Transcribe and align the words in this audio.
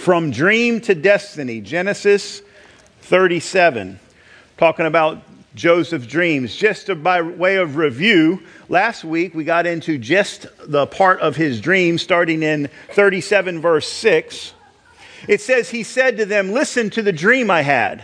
From 0.00 0.30
Dream 0.30 0.80
to 0.80 0.94
Destiny, 0.94 1.60
Genesis 1.60 2.40
37, 3.02 4.00
talking 4.56 4.86
about 4.86 5.20
Joseph's 5.54 6.06
dreams. 6.06 6.56
Just 6.56 6.88
by 7.02 7.20
way 7.20 7.56
of 7.56 7.76
review, 7.76 8.42
last 8.70 9.04
week 9.04 9.34
we 9.34 9.44
got 9.44 9.66
into 9.66 9.98
just 9.98 10.46
the 10.66 10.86
part 10.86 11.20
of 11.20 11.36
his 11.36 11.60
dream, 11.60 11.98
starting 11.98 12.42
in 12.42 12.70
37, 12.94 13.60
verse 13.60 13.86
6. 13.92 14.54
It 15.28 15.42
says, 15.42 15.68
He 15.68 15.82
said 15.82 16.16
to 16.16 16.24
them, 16.24 16.52
Listen 16.52 16.88
to 16.88 17.02
the 17.02 17.12
dream 17.12 17.50
I 17.50 17.60
had. 17.60 18.02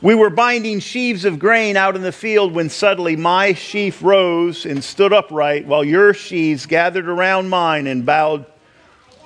We 0.00 0.14
were 0.14 0.30
binding 0.30 0.78
sheaves 0.78 1.24
of 1.24 1.40
grain 1.40 1.76
out 1.76 1.96
in 1.96 2.02
the 2.02 2.12
field 2.12 2.54
when 2.54 2.70
suddenly 2.70 3.16
my 3.16 3.54
sheaf 3.54 4.04
rose 4.04 4.64
and 4.64 4.84
stood 4.84 5.12
upright, 5.12 5.66
while 5.66 5.82
your 5.82 6.14
sheaves 6.14 6.64
gathered 6.66 7.08
around 7.08 7.48
mine 7.48 7.88
and 7.88 8.06
bowed 8.06 8.46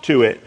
to 0.04 0.22
it. 0.22 0.40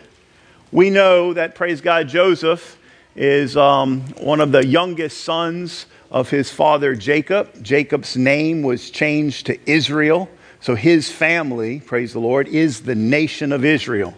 We 0.76 0.90
know 0.90 1.32
that, 1.32 1.56
praise 1.56 1.80
God, 1.80 2.10
Joseph 2.10 2.78
is 3.16 3.56
um, 3.56 4.02
one 4.20 4.42
of 4.42 4.52
the 4.52 4.68
youngest 4.68 5.22
sons 5.22 5.86
of 6.12 6.30
his 6.30 6.52
father 6.52 6.96
Jacob. 6.96 7.64
Jacob's 7.64 8.18
name 8.18 8.62
was 8.62 8.90
changed 8.90 9.46
to 9.46 9.58
Israel. 9.72 10.30
So 10.60 10.76
his 10.76 11.10
family, 11.10 11.80
praise 11.80 12.12
the 12.12 12.20
Lord, 12.20 12.50
is 12.50 12.82
the 12.82 12.94
nation 12.94 13.54
of 13.54 13.64
Israel. 13.64 14.16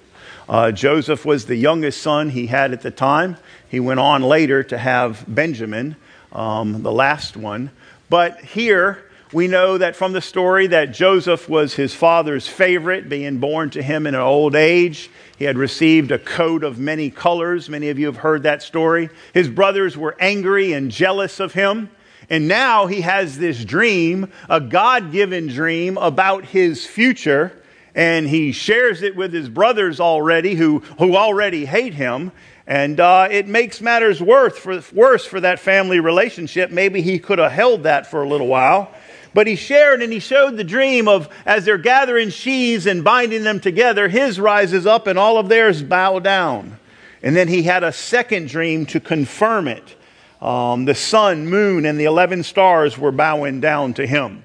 Uh, 0.50 0.72
Joseph 0.72 1.26
was 1.26 1.46
the 1.46 1.56
youngest 1.56 2.02
son 2.02 2.32
he 2.32 2.48
had 2.48 2.74
at 2.74 2.82
the 2.82 2.90
time. 2.90 3.38
He 3.70 3.80
went 3.80 4.00
on 4.00 4.24
later 4.24 4.64
to 4.64 4.80
have 4.80 5.26
Benjamin, 5.28 5.96
um, 6.32 6.82
the 6.82 6.92
last 6.92 7.38
one. 7.38 7.70
But 8.10 8.42
here 8.42 9.04
we 9.32 9.48
know 9.48 9.78
that 9.78 9.96
from 9.96 10.14
the 10.14 10.22
story 10.22 10.68
that 10.68 10.86
Joseph 10.86 11.48
was 11.48 11.76
his 11.76 11.94
father's 11.94 12.48
favorite, 12.48 13.10
being 13.10 13.38
born 13.38 13.70
to 13.72 13.84
him 13.84 14.08
in 14.08 14.16
an 14.16 14.22
old 14.22 14.56
age. 14.56 15.12
He 15.38 15.46
had 15.46 15.58
received 15.58 16.12
a 16.12 16.20
coat 16.20 16.64
of 16.64 16.80
many 16.80 17.10
colors. 17.10 17.70
Many 17.70 17.90
of 17.90 18.00
you 18.00 18.08
have 18.08 18.18
heard 18.18 18.44
that 18.44 18.64
story. 18.64 19.10
His 19.34 19.50
brothers 19.50 19.96
were 19.96 20.16
angry 20.20 20.74
and 20.74 20.92
jealous 20.92 21.40
of 21.40 21.54
him. 21.54 21.90
And 22.30 22.48
now 22.48 22.88
he 22.88 23.02
has 23.02 23.38
this 23.38 23.64
dream, 23.64 24.32
a 24.50 24.60
God 24.60 25.12
given 25.12 25.48
dream 25.48 25.98
about 25.98 26.44
his 26.46 26.86
future 26.86 27.54
and 27.98 28.30
he 28.30 28.52
shares 28.52 29.02
it 29.02 29.16
with 29.16 29.34
his 29.34 29.50
brothers 29.50 30.00
already 30.00 30.54
who, 30.54 30.80
who 31.00 31.16
already 31.16 31.66
hate 31.66 31.96
him. 31.96 32.32
And 32.68 33.00
uh, 33.00 33.28
it 33.32 33.48
makes 33.48 33.82
matters 33.82 34.22
worse 34.22 34.56
for, 34.56 34.84
worse 34.94 35.26
for 35.26 35.42
that 35.42 35.60
family 35.60 36.00
relationship. 36.00 36.70
Maybe 36.70 37.02
he 37.02 37.18
could 37.18 37.40
have 37.40 37.52
held 37.52 37.84
that 37.84 38.06
for 38.06 38.22
a 38.22 38.30
little 38.30 38.46
while. 38.46 38.92
But 39.38 39.46
he 39.46 39.56
shared 39.56 40.02
and 40.02 40.12
he 40.12 40.18
showed 40.18 40.58
the 40.58 40.64
dream 40.64 41.08
of 41.08 41.30
as 41.46 41.64
they're 41.64 41.78
gathering 41.78 42.32
sheaves 42.32 42.88
and 42.88 43.04
binding 43.04 43.44
them 43.44 43.60
together, 43.60 44.08
his 44.08 44.40
rises 44.40 44.88
up 44.88 45.06
and 45.06 45.20
all 45.20 45.38
of 45.38 45.48
theirs 45.48 45.84
bow 45.84 46.18
down. 46.18 46.80
And 47.22 47.36
then 47.36 47.48
he 47.48 47.62
had 47.62 47.84
a 47.84 47.94
second 47.94 48.48
dream 48.48 48.88
to 48.88 49.00
confirm 49.00 49.68
it. 49.68 49.96
Um, 50.42 50.86
the 50.86 50.96
sun, 50.96 51.48
moon, 51.48 51.86
and 51.86 52.00
the 52.00 52.06
11 52.06 52.42
stars 52.42 52.98
were 52.98 53.12
bowing 53.12 53.62
down 53.62 53.94
to 53.94 54.08
him. 54.08 54.44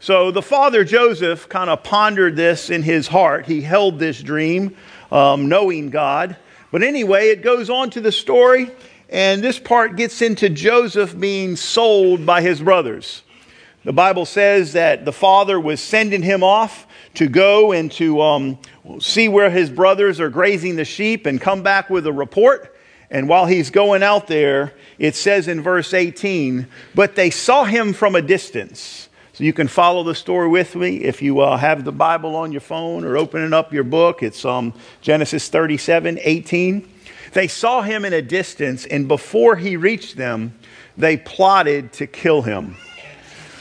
So 0.00 0.30
the 0.30 0.42
father 0.42 0.84
Joseph 0.84 1.48
kind 1.48 1.70
of 1.70 1.82
pondered 1.82 2.36
this 2.36 2.68
in 2.68 2.82
his 2.82 3.08
heart. 3.08 3.46
He 3.46 3.62
held 3.62 3.98
this 3.98 4.22
dream, 4.22 4.76
um, 5.10 5.48
knowing 5.48 5.88
God. 5.88 6.36
But 6.70 6.82
anyway, 6.82 7.30
it 7.30 7.40
goes 7.40 7.70
on 7.70 7.88
to 7.88 8.02
the 8.02 8.12
story, 8.12 8.70
and 9.08 9.42
this 9.42 9.58
part 9.58 9.96
gets 9.96 10.20
into 10.20 10.50
Joseph 10.50 11.18
being 11.18 11.56
sold 11.56 12.26
by 12.26 12.42
his 12.42 12.60
brothers. 12.60 13.22
The 13.86 13.92
Bible 13.92 14.26
says 14.26 14.72
that 14.72 15.04
the 15.04 15.12
father 15.12 15.60
was 15.60 15.80
sending 15.80 16.20
him 16.20 16.42
off 16.42 16.88
to 17.14 17.28
go 17.28 17.70
and 17.70 17.90
to 17.92 18.20
um, 18.20 18.58
see 18.98 19.28
where 19.28 19.48
his 19.48 19.70
brothers 19.70 20.18
are 20.18 20.28
grazing 20.28 20.74
the 20.74 20.84
sheep 20.84 21.24
and 21.24 21.40
come 21.40 21.62
back 21.62 21.88
with 21.88 22.04
a 22.08 22.12
report. 22.12 22.76
And 23.12 23.28
while 23.28 23.46
he's 23.46 23.70
going 23.70 24.02
out 24.02 24.26
there, 24.26 24.72
it 24.98 25.14
says 25.14 25.46
in 25.46 25.60
verse 25.60 25.94
18, 25.94 26.66
but 26.96 27.14
they 27.14 27.30
saw 27.30 27.62
him 27.62 27.92
from 27.92 28.16
a 28.16 28.22
distance. 28.22 29.08
So 29.34 29.44
you 29.44 29.52
can 29.52 29.68
follow 29.68 30.02
the 30.02 30.16
story 30.16 30.48
with 30.48 30.74
me 30.74 31.04
if 31.04 31.22
you 31.22 31.38
uh, 31.38 31.56
have 31.56 31.84
the 31.84 31.92
Bible 31.92 32.34
on 32.34 32.50
your 32.50 32.62
phone 32.62 33.04
or 33.04 33.16
opening 33.16 33.52
up 33.52 33.72
your 33.72 33.84
book. 33.84 34.20
It's 34.20 34.44
um, 34.44 34.74
Genesis 35.00 35.48
37 35.48 36.18
18. 36.20 36.92
They 37.34 37.46
saw 37.46 37.82
him 37.82 38.04
in 38.04 38.14
a 38.14 38.22
distance, 38.22 38.84
and 38.84 39.06
before 39.06 39.54
he 39.54 39.76
reached 39.76 40.16
them, 40.16 40.58
they 40.96 41.16
plotted 41.16 41.92
to 41.92 42.08
kill 42.08 42.42
him. 42.42 42.74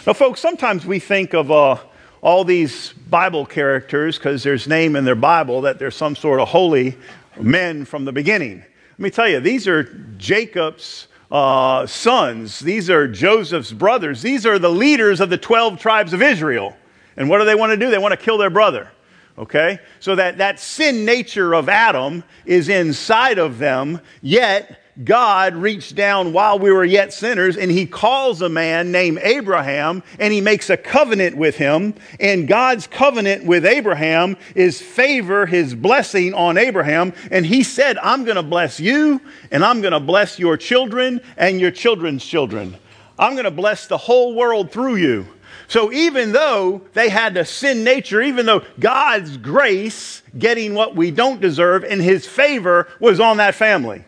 Now, 0.05 0.13
folks, 0.13 0.39
sometimes 0.39 0.85
we 0.85 0.99
think 0.99 1.33
of 1.33 1.51
uh, 1.51 1.77
all 2.21 2.43
these 2.43 2.93
Bible 3.09 3.43
characters 3.43 4.19
because 4.19 4.43
there's 4.43 4.67
name 4.67 4.95
in 4.95 5.03
their 5.03 5.15
Bible 5.15 5.61
that 5.61 5.79
they're 5.79 5.89
some 5.89 6.15
sort 6.15 6.39
of 6.39 6.47
holy 6.47 6.95
men 7.41 7.85
from 7.85 8.05
the 8.05 8.11
beginning. 8.11 8.59
Let 8.59 8.99
me 8.99 9.09
tell 9.09 9.27
you, 9.27 9.39
these 9.39 9.67
are 9.67 9.83
Jacob's 10.17 11.07
uh, 11.31 11.87
sons. 11.87 12.59
These 12.59 12.91
are 12.91 13.07
Joseph's 13.07 13.71
brothers. 13.71 14.21
These 14.21 14.45
are 14.45 14.59
the 14.59 14.69
leaders 14.69 15.21
of 15.21 15.31
the 15.31 15.39
12 15.39 15.79
tribes 15.79 16.13
of 16.13 16.21
Israel. 16.21 16.77
And 17.17 17.27
what 17.27 17.39
do 17.39 17.45
they 17.45 17.55
want 17.55 17.71
to 17.71 17.77
do? 17.77 17.89
They 17.89 17.97
want 17.97 18.11
to 18.11 18.23
kill 18.23 18.37
their 18.37 18.51
brother. 18.51 18.91
Okay? 19.39 19.79
So 19.99 20.15
that, 20.17 20.37
that 20.37 20.59
sin 20.59 21.03
nature 21.03 21.55
of 21.55 21.67
Adam 21.67 22.23
is 22.45 22.69
inside 22.69 23.39
of 23.39 23.57
them, 23.57 23.99
yet 24.21 24.84
God 25.03 25.55
reached 25.55 25.95
down 25.95 26.31
while 26.31 26.57
we 26.57 26.71
were 26.71 26.85
yet 26.85 27.11
sinners 27.11 27.57
and 27.57 27.69
he 27.69 27.85
calls 27.85 28.41
a 28.41 28.47
man 28.47 28.93
named 28.93 29.19
Abraham 29.21 30.03
and 30.19 30.31
he 30.31 30.39
makes 30.39 30.69
a 30.69 30.77
covenant 30.77 31.35
with 31.35 31.57
him. 31.57 31.95
And 32.19 32.47
God's 32.47 32.87
covenant 32.87 33.43
with 33.43 33.65
Abraham 33.65 34.37
is 34.55 34.81
favor, 34.81 35.45
his 35.45 35.75
blessing 35.75 36.33
on 36.33 36.57
Abraham. 36.57 37.11
And 37.29 37.45
he 37.45 37.61
said, 37.61 37.97
I'm 37.97 38.23
going 38.23 38.37
to 38.37 38.43
bless 38.43 38.79
you 38.79 39.19
and 39.51 39.65
I'm 39.65 39.81
going 39.81 39.91
to 39.91 39.99
bless 39.99 40.39
your 40.39 40.55
children 40.55 41.19
and 41.35 41.59
your 41.59 41.71
children's 41.71 42.25
children. 42.25 42.77
I'm 43.19 43.33
going 43.33 43.45
to 43.45 43.51
bless 43.51 43.87
the 43.87 43.97
whole 43.97 44.33
world 44.33 44.71
through 44.71 44.95
you. 44.95 45.27
So 45.67 45.91
even 45.91 46.31
though 46.31 46.81
they 46.93 47.09
had 47.09 47.35
a 47.35 47.43
sin 47.43 47.83
nature, 47.83 48.21
even 48.21 48.45
though 48.45 48.63
God's 48.79 49.35
grace, 49.35 50.21
getting 50.37 50.73
what 50.73 50.95
we 50.95 51.11
don't 51.11 51.41
deserve, 51.41 51.83
and 51.83 52.01
his 52.01 52.25
favor 52.25 52.87
was 52.99 53.19
on 53.19 53.37
that 53.37 53.55
family. 53.55 54.05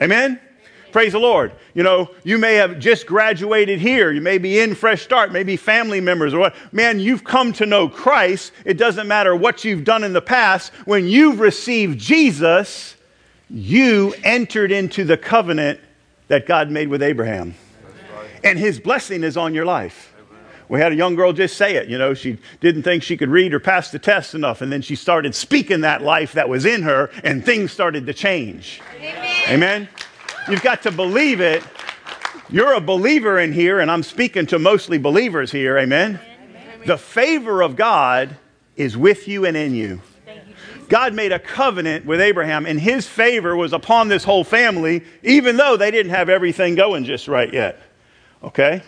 Amen? 0.00 0.40
Praise 0.92 1.12
the 1.12 1.18
Lord. 1.18 1.52
You 1.74 1.82
know, 1.82 2.10
you 2.24 2.38
may 2.38 2.54
have 2.54 2.78
just 2.78 3.06
graduated 3.06 3.80
here. 3.80 4.12
You 4.12 4.22
may 4.22 4.38
be 4.38 4.60
in 4.60 4.74
Fresh 4.74 5.02
Start, 5.02 5.30
maybe 5.30 5.56
family 5.56 6.00
members 6.00 6.32
or 6.32 6.38
what. 6.38 6.54
Man, 6.72 7.00
you've 7.00 7.22
come 7.22 7.52
to 7.54 7.66
know 7.66 7.88
Christ. 7.88 8.52
It 8.64 8.78
doesn't 8.78 9.06
matter 9.06 9.36
what 9.36 9.62
you've 9.62 9.84
done 9.84 10.04
in 10.04 10.14
the 10.14 10.22
past. 10.22 10.72
When 10.86 11.06
you've 11.06 11.38
received 11.38 11.98
Jesus, 11.98 12.96
you 13.50 14.14
entered 14.24 14.72
into 14.72 15.04
the 15.04 15.18
covenant 15.18 15.80
that 16.28 16.46
God 16.46 16.70
made 16.70 16.88
with 16.88 17.02
Abraham. 17.02 17.54
And 18.42 18.58
his 18.58 18.80
blessing 18.80 19.22
is 19.22 19.36
on 19.36 19.52
your 19.52 19.66
life. 19.66 20.14
We 20.68 20.80
had 20.80 20.92
a 20.92 20.96
young 20.96 21.14
girl 21.14 21.32
just 21.32 21.56
say 21.56 21.76
it. 21.76 21.88
You 21.88 21.98
know, 21.98 22.14
she 22.14 22.38
didn't 22.60 22.84
think 22.84 23.02
she 23.02 23.16
could 23.16 23.28
read 23.28 23.52
or 23.52 23.60
pass 23.60 23.90
the 23.90 23.98
test 23.98 24.34
enough. 24.34 24.62
And 24.62 24.72
then 24.72 24.82
she 24.82 24.96
started 24.96 25.34
speaking 25.34 25.82
that 25.82 26.02
life 26.02 26.32
that 26.32 26.48
was 26.48 26.64
in 26.64 26.82
her, 26.82 27.10
and 27.22 27.44
things 27.44 27.70
started 27.70 28.06
to 28.06 28.14
change. 28.14 28.80
Amen. 28.98 29.35
Amen. 29.48 29.88
You've 30.48 30.62
got 30.62 30.82
to 30.82 30.90
believe 30.90 31.40
it. 31.40 31.62
You're 32.48 32.74
a 32.74 32.80
believer 32.80 33.38
in 33.38 33.52
here, 33.52 33.78
and 33.78 33.88
I'm 33.88 34.02
speaking 34.02 34.44
to 34.46 34.58
mostly 34.58 34.98
believers 34.98 35.52
here. 35.52 35.78
Amen. 35.78 36.18
Amen. 36.48 36.80
The 36.84 36.98
favor 36.98 37.62
of 37.62 37.76
God 37.76 38.36
is 38.74 38.96
with 38.96 39.28
you 39.28 39.46
and 39.46 39.56
in 39.56 39.72
you. 39.72 40.00
God 40.88 41.14
made 41.14 41.30
a 41.30 41.38
covenant 41.38 42.06
with 42.06 42.20
Abraham, 42.20 42.66
and 42.66 42.80
his 42.80 43.06
favor 43.06 43.54
was 43.54 43.72
upon 43.72 44.08
this 44.08 44.24
whole 44.24 44.42
family, 44.42 45.04
even 45.22 45.56
though 45.56 45.76
they 45.76 45.92
didn't 45.92 46.10
have 46.10 46.28
everything 46.28 46.74
going 46.74 47.04
just 47.04 47.28
right 47.28 47.52
yet. 47.52 47.80
Okay? 48.42 48.82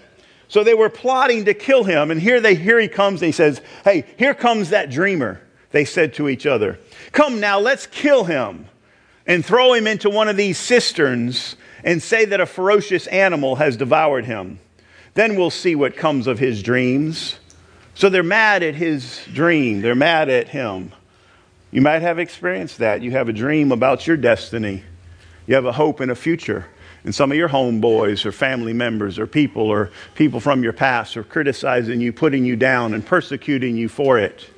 So 0.49 0.65
they 0.65 0.75
were 0.75 0.89
plotting 0.89 1.45
to 1.45 1.55
kill 1.55 1.85
him. 1.85 2.11
And 2.11 2.21
here 2.21 2.41
they 2.41 2.57
here 2.57 2.81
he 2.81 2.89
comes 2.89 3.23
and 3.23 3.27
he 3.27 3.33
says, 3.33 3.61
Hey, 3.85 4.07
here 4.17 4.35
comes 4.35 4.71
that 4.71 4.91
dreamer. 4.91 5.41
They 5.71 5.85
said 5.85 6.15
to 6.15 6.29
each 6.29 6.47
other, 6.47 6.81
Come 7.13 7.39
now, 7.39 7.61
let's 7.61 7.87
kill 7.87 8.25
him 8.25 8.67
and 9.29 9.47
throw 9.47 9.75
him 9.75 9.87
into 9.87 10.11
one 10.11 10.27
of 10.27 10.37
these 10.37 10.59
cisterns 10.59 11.55
and 11.85 12.03
say 12.03 12.25
that 12.25 12.41
a 12.41 12.47
ferocious 12.47 13.07
animal 13.07 13.55
has 13.55 13.77
devoured 13.77 14.25
him. 14.25 14.59
Then 15.15 15.37
we'll 15.37 15.51
see 15.51 15.77
what 15.77 15.97
comes 15.97 16.27
of 16.27 16.41
his 16.41 16.61
dreams. 16.65 17.39
So 17.95 18.09
they're 18.09 18.25
mad 18.25 18.65
at 18.65 18.75
his 18.75 19.21
dream. 19.33 19.81
They're 19.81 19.95
mad 19.95 20.29
at 20.29 20.49
him. 20.49 20.91
You 21.71 21.83
might 21.83 22.03
have 22.03 22.19
experienced 22.19 22.79
that. 22.79 23.03
You 23.03 23.13
have 23.13 23.29
a 23.29 23.33
dream 23.33 23.71
about 23.71 24.07
your 24.07 24.17
destiny. 24.17 24.83
You 25.47 25.55
have 25.55 25.67
a 25.67 25.73
hope 25.73 26.01
and 26.01 26.11
a 26.11 26.17
future 26.17 26.67
and 27.05 27.15
some 27.15 27.31
of 27.31 27.39
your 27.39 27.49
homeboys 27.49 28.27
or 28.27 28.33
family 28.33 28.73
members 28.73 29.19
or 29.19 29.27
people 29.27 29.63
or 29.63 29.91
people 30.15 30.41
from 30.41 30.63
your 30.63 30.73
past 30.73 31.17
are 31.17 31.25
criticizing 31.25 32.01
you, 32.01 32.13
putting 32.13 32.45
you 32.45 32.57
down, 32.57 32.95
and 32.95 33.05
persecuting 33.07 33.77
you 33.77 33.89
for 33.89 34.19
it, 34.19 34.49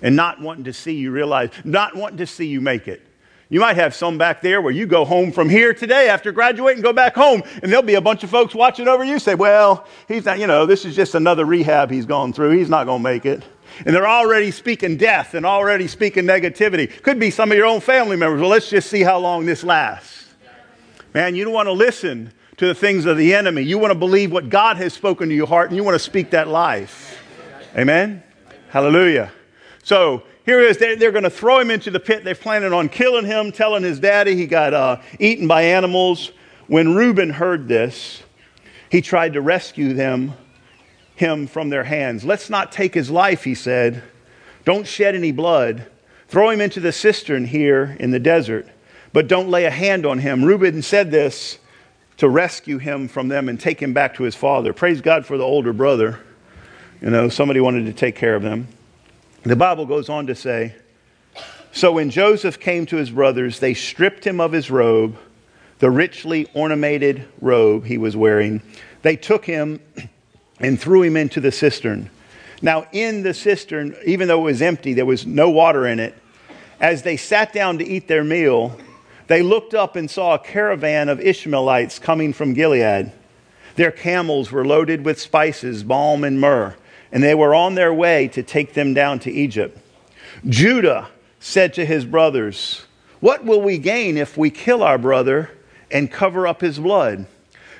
and 0.00 0.14
not 0.14 0.40
wanting 0.40 0.64
to 0.64 0.72
see 0.72 0.94
you 0.94 1.10
realize, 1.10 1.50
not 1.64 1.96
wanting 1.96 2.18
to 2.18 2.26
see 2.26 2.46
you 2.46 2.60
make 2.60 2.88
it. 2.88 3.02
You 3.50 3.60
might 3.60 3.76
have 3.76 3.94
some 3.94 4.18
back 4.18 4.42
there 4.42 4.60
where 4.60 4.72
you 4.72 4.86
go 4.86 5.06
home 5.06 5.32
from 5.32 5.48
here 5.48 5.72
today 5.72 6.10
after 6.10 6.32
graduating, 6.32 6.82
go 6.82 6.92
back 6.92 7.14
home, 7.14 7.42
and 7.62 7.72
there'll 7.72 7.82
be 7.82 7.94
a 7.94 8.00
bunch 8.00 8.22
of 8.22 8.28
folks 8.28 8.54
watching 8.54 8.88
over 8.88 9.02
you 9.04 9.18
say, 9.18 9.34
Well, 9.34 9.86
he's 10.06 10.26
not, 10.26 10.38
you 10.38 10.46
know, 10.46 10.66
this 10.66 10.84
is 10.84 10.94
just 10.94 11.14
another 11.14 11.46
rehab 11.46 11.90
he's 11.90 12.04
gone 12.04 12.34
through. 12.34 12.58
He's 12.58 12.68
not 12.68 12.84
going 12.84 12.98
to 12.98 13.02
make 13.02 13.24
it. 13.24 13.42
And 13.86 13.94
they're 13.94 14.08
already 14.08 14.50
speaking 14.50 14.96
death 14.98 15.34
and 15.34 15.46
already 15.46 15.88
speaking 15.88 16.24
negativity. 16.24 17.02
Could 17.02 17.18
be 17.18 17.30
some 17.30 17.50
of 17.50 17.56
your 17.56 17.66
own 17.66 17.80
family 17.80 18.16
members. 18.16 18.40
Well, 18.40 18.50
let's 18.50 18.68
just 18.68 18.90
see 18.90 19.02
how 19.02 19.18
long 19.18 19.46
this 19.46 19.64
lasts. 19.64 20.26
Man, 21.14 21.34
you 21.34 21.44
don't 21.44 21.54
want 21.54 21.68
to 21.68 21.72
listen 21.72 22.32
to 22.58 22.66
the 22.66 22.74
things 22.74 23.06
of 23.06 23.16
the 23.16 23.34
enemy. 23.34 23.62
You 23.62 23.78
want 23.78 23.92
to 23.92 23.98
believe 23.98 24.30
what 24.30 24.50
God 24.50 24.76
has 24.76 24.92
spoken 24.92 25.28
to 25.28 25.34
your 25.34 25.46
heart 25.46 25.70
and 25.70 25.76
you 25.76 25.84
want 25.84 25.94
to 25.94 25.98
speak 25.98 26.30
that 26.30 26.48
life. 26.48 27.22
Amen? 27.76 28.22
Hallelujah. 28.68 29.32
So 29.84 30.24
here 30.48 30.60
is, 30.60 30.78
they're, 30.78 30.96
they're 30.96 31.12
going 31.12 31.24
to 31.24 31.30
throw 31.30 31.58
him 31.58 31.70
into 31.70 31.90
the 31.90 32.00
pit. 32.00 32.24
They're 32.24 32.34
planning 32.34 32.72
on 32.72 32.88
killing 32.88 33.26
him, 33.26 33.52
telling 33.52 33.82
his 33.82 34.00
daddy 34.00 34.34
he 34.34 34.46
got 34.46 34.72
uh, 34.72 35.00
eaten 35.18 35.46
by 35.46 35.62
animals. 35.62 36.32
When 36.68 36.94
Reuben 36.94 37.28
heard 37.28 37.68
this, 37.68 38.22
he 38.90 39.02
tried 39.02 39.34
to 39.34 39.42
rescue 39.42 39.92
them, 39.92 40.32
him 41.16 41.46
from 41.46 41.68
their 41.68 41.84
hands. 41.84 42.24
Let's 42.24 42.48
not 42.48 42.72
take 42.72 42.94
his 42.94 43.10
life, 43.10 43.44
he 43.44 43.54
said. 43.54 44.02
Don't 44.64 44.86
shed 44.86 45.14
any 45.14 45.32
blood. 45.32 45.86
Throw 46.28 46.48
him 46.48 46.62
into 46.62 46.80
the 46.80 46.92
cistern 46.92 47.44
here 47.44 47.94
in 48.00 48.10
the 48.10 48.18
desert, 48.18 48.66
but 49.12 49.28
don't 49.28 49.50
lay 49.50 49.66
a 49.66 49.70
hand 49.70 50.06
on 50.06 50.18
him. 50.18 50.42
Reuben 50.42 50.80
said 50.80 51.10
this 51.10 51.58
to 52.16 52.26
rescue 52.26 52.78
him 52.78 53.06
from 53.06 53.28
them 53.28 53.50
and 53.50 53.60
take 53.60 53.80
him 53.80 53.92
back 53.92 54.14
to 54.14 54.22
his 54.22 54.34
father. 54.34 54.72
Praise 54.72 55.02
God 55.02 55.26
for 55.26 55.36
the 55.36 55.44
older 55.44 55.74
brother. 55.74 56.20
You 57.02 57.10
know, 57.10 57.28
somebody 57.28 57.60
wanted 57.60 57.84
to 57.84 57.92
take 57.92 58.16
care 58.16 58.34
of 58.34 58.42
them. 58.42 58.68
The 59.44 59.56
Bible 59.56 59.86
goes 59.86 60.08
on 60.08 60.26
to 60.26 60.34
say 60.34 60.74
So 61.72 61.92
when 61.92 62.10
Joseph 62.10 62.58
came 62.58 62.86
to 62.86 62.96
his 62.96 63.10
brothers, 63.10 63.60
they 63.60 63.74
stripped 63.74 64.26
him 64.26 64.40
of 64.40 64.52
his 64.52 64.70
robe, 64.70 65.16
the 65.78 65.90
richly 65.90 66.48
ornamented 66.54 67.24
robe 67.40 67.84
he 67.84 67.98
was 67.98 68.16
wearing. 68.16 68.62
They 69.02 69.16
took 69.16 69.44
him 69.44 69.80
and 70.60 70.78
threw 70.78 71.02
him 71.02 71.16
into 71.16 71.40
the 71.40 71.52
cistern. 71.52 72.10
Now, 72.60 72.86
in 72.90 73.22
the 73.22 73.32
cistern, 73.32 73.94
even 74.04 74.26
though 74.26 74.40
it 74.40 74.52
was 74.52 74.62
empty, 74.62 74.92
there 74.92 75.06
was 75.06 75.24
no 75.24 75.48
water 75.48 75.86
in 75.86 76.00
it. 76.00 76.14
As 76.80 77.02
they 77.02 77.16
sat 77.16 77.52
down 77.52 77.78
to 77.78 77.86
eat 77.86 78.08
their 78.08 78.24
meal, 78.24 78.76
they 79.28 79.42
looked 79.42 79.74
up 79.74 79.94
and 79.94 80.10
saw 80.10 80.34
a 80.34 80.38
caravan 80.38 81.08
of 81.08 81.20
Ishmaelites 81.20 82.00
coming 82.00 82.32
from 82.32 82.54
Gilead. 82.54 83.12
Their 83.76 83.92
camels 83.92 84.50
were 84.50 84.64
loaded 84.64 85.04
with 85.04 85.20
spices, 85.20 85.84
balm, 85.84 86.24
and 86.24 86.40
myrrh, 86.40 86.74
and 87.12 87.22
they 87.22 87.34
were 87.34 87.54
on 87.54 87.74
their 87.74 87.92
way 87.92 88.28
to 88.28 88.42
take 88.42 88.74
them 88.74 88.94
down 88.94 89.18
to 89.20 89.30
Egypt. 89.30 89.78
Judah 90.46 91.08
said 91.40 91.74
to 91.74 91.86
his 91.86 92.04
brothers, 92.04 92.84
What 93.20 93.44
will 93.44 93.62
we 93.62 93.78
gain 93.78 94.16
if 94.16 94.36
we 94.36 94.50
kill 94.50 94.82
our 94.82 94.98
brother 94.98 95.50
and 95.90 96.10
cover 96.10 96.46
up 96.46 96.60
his 96.60 96.78
blood? 96.78 97.26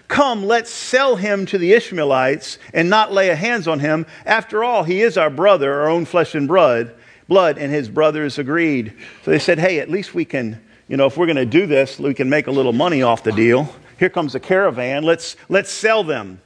Come, 0.08 0.44
let's 0.44 0.70
sell 0.70 1.16
him 1.16 1.44
to 1.46 1.58
the 1.58 1.72
Ishmaelites 1.72 2.58
and 2.72 2.88
not 2.88 3.12
lay 3.12 3.28
a 3.28 3.36
hands 3.36 3.68
on 3.68 3.80
him. 3.80 4.06
After 4.24 4.64
all, 4.64 4.84
he 4.84 5.02
is 5.02 5.18
our 5.18 5.28
brother, 5.28 5.80
our 5.80 5.88
own 5.88 6.06
flesh 6.06 6.34
and 6.34 6.48
blood. 6.48 6.94
Blood, 7.28 7.58
and 7.58 7.70
his 7.70 7.90
brothers 7.90 8.38
agreed. 8.38 8.94
So 9.22 9.30
they 9.30 9.38
said, 9.38 9.58
Hey, 9.58 9.80
at 9.80 9.90
least 9.90 10.14
we 10.14 10.24
can 10.24 10.62
you 10.88 10.96
know, 10.96 11.06
if 11.06 11.18
we're 11.18 11.26
going 11.26 11.36
to 11.36 11.44
do 11.44 11.66
this, 11.66 11.98
we 11.98 12.14
can 12.14 12.30
make 12.30 12.46
a 12.46 12.50
little 12.50 12.72
money 12.72 13.02
off 13.02 13.22
the 13.22 13.32
deal. 13.32 13.74
Here 13.98 14.08
comes 14.08 14.34
a 14.34 14.40
caravan. 14.40 15.02
Let's, 15.02 15.36
let's 15.50 15.70
sell 15.70 16.02
them. 16.02 16.40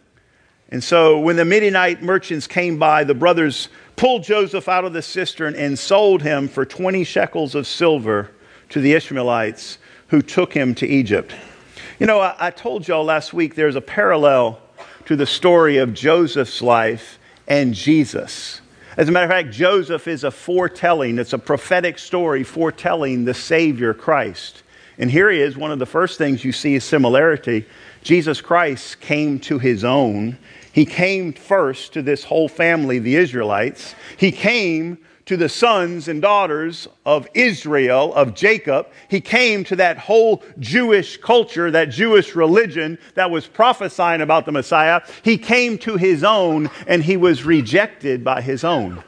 And 0.72 0.82
so 0.82 1.18
when 1.18 1.36
the 1.36 1.44
Midianite 1.44 2.02
merchants 2.02 2.46
came 2.46 2.78
by, 2.78 3.04
the 3.04 3.12
brothers 3.14 3.68
pulled 3.94 4.24
Joseph 4.24 4.70
out 4.70 4.86
of 4.86 4.94
the 4.94 5.02
cistern 5.02 5.54
and 5.54 5.78
sold 5.78 6.22
him 6.22 6.48
for 6.48 6.64
20 6.64 7.04
shekels 7.04 7.54
of 7.54 7.66
silver 7.66 8.30
to 8.70 8.80
the 8.80 8.94
Ishmaelites 8.94 9.76
who 10.08 10.22
took 10.22 10.54
him 10.54 10.74
to 10.76 10.86
Egypt. 10.86 11.34
You 11.98 12.06
know, 12.06 12.20
I, 12.20 12.34
I 12.38 12.50
told 12.50 12.88
y'all 12.88 13.04
last 13.04 13.34
week 13.34 13.54
there's 13.54 13.76
a 13.76 13.82
parallel 13.82 14.60
to 15.04 15.14
the 15.14 15.26
story 15.26 15.76
of 15.76 15.92
Joseph's 15.92 16.62
life 16.62 17.18
and 17.46 17.74
Jesus. 17.74 18.62
As 18.96 19.10
a 19.10 19.12
matter 19.12 19.26
of 19.26 19.30
fact, 19.30 19.50
Joseph 19.50 20.08
is 20.08 20.24
a 20.24 20.30
foretelling, 20.30 21.18
it's 21.18 21.34
a 21.34 21.38
prophetic 21.38 21.98
story 21.98 22.44
foretelling 22.44 23.26
the 23.26 23.34
Savior 23.34 23.92
Christ. 23.92 24.62
And 24.98 25.10
here 25.10 25.30
he 25.30 25.38
is, 25.38 25.54
one 25.54 25.70
of 25.70 25.78
the 25.78 25.86
first 25.86 26.16
things 26.16 26.44
you 26.44 26.52
see 26.52 26.76
is 26.76 26.84
similarity. 26.84 27.66
Jesus 28.02 28.40
Christ 28.40 29.00
came 29.00 29.38
to 29.40 29.58
his 29.58 29.84
own. 29.84 30.38
He 30.72 30.86
came 30.86 31.32
first 31.32 31.92
to 31.92 32.02
this 32.02 32.24
whole 32.24 32.48
family, 32.48 32.98
the 32.98 33.16
Israelites. 33.16 33.94
He 34.16 34.32
came 34.32 34.98
to 35.26 35.36
the 35.36 35.48
sons 35.48 36.08
and 36.08 36.20
daughters 36.20 36.88
of 37.06 37.28
Israel, 37.34 38.12
of 38.14 38.34
Jacob. 38.34 38.88
He 39.08 39.20
came 39.20 39.64
to 39.64 39.76
that 39.76 39.98
whole 39.98 40.42
Jewish 40.58 41.16
culture, 41.18 41.70
that 41.70 41.90
Jewish 41.90 42.34
religion 42.34 42.98
that 43.14 43.30
was 43.30 43.46
prophesying 43.46 44.20
about 44.20 44.46
the 44.46 44.52
Messiah. 44.52 45.02
He 45.22 45.38
came 45.38 45.78
to 45.78 45.96
his 45.96 46.24
own 46.24 46.70
and 46.86 47.04
he 47.04 47.16
was 47.16 47.44
rejected 47.44 48.24
by 48.24 48.40
his 48.40 48.64
own. 48.64 49.02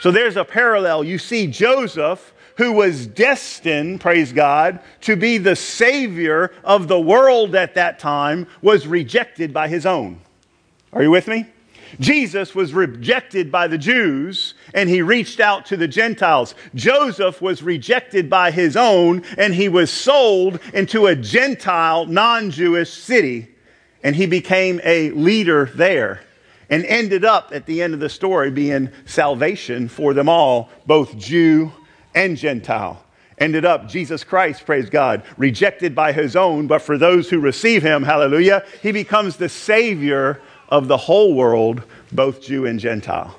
So 0.00 0.10
there's 0.10 0.36
a 0.36 0.44
parallel. 0.44 1.04
You 1.04 1.18
see 1.18 1.46
Joseph, 1.46 2.34
who 2.56 2.72
was 2.72 3.06
destined, 3.06 4.00
praise 4.00 4.32
God, 4.32 4.80
to 5.02 5.16
be 5.16 5.38
the 5.38 5.56
savior 5.56 6.52
of 6.64 6.88
the 6.88 7.00
world 7.00 7.54
at 7.54 7.74
that 7.74 7.98
time, 7.98 8.46
was 8.60 8.86
rejected 8.86 9.52
by 9.52 9.68
his 9.68 9.86
own. 9.86 10.20
Are 10.94 11.02
you 11.02 11.10
with 11.10 11.26
me? 11.26 11.46
Jesus 12.00 12.54
was 12.54 12.72
rejected 12.72 13.52
by 13.52 13.68
the 13.68 13.78
Jews 13.78 14.54
and 14.72 14.88
he 14.88 15.02
reached 15.02 15.40
out 15.40 15.66
to 15.66 15.76
the 15.76 15.88
Gentiles. 15.88 16.54
Joseph 16.74 17.42
was 17.42 17.62
rejected 17.62 18.30
by 18.30 18.50
his 18.50 18.76
own 18.76 19.22
and 19.36 19.54
he 19.54 19.68
was 19.68 19.90
sold 19.90 20.60
into 20.72 21.06
a 21.06 21.16
Gentile, 21.16 22.06
non 22.06 22.50
Jewish 22.50 22.92
city 22.92 23.48
and 24.02 24.14
he 24.14 24.26
became 24.26 24.80
a 24.84 25.10
leader 25.10 25.70
there 25.74 26.20
and 26.70 26.84
ended 26.86 27.24
up 27.24 27.50
at 27.52 27.66
the 27.66 27.82
end 27.82 27.94
of 27.94 28.00
the 28.00 28.08
story 28.08 28.50
being 28.50 28.90
salvation 29.04 29.88
for 29.88 30.14
them 30.14 30.28
all, 30.28 30.70
both 30.86 31.16
Jew 31.16 31.72
and 32.14 32.36
Gentile. 32.36 33.04
Ended 33.38 33.64
up, 33.64 33.88
Jesus 33.88 34.22
Christ, 34.22 34.64
praise 34.64 34.88
God, 34.88 35.24
rejected 35.36 35.94
by 35.94 36.12
his 36.12 36.36
own, 36.36 36.68
but 36.68 36.82
for 36.82 36.96
those 36.96 37.28
who 37.28 37.40
receive 37.40 37.82
him, 37.82 38.04
hallelujah, 38.04 38.64
he 38.80 38.92
becomes 38.92 39.36
the 39.36 39.48
Savior 39.48 40.40
of 40.74 40.88
the 40.88 40.96
whole 40.96 41.34
world, 41.34 41.84
both 42.10 42.42
Jew 42.42 42.66
and 42.66 42.80
Gentile. 42.80 43.38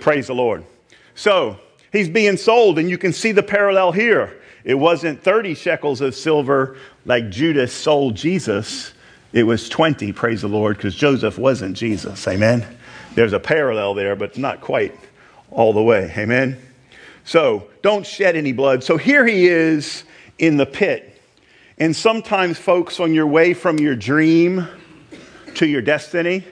Praise 0.00 0.26
the 0.26 0.34
Lord. 0.34 0.64
So 1.14 1.56
he's 1.92 2.08
being 2.08 2.36
sold, 2.36 2.76
and 2.76 2.90
you 2.90 2.98
can 2.98 3.12
see 3.12 3.30
the 3.30 3.42
parallel 3.42 3.92
here. 3.92 4.36
It 4.64 4.74
wasn't 4.74 5.22
30 5.22 5.54
shekels 5.54 6.00
of 6.00 6.12
silver 6.12 6.76
like 7.06 7.30
Judas 7.30 7.72
sold 7.72 8.16
Jesus. 8.16 8.94
It 9.32 9.44
was 9.44 9.68
20, 9.68 10.12
praise 10.12 10.42
the 10.42 10.48
Lord, 10.48 10.76
because 10.76 10.96
Joseph 10.96 11.38
wasn't 11.38 11.76
Jesus. 11.76 12.26
Amen. 12.26 12.66
There's 13.14 13.32
a 13.32 13.40
parallel 13.40 13.94
there, 13.94 14.16
but 14.16 14.36
not 14.36 14.60
quite 14.60 14.98
all 15.52 15.72
the 15.72 15.82
way. 15.82 16.12
Amen. 16.18 16.58
So 17.24 17.68
don't 17.82 18.04
shed 18.04 18.34
any 18.34 18.52
blood. 18.52 18.82
So 18.82 18.96
here 18.96 19.24
he 19.24 19.46
is 19.46 20.02
in 20.36 20.56
the 20.56 20.66
pit. 20.66 21.22
And 21.78 21.94
sometimes, 21.94 22.58
folks, 22.58 22.98
on 22.98 23.14
your 23.14 23.28
way 23.28 23.54
from 23.54 23.78
your 23.78 23.94
dream 23.94 24.66
to 25.54 25.66
your 25.66 25.82
destiny, 25.82 26.44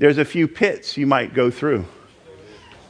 there's 0.00 0.16
a 0.16 0.24
few 0.24 0.48
pits 0.48 0.96
you 0.96 1.06
might 1.06 1.34
go 1.34 1.50
through. 1.50 1.84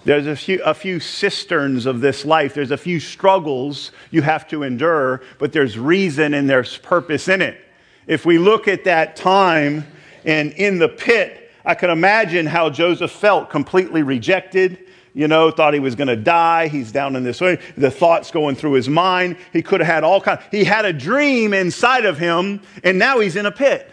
There's 0.04 0.28
a 0.28 0.36
few, 0.36 0.62
a 0.62 0.72
few 0.72 1.00
cisterns 1.00 1.84
of 1.84 2.00
this 2.00 2.24
life. 2.24 2.54
There's 2.54 2.70
a 2.70 2.76
few 2.76 3.00
struggles 3.00 3.90
you 4.12 4.22
have 4.22 4.46
to 4.48 4.62
endure, 4.62 5.20
but 5.40 5.52
there's 5.52 5.76
reason 5.76 6.34
and 6.34 6.48
there's 6.48 6.78
purpose 6.78 7.26
in 7.26 7.42
it. 7.42 7.60
If 8.06 8.24
we 8.24 8.38
look 8.38 8.68
at 8.68 8.84
that 8.84 9.16
time 9.16 9.84
and 10.24 10.52
in 10.52 10.78
the 10.78 10.88
pit, 10.88 11.50
I 11.64 11.74
can 11.74 11.90
imagine 11.90 12.46
how 12.46 12.70
Joseph 12.70 13.10
felt 13.10 13.50
completely 13.50 14.04
rejected. 14.04 14.78
You 15.12 15.26
know, 15.26 15.50
thought 15.50 15.74
he 15.74 15.80
was 15.80 15.96
going 15.96 16.08
to 16.08 16.16
die. 16.16 16.68
He's 16.68 16.92
down 16.92 17.16
in 17.16 17.24
this 17.24 17.40
way. 17.40 17.58
The 17.76 17.90
thoughts 17.90 18.30
going 18.30 18.54
through 18.54 18.74
his 18.74 18.88
mind. 18.88 19.36
He 19.52 19.62
could 19.62 19.80
have 19.80 19.92
had 19.92 20.04
all 20.04 20.20
kinds. 20.20 20.42
He 20.52 20.62
had 20.62 20.84
a 20.84 20.92
dream 20.92 21.54
inside 21.54 22.04
of 22.04 22.18
him, 22.18 22.62
and 22.84 23.00
now 23.00 23.18
he's 23.18 23.34
in 23.34 23.46
a 23.46 23.52
pit. 23.52 23.90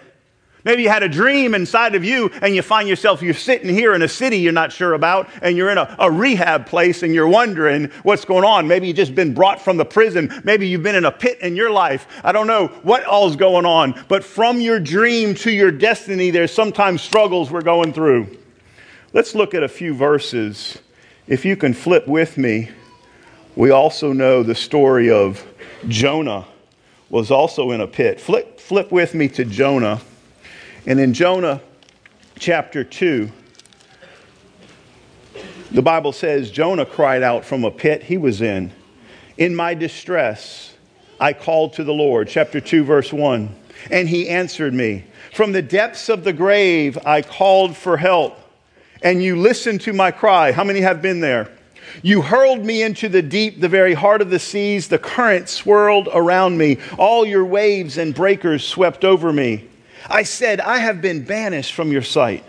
Maybe 0.67 0.83
you 0.83 0.89
had 0.89 1.01
a 1.01 1.07
dream 1.07 1.55
inside 1.55 1.95
of 1.95 2.03
you 2.03 2.29
and 2.41 2.53
you 2.53 2.61
find 2.61 2.89
yourself, 2.89 3.21
you're 3.21 3.33
sitting 3.33 3.69
here 3.69 3.95
in 3.95 4.01
a 4.01 4.07
city 4.09 4.39
you're 4.39 4.51
not 4.51 4.73
sure 4.73 4.95
about 4.95 5.29
and 5.41 5.55
you're 5.55 5.69
in 5.69 5.77
a, 5.77 5.95
a 5.97 6.11
rehab 6.11 6.65
place 6.65 7.03
and 7.03 7.15
you're 7.15 7.25
wondering 7.25 7.85
what's 8.03 8.25
going 8.25 8.43
on. 8.43 8.67
Maybe 8.67 8.87
you've 8.87 8.97
just 8.97 9.15
been 9.15 9.33
brought 9.33 9.61
from 9.61 9.77
the 9.77 9.85
prison. 9.85 10.41
Maybe 10.43 10.67
you've 10.67 10.83
been 10.83 10.95
in 10.95 11.05
a 11.05 11.11
pit 11.11 11.39
in 11.39 11.55
your 11.55 11.71
life. 11.71 12.05
I 12.21 12.33
don't 12.33 12.47
know 12.47 12.67
what 12.83 13.05
all's 13.05 13.37
going 13.37 13.65
on, 13.65 14.03
but 14.09 14.25
from 14.25 14.59
your 14.59 14.77
dream 14.77 15.35
to 15.35 15.51
your 15.51 15.71
destiny, 15.71 16.31
there's 16.31 16.51
sometimes 16.51 17.01
struggles 17.01 17.49
we're 17.49 17.61
going 17.61 17.93
through. 17.93 18.37
Let's 19.13 19.35
look 19.35 19.53
at 19.53 19.63
a 19.63 19.69
few 19.69 19.93
verses. 19.93 20.79
If 21.27 21.45
you 21.45 21.55
can 21.55 21.73
flip 21.73 22.09
with 22.09 22.37
me, 22.37 22.71
we 23.55 23.71
also 23.71 24.11
know 24.11 24.43
the 24.43 24.53
story 24.53 25.09
of 25.09 25.47
Jonah 25.87 26.45
was 27.09 27.31
also 27.31 27.71
in 27.71 27.79
a 27.79 27.87
pit. 27.87 28.19
Flip, 28.19 28.59
flip 28.59 28.91
with 28.91 29.13
me 29.13 29.29
to 29.29 29.45
Jonah. 29.45 30.01
And 30.87 31.01
in 31.01 31.13
Jonah 31.13 31.59
chapter 32.39 32.81
2, 32.85 33.29
the 35.69 35.81
Bible 35.81 36.13
says 36.13 36.49
Jonah 36.49 36.85
cried 36.85 37.21
out 37.21 37.43
from 37.43 37.65
a 37.65 37.71
pit 37.71 38.03
he 38.03 38.17
was 38.17 38.41
in. 38.41 38.71
In 39.37 39.53
my 39.53 39.73
distress, 39.73 40.73
I 41.19 41.33
called 41.33 41.73
to 41.73 41.83
the 41.83 41.93
Lord. 41.93 42.29
Chapter 42.29 42.61
2, 42.61 42.85
verse 42.85 43.11
1. 43.11 43.53
And 43.91 44.07
he 44.07 44.29
answered 44.29 44.73
me. 44.73 45.03
From 45.33 45.51
the 45.51 45.61
depths 45.61 46.07
of 46.07 46.23
the 46.23 46.31
grave, 46.31 46.97
I 47.05 47.21
called 47.21 47.75
for 47.75 47.97
help. 47.97 48.39
And 49.03 49.21
you 49.21 49.35
listened 49.35 49.81
to 49.81 49.91
my 49.91 50.11
cry. 50.11 50.53
How 50.53 50.63
many 50.63 50.79
have 50.79 51.01
been 51.01 51.19
there? 51.19 51.51
You 52.01 52.21
hurled 52.21 52.63
me 52.63 52.81
into 52.81 53.09
the 53.09 53.21
deep, 53.21 53.59
the 53.59 53.67
very 53.67 53.93
heart 53.93 54.21
of 54.21 54.29
the 54.29 54.39
seas. 54.39 54.87
The 54.87 54.99
current 54.99 55.49
swirled 55.49 56.07
around 56.13 56.57
me. 56.57 56.77
All 56.97 57.25
your 57.25 57.43
waves 57.43 57.97
and 57.97 58.15
breakers 58.15 58.65
swept 58.65 59.03
over 59.03 59.33
me. 59.33 59.67
I 60.09 60.23
said, 60.23 60.61
I 60.61 60.77
have 60.77 61.01
been 61.01 61.23
banished 61.23 61.73
from 61.73 61.91
your 61.91 62.01
sight. 62.01 62.43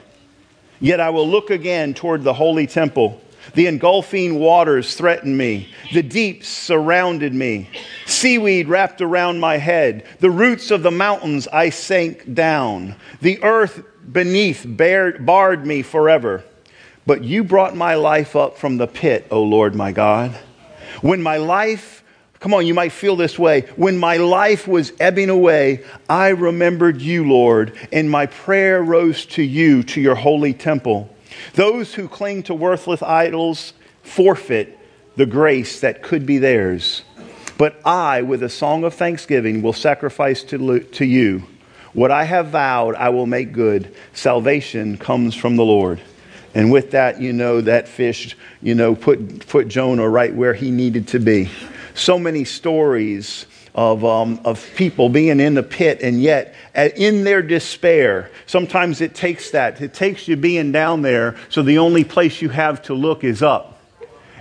Yet 0.81 1.01
I 1.01 1.11
will 1.11 1.29
look 1.29 1.51
again 1.51 1.95
toward 1.95 2.23
the 2.23 2.35
holy 2.35 2.67
temple. 2.67 3.21
The 3.55 3.67
engulfing 3.67 4.39
waters 4.39 4.95
threatened 4.95 5.37
me. 5.37 5.69
The 5.93 6.03
deeps 6.03 6.49
surrounded 6.49 7.35
me. 7.35 7.71
Seaweed 8.07 8.69
wrapped 8.69 9.01
around 9.01 9.41
my 9.41 9.57
head. 9.57 10.05
The 10.21 10.31
roots 10.31 10.71
of 10.71 10.83
the 10.83 10.91
mountains 10.91 11.49
I 11.49 11.71
sank 11.71 12.35
down. 12.35 12.95
The 13.21 13.43
earth 13.43 13.83
beneath 14.13 14.65
bared, 14.67 15.25
barred 15.25 15.67
me 15.67 15.83
forever. 15.83 16.45
But 17.07 17.25
you 17.25 17.43
brought 17.43 17.75
my 17.75 17.95
life 17.95 18.37
up 18.37 18.59
from 18.59 18.77
the 18.77 18.87
pit, 18.87 19.27
O 19.31 19.43
Lord 19.43 19.75
my 19.75 19.93
God. 19.93 20.39
When 21.01 21.23
my 21.23 21.39
life, 21.39 22.05
come 22.41 22.55
on, 22.55 22.67
you 22.67 22.75
might 22.75 22.93
feel 22.93 23.17
this 23.17 23.39
way. 23.39 23.63
When 23.77 23.99
my 23.99 24.17
life 24.17 24.69
was 24.69 24.93
ebbing 25.01 25.31
away, 25.31 25.85
I 26.09 26.29
remembered 26.29 27.01
you, 27.01 27.29
Lord, 27.29 27.77
and 27.93 28.11
my 28.11 28.27
prayer 28.27 28.83
rose 28.83 29.27
to 29.27 29.43
you, 29.43 29.83
to 29.85 30.01
your 30.01 30.15
holy 30.15 30.55
temple. 30.55 31.15
Those 31.55 31.95
who 31.95 32.09
cling 32.09 32.45
to 32.45 32.55
worthless 32.55 33.03
idols 33.03 33.73
forfeit 34.03 34.79
the 35.17 35.27
grace 35.27 35.81
that 35.81 36.03
could 36.03 36.27
be 36.27 36.39
theirs. 36.39 37.03
But 37.59 37.85
I, 37.85 38.23
with 38.23 38.45
a 38.45 38.49
song 38.49 38.85
of 38.85 38.95
thanksgiving, 38.95 39.63
will 39.63 39.73
sacrifice 39.73 40.45
to, 40.45 40.81
to 40.81 41.05
you. 41.05 41.43
What 41.93 42.13
I 42.13 42.23
have 42.23 42.49
vowed, 42.49 42.95
I 42.95 43.09
will 43.09 43.27
make 43.27 43.53
good. 43.53 43.95
Salvation 44.13 44.97
comes 44.97 45.35
from 45.35 45.57
the 45.57 45.65
Lord. 45.65 46.01
And 46.55 46.71
with 46.71 46.93
that, 46.93 47.21
you 47.21 47.33
know, 47.33 47.61
that 47.61 47.89
fish, 47.89 48.37
you 48.63 48.75
know, 48.75 48.95
put, 48.95 49.47
put 49.49 49.67
Jonah 49.69 50.09
right 50.09 50.33
where 50.33 50.55
he 50.55 50.71
needed 50.71 51.09
to 51.09 51.19
be. 51.19 51.51
So 51.99 52.19
many 52.19 52.45
stories 52.45 53.47
of, 53.75 54.05
um, 54.05 54.41
of 54.45 54.69
people 54.77 55.09
being 55.09 55.41
in 55.41 55.55
the 55.55 55.63
pit 55.63 56.01
and 56.03 56.21
yet 56.21 56.55
in 56.75 57.25
their 57.25 57.43
despair. 57.43 58.31
Sometimes 58.47 59.01
it 59.01 59.15
takes 59.15 59.51
that. 59.51 59.81
It 59.81 59.95
takes 59.95 60.27
you 60.27 60.37
being 60.37 60.73
down 60.73 61.03
there 61.03 61.37
so 61.49 61.63
the 61.63 61.79
only 61.79 62.05
place 62.05 62.41
you 62.41 62.49
have 62.49 62.83
to 62.83 62.95
look 62.95 63.25
is 63.25 63.43
up. 63.43 63.79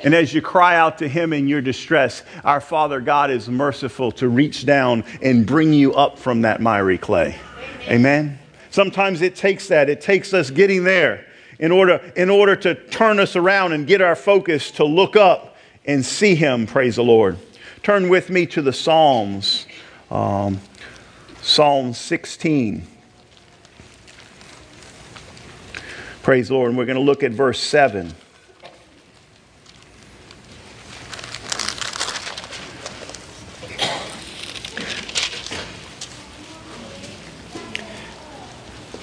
And 0.04 0.14
as 0.14 0.34
you 0.34 0.42
cry 0.42 0.76
out 0.76 1.00
to 1.00 1.08
Him 1.08 1.34
in 1.34 1.48
your 1.48 1.62
distress, 1.62 2.24
our 2.44 2.62
Father 2.62 3.02
God 3.02 3.32
is 3.32 3.50
merciful 3.50 4.12
to 4.14 4.30
reach 4.30 4.66
down 4.66 5.04
and 5.22 5.46
bring 5.46 5.74
you 5.74 5.94
up 5.96 6.20
from 6.20 6.42
that 6.44 6.62
miry 6.62 6.98
clay. 6.98 7.36
Amen. 7.84 7.96
Amen. 7.96 8.40
Sometimes 8.70 9.22
it 9.22 9.36
takes 9.36 9.68
that. 9.70 9.90
It 9.90 10.02
takes 10.02 10.34
us 10.34 10.52
getting 10.52 10.84
there 10.84 11.26
in 11.58 11.72
order, 11.72 12.00
in 12.16 12.30
order 12.30 12.56
to 12.56 12.76
turn 12.76 13.20
us 13.20 13.36
around 13.36 13.74
and 13.74 13.88
get 13.88 14.02
our 14.02 14.16
focus 14.16 14.70
to 14.72 14.84
look 14.84 15.16
up 15.16 15.47
and 15.88 16.06
see 16.06 16.36
Him, 16.36 16.68
praise 16.68 16.98
the 16.98 17.04
Lord. 17.04 17.38
Turn 17.82 18.10
with 18.10 18.30
me 18.30 18.46
to 18.48 18.62
the 18.62 18.74
Psalms, 18.74 19.66
um, 20.12 20.60
Psalm 21.42 21.94
16. 21.94 22.86
Praise 26.22 26.50
the 26.50 26.54
Lord. 26.54 26.70
And 26.70 26.78
we're 26.78 26.86
going 26.86 26.98
to 26.98 27.02
look 27.02 27.24
at 27.24 27.32
verse 27.32 27.60
7. 27.60 28.14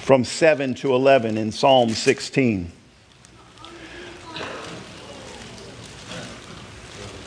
from 0.05 0.23
7 0.23 0.75
to 0.75 0.93
11 0.93 1.35
in 1.35 1.51
Psalm 1.51 1.89
16. 1.89 2.71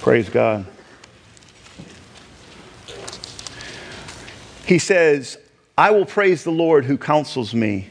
Praise 0.09 0.31
God. 0.31 0.65
He 4.65 4.79
says, 4.79 5.37
I 5.77 5.91
will 5.91 6.07
praise 6.07 6.45
the 6.45 6.51
Lord 6.51 6.87
who 6.87 6.97
counsels 6.97 7.53
me. 7.53 7.89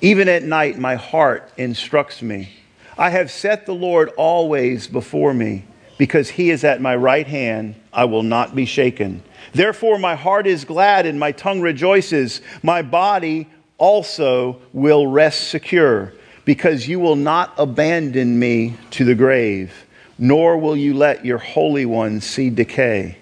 Even 0.00 0.30
at 0.30 0.44
night, 0.44 0.78
my 0.78 0.94
heart 0.94 1.52
instructs 1.58 2.22
me. 2.22 2.48
I 2.96 3.10
have 3.10 3.30
set 3.30 3.66
the 3.66 3.74
Lord 3.74 4.08
always 4.16 4.86
before 4.86 5.34
me. 5.34 5.66
Because 5.98 6.30
he 6.30 6.48
is 6.48 6.64
at 6.64 6.80
my 6.80 6.96
right 6.96 7.26
hand, 7.26 7.74
I 7.92 8.06
will 8.06 8.22
not 8.22 8.56
be 8.56 8.64
shaken. 8.64 9.22
Therefore, 9.52 9.98
my 9.98 10.14
heart 10.14 10.46
is 10.46 10.64
glad 10.64 11.04
and 11.04 11.20
my 11.20 11.32
tongue 11.32 11.60
rejoices. 11.60 12.40
My 12.62 12.80
body 12.80 13.46
also 13.76 14.58
will 14.72 15.06
rest 15.06 15.50
secure, 15.50 16.14
because 16.46 16.88
you 16.88 16.98
will 16.98 17.16
not 17.16 17.52
abandon 17.58 18.38
me 18.38 18.78
to 18.92 19.04
the 19.04 19.14
grave, 19.14 19.84
nor 20.22 20.56
will 20.56 20.76
you 20.76 20.94
let 20.94 21.24
your 21.24 21.38
Holy 21.38 21.84
One 21.84 22.20
see 22.20 22.48
decay. 22.48 23.18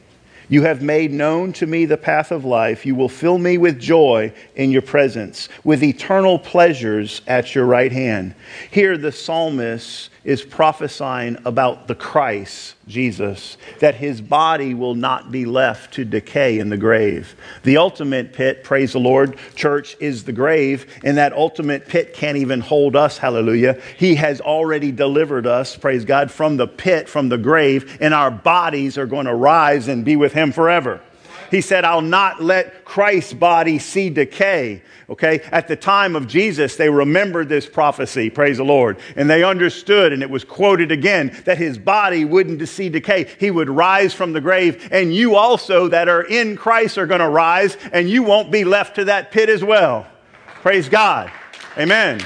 You 0.50 0.62
have 0.64 0.83
made 0.83 1.12
known 1.12 1.54
to 1.54 1.66
me 1.66 1.87
the 1.87 1.97
path 1.97 2.30
of 2.30 2.45
life. 2.45 2.85
You 2.85 2.95
will 2.95 3.09
fill 3.09 3.38
me 3.38 3.57
with 3.57 3.80
joy 3.80 4.35
in 4.54 4.71
your 4.71 4.83
presence, 4.83 5.49
with 5.64 5.83
eternal 5.83 6.38
pleasures 6.38 7.23
at 7.26 7.54
your 7.54 7.64
right 7.64 7.90
hand. 7.90 8.35
Here, 8.71 8.99
the 8.99 9.12
psalmist 9.12 10.09
is 10.24 10.42
prophesying 10.42 11.38
about 11.44 11.88
the 11.88 11.94
Christ, 11.94 12.74
Jesus, 12.86 13.56
that 13.78 13.94
his 13.94 14.20
body 14.20 14.74
will 14.74 14.94
not 14.94 15.32
be 15.32 15.44
left 15.44 15.94
to 15.94 16.04
decay 16.04 16.58
in 16.58 16.68
the 16.68 16.76
grave. 16.76 17.34
The 17.62 17.78
ultimate 17.78 18.32
pit, 18.32 18.62
praise 18.62 18.92
the 18.92 19.00
Lord, 19.00 19.38
church, 19.54 19.96
is 20.00 20.24
the 20.24 20.32
grave, 20.32 20.86
and 21.04 21.16
that 21.16 21.32
ultimate 21.32 21.88
pit 21.88 22.14
can't 22.14 22.36
even 22.36 22.60
hold 22.60 22.96
us, 22.96 23.18
hallelujah. 23.18 23.80
He 23.96 24.14
has 24.16 24.40
already 24.40 24.92
delivered 24.92 25.46
us, 25.46 25.76
praise 25.76 26.04
God, 26.04 26.30
from 26.30 26.56
the 26.56 26.68
pit, 26.68 27.08
from 27.08 27.28
the 27.28 27.38
grave, 27.38 27.96
and 28.00 28.12
our 28.12 28.30
bodies 28.30 28.98
are 28.98 29.06
going 29.06 29.26
to 29.26 29.34
rise 29.34 29.88
and 29.88 30.04
be 30.04 30.16
with 30.16 30.32
him 30.32 30.52
forever. 30.52 31.00
He 31.50 31.61
said, 31.61 31.85
I'll 31.85 32.00
not 32.00 32.42
let 32.42 32.85
Christ's 32.85 33.33
body 33.33 33.78
see 33.78 34.11
decay. 34.11 34.83
Okay? 35.09 35.40
At 35.50 35.66
the 35.66 35.75
time 35.75 36.14
of 36.14 36.28
Jesus, 36.28 36.76
they 36.76 36.88
remembered 36.88 37.49
this 37.49 37.66
prophecy, 37.66 38.30
praise 38.30 38.59
the 38.59 38.64
Lord. 38.64 38.99
And 39.16 39.28
they 39.28 39.42
understood, 39.42 40.12
and 40.12 40.23
it 40.23 40.30
was 40.30 40.45
quoted 40.45 40.92
again, 40.92 41.37
that 41.45 41.59
his 41.59 41.76
body 41.78 42.25
wouldn't 42.25 42.66
see 42.69 42.88
decay. 42.88 43.28
He 43.40 43.50
would 43.50 43.69
rise 43.69 44.14
from 44.14 44.33
the 44.33 44.40
grave. 44.40 44.88
And 44.92 45.12
you 45.12 45.35
also 45.35 45.88
that 45.88 46.09
are 46.09 46.23
in 46.23 46.57
Christ 46.57 46.97
are 46.99 47.07
going 47.07 47.21
to 47.21 47.28
rise, 47.28 47.76
and 47.92 48.09
you 48.09 48.23
won't 48.23 48.52
be 48.52 48.62
left 48.62 48.95
to 48.97 49.04
that 49.07 49.33
pit 49.33 49.49
as 49.49 49.64
well. 49.64 50.07
Praise 50.62 50.88
God. 50.88 51.33
Amen. 51.76 52.21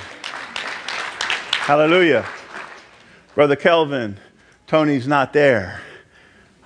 Hallelujah. 1.52 2.26
Brother 3.34 3.56
Kelvin, 3.56 4.18
Tony's 4.66 5.08
not 5.08 5.32
there. 5.32 5.80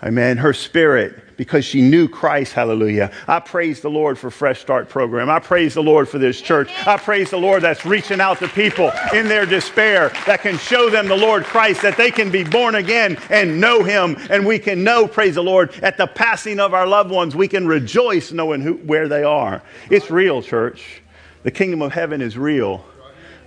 Amen. 0.03 0.39
Her 0.39 0.53
spirit 0.53 1.23
because 1.39 1.65
she 1.65 1.81
knew 1.81 2.09
Christ. 2.09 2.53
Hallelujah. 2.53 3.13
I 3.29 3.39
praise 3.41 3.81
the 3.81 3.89
Lord 3.89 4.19
for 4.19 4.29
Fresh 4.29 4.61
Start 4.61 4.89
program. 4.89 5.31
I 5.31 5.39
praise 5.39 5.73
the 5.73 5.83
Lord 5.83 6.09
for 6.09 6.19
this 6.19 6.41
church. 6.41 6.69
I 6.85 6.99
praise 6.99 7.31
the 7.31 7.39
Lord 7.39 7.63
that's 7.63 7.87
reaching 7.87 8.21
out 8.21 8.41
to 8.41 8.49
people 8.49 8.91
in 9.15 9.29
their 9.29 9.47
despair 9.47 10.11
that 10.27 10.43
can 10.43 10.59
show 10.59 10.91
them 10.91 11.07
the 11.07 11.17
Lord 11.17 11.45
Christ, 11.45 11.81
that 11.83 11.97
they 11.97 12.11
can 12.11 12.31
be 12.31 12.43
born 12.43 12.75
again 12.75 13.17
and 13.31 13.61
know 13.61 13.85
Him. 13.85 14.17
And 14.29 14.45
we 14.45 14.59
can 14.59 14.83
know, 14.83 15.07
praise 15.07 15.37
the 15.37 15.43
Lord, 15.43 15.73
at 15.81 15.97
the 15.97 16.09
passing 16.09 16.59
of 16.59 16.75
our 16.75 16.87
loved 16.87 17.13
ones, 17.13 17.37
we 17.37 17.47
can 17.47 17.69
rejoice 17.69 18.33
knowing 18.33 18.61
who, 18.61 18.75
where 18.75 19.09
they 19.09 19.23
are. 19.23 19.63
It's 19.91 20.11
real, 20.11 20.43
church. 20.43 21.03
The 21.45 21.53
kingdom 21.53 21.83
of 21.83 21.93
heaven 21.93 22.21
is 22.21 22.37
real, 22.37 22.85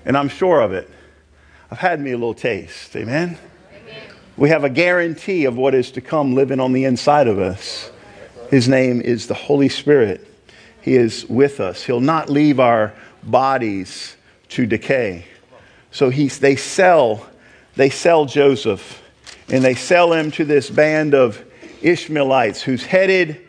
and 0.05 0.17
I'm 0.17 0.29
sure 0.29 0.62
of 0.62 0.71
it. 0.71 0.89
I've 1.69 1.79
had 1.79 2.00
me 2.00 2.12
a 2.12 2.17
little 2.17 2.33
taste. 2.33 2.95
Amen. 2.95 3.38
We 4.41 4.50
have 4.50 4.63
a 4.63 4.71
guarantee 4.71 5.45
of 5.45 5.55
what 5.55 5.75
is 5.75 5.91
to 5.91 6.01
come 6.01 6.33
living 6.33 6.60
on 6.60 6.74
the 6.74 6.86
inside 6.86 7.27
of 7.27 7.38
us. 7.38 7.91
His 8.50 8.67
name 8.67 9.00
is 9.00 9.27
the 9.27 9.36
Holy 9.36 9.69
Spirit. 9.69 10.27
He 10.81 10.95
is 10.95 11.27
with 11.29 11.60
us. 11.60 11.83
He'll 11.83 12.01
not 12.01 12.27
leave 12.27 12.60
our 12.60 12.91
bodies 13.21 14.15
to 14.50 14.65
decay. 14.65 15.25
So 15.91 16.10
he's, 16.10 16.39
they 16.39 16.55
sell, 16.55 17.24
they 17.75 17.91
sell 17.91 18.25
Joseph, 18.25 19.03
and 19.50 19.63
they 19.63 19.75
sell 19.75 20.12
him 20.12 20.31
to 20.31 20.43
this 20.43 20.71
band 20.71 21.13
of 21.13 21.45
Ishmaelites 21.83 22.63
who's 22.63 22.83
headed 22.83 23.39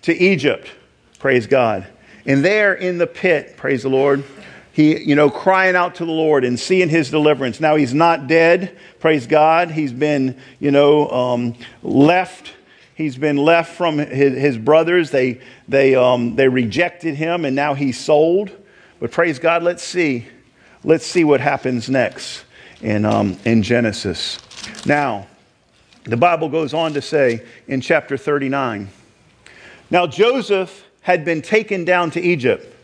to 0.00 0.16
Egypt. 0.16 0.70
Praise 1.18 1.46
God. 1.46 1.86
And 2.24 2.42
there 2.42 2.72
in 2.72 2.96
the 2.96 3.06
pit, 3.06 3.58
praise 3.58 3.82
the 3.82 3.90
Lord, 3.90 4.24
he, 4.78 4.96
you 5.02 5.16
know, 5.16 5.28
crying 5.28 5.74
out 5.74 5.96
to 5.96 6.04
the 6.04 6.12
Lord 6.12 6.44
and 6.44 6.56
seeing 6.56 6.88
his 6.88 7.10
deliverance. 7.10 7.58
Now 7.58 7.74
he's 7.74 7.92
not 7.92 8.28
dead, 8.28 8.78
praise 9.00 9.26
God. 9.26 9.72
He's 9.72 9.92
been, 9.92 10.40
you 10.60 10.70
know, 10.70 11.10
um, 11.10 11.56
left. 11.82 12.52
He's 12.94 13.16
been 13.16 13.38
left 13.38 13.74
from 13.74 13.98
his, 13.98 14.38
his 14.38 14.56
brothers. 14.56 15.10
They, 15.10 15.40
they, 15.66 15.96
um, 15.96 16.36
they 16.36 16.46
rejected 16.46 17.16
him, 17.16 17.44
and 17.44 17.56
now 17.56 17.74
he's 17.74 17.98
sold. 17.98 18.52
But 19.00 19.10
praise 19.10 19.40
God, 19.40 19.64
let's 19.64 19.82
see. 19.82 20.28
Let's 20.84 21.04
see 21.04 21.24
what 21.24 21.40
happens 21.40 21.90
next 21.90 22.44
in, 22.80 23.04
um, 23.04 23.36
in 23.44 23.64
Genesis. 23.64 24.38
Now, 24.86 25.26
the 26.04 26.16
Bible 26.16 26.48
goes 26.48 26.72
on 26.72 26.94
to 26.94 27.02
say 27.02 27.44
in 27.66 27.80
chapter 27.80 28.16
39 28.16 28.88
Now 29.90 30.06
Joseph 30.06 30.84
had 31.00 31.24
been 31.24 31.42
taken 31.42 31.84
down 31.84 32.12
to 32.12 32.20
Egypt 32.20 32.76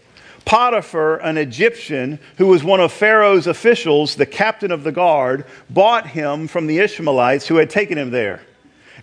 Potiphar, 0.44 1.16
an 1.16 1.38
Egyptian 1.38 2.18
who 2.36 2.46
was 2.46 2.62
one 2.62 2.80
of 2.80 2.92
Pharaoh's 2.92 3.46
officials, 3.46 4.14
the 4.14 4.26
captain 4.26 4.70
of 4.70 4.84
the 4.84 4.92
guard, 4.92 5.44
bought 5.70 6.08
him 6.08 6.48
from 6.48 6.66
the 6.66 6.78
Ishmaelites 6.78 7.46
who 7.46 7.56
had 7.56 7.70
taken 7.70 7.96
him 7.96 8.10
there. 8.10 8.40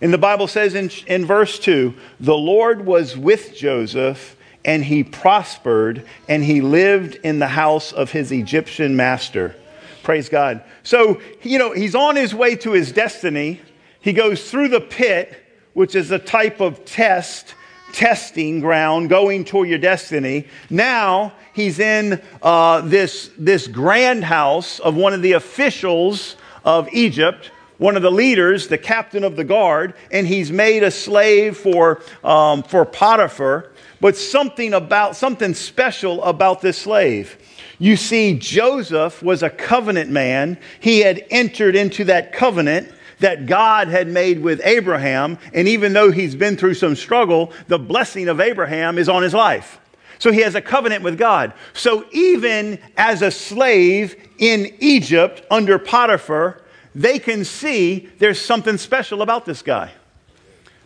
And 0.01 0.13
the 0.13 0.17
Bible 0.17 0.47
says 0.47 0.75
in, 0.75 0.89
in 1.07 1.25
verse 1.25 1.59
2 1.59 1.93
the 2.19 2.37
Lord 2.37 2.85
was 2.85 3.17
with 3.17 3.55
Joseph, 3.55 4.35
and 4.63 4.83
he 4.83 5.03
prospered, 5.03 6.05
and 6.27 6.43
he 6.43 6.61
lived 6.61 7.15
in 7.23 7.39
the 7.39 7.47
house 7.47 7.91
of 7.91 8.11
his 8.11 8.31
Egyptian 8.31 8.95
master. 8.95 9.55
Praise 10.03 10.29
God. 10.29 10.63
So, 10.83 11.21
you 11.41 11.57
know, 11.59 11.73
he's 11.73 11.95
on 11.95 12.15
his 12.15 12.33
way 12.33 12.55
to 12.57 12.71
his 12.71 12.91
destiny. 12.91 13.61
He 14.01 14.13
goes 14.13 14.49
through 14.49 14.69
the 14.69 14.81
pit, 14.81 15.37
which 15.73 15.95
is 15.95 16.11
a 16.11 16.19
type 16.19 16.59
of 16.59 16.85
test, 16.85 17.55
testing 17.91 18.59
ground, 18.59 19.09
going 19.09 19.45
toward 19.45 19.69
your 19.69 19.77
destiny. 19.77 20.47
Now 20.69 21.33
he's 21.53 21.79
in 21.79 22.21
uh, 22.41 22.81
this, 22.81 23.31
this 23.37 23.67
grand 23.67 24.23
house 24.23 24.79
of 24.79 24.95
one 24.95 25.13
of 25.13 25.21
the 25.21 25.33
officials 25.33 26.35
of 26.63 26.87
Egypt 26.93 27.51
one 27.81 27.95
of 27.95 28.03
the 28.03 28.11
leaders, 28.11 28.67
the 28.67 28.77
captain 28.77 29.23
of 29.23 29.35
the 29.35 29.43
guard, 29.43 29.95
and 30.11 30.27
he's 30.27 30.51
made 30.51 30.83
a 30.83 30.91
slave 30.91 31.57
for, 31.57 31.99
um, 32.23 32.61
for 32.61 32.85
Potiphar. 32.85 33.71
But 33.99 34.15
something 34.15 34.75
about, 34.75 35.15
something 35.15 35.55
special 35.55 36.23
about 36.23 36.61
this 36.61 36.77
slave. 36.77 37.39
You 37.79 37.97
see, 37.97 38.37
Joseph 38.37 39.23
was 39.23 39.41
a 39.41 39.49
covenant 39.49 40.11
man. 40.11 40.59
He 40.79 40.99
had 40.99 41.25
entered 41.31 41.75
into 41.75 42.03
that 42.03 42.33
covenant 42.33 42.91
that 43.21 43.45
God 43.45 43.87
had 43.87 44.07
made 44.07 44.41
with 44.41 44.61
Abraham. 44.63 45.39
And 45.53 45.67
even 45.67 45.93
though 45.93 46.11
he's 46.11 46.35
been 46.35 46.57
through 46.57 46.73
some 46.73 46.95
struggle, 46.95 47.53
the 47.67 47.79
blessing 47.79 48.27
of 48.27 48.39
Abraham 48.39 48.97
is 48.97 49.09
on 49.09 49.23
his 49.23 49.33
life. 49.33 49.79
So 50.19 50.31
he 50.31 50.41
has 50.41 50.53
a 50.53 50.61
covenant 50.61 51.03
with 51.03 51.17
God. 51.17 51.53
So 51.73 52.05
even 52.11 52.77
as 52.95 53.23
a 53.23 53.31
slave 53.31 54.15
in 54.37 54.75
Egypt 54.79 55.43
under 55.49 55.79
Potiphar, 55.79 56.61
they 56.93 57.17
can 57.17 57.43
see 57.45 58.09
there's 58.19 58.39
something 58.39 58.77
special 58.77 59.21
about 59.21 59.45
this 59.45 59.61
guy. 59.61 59.91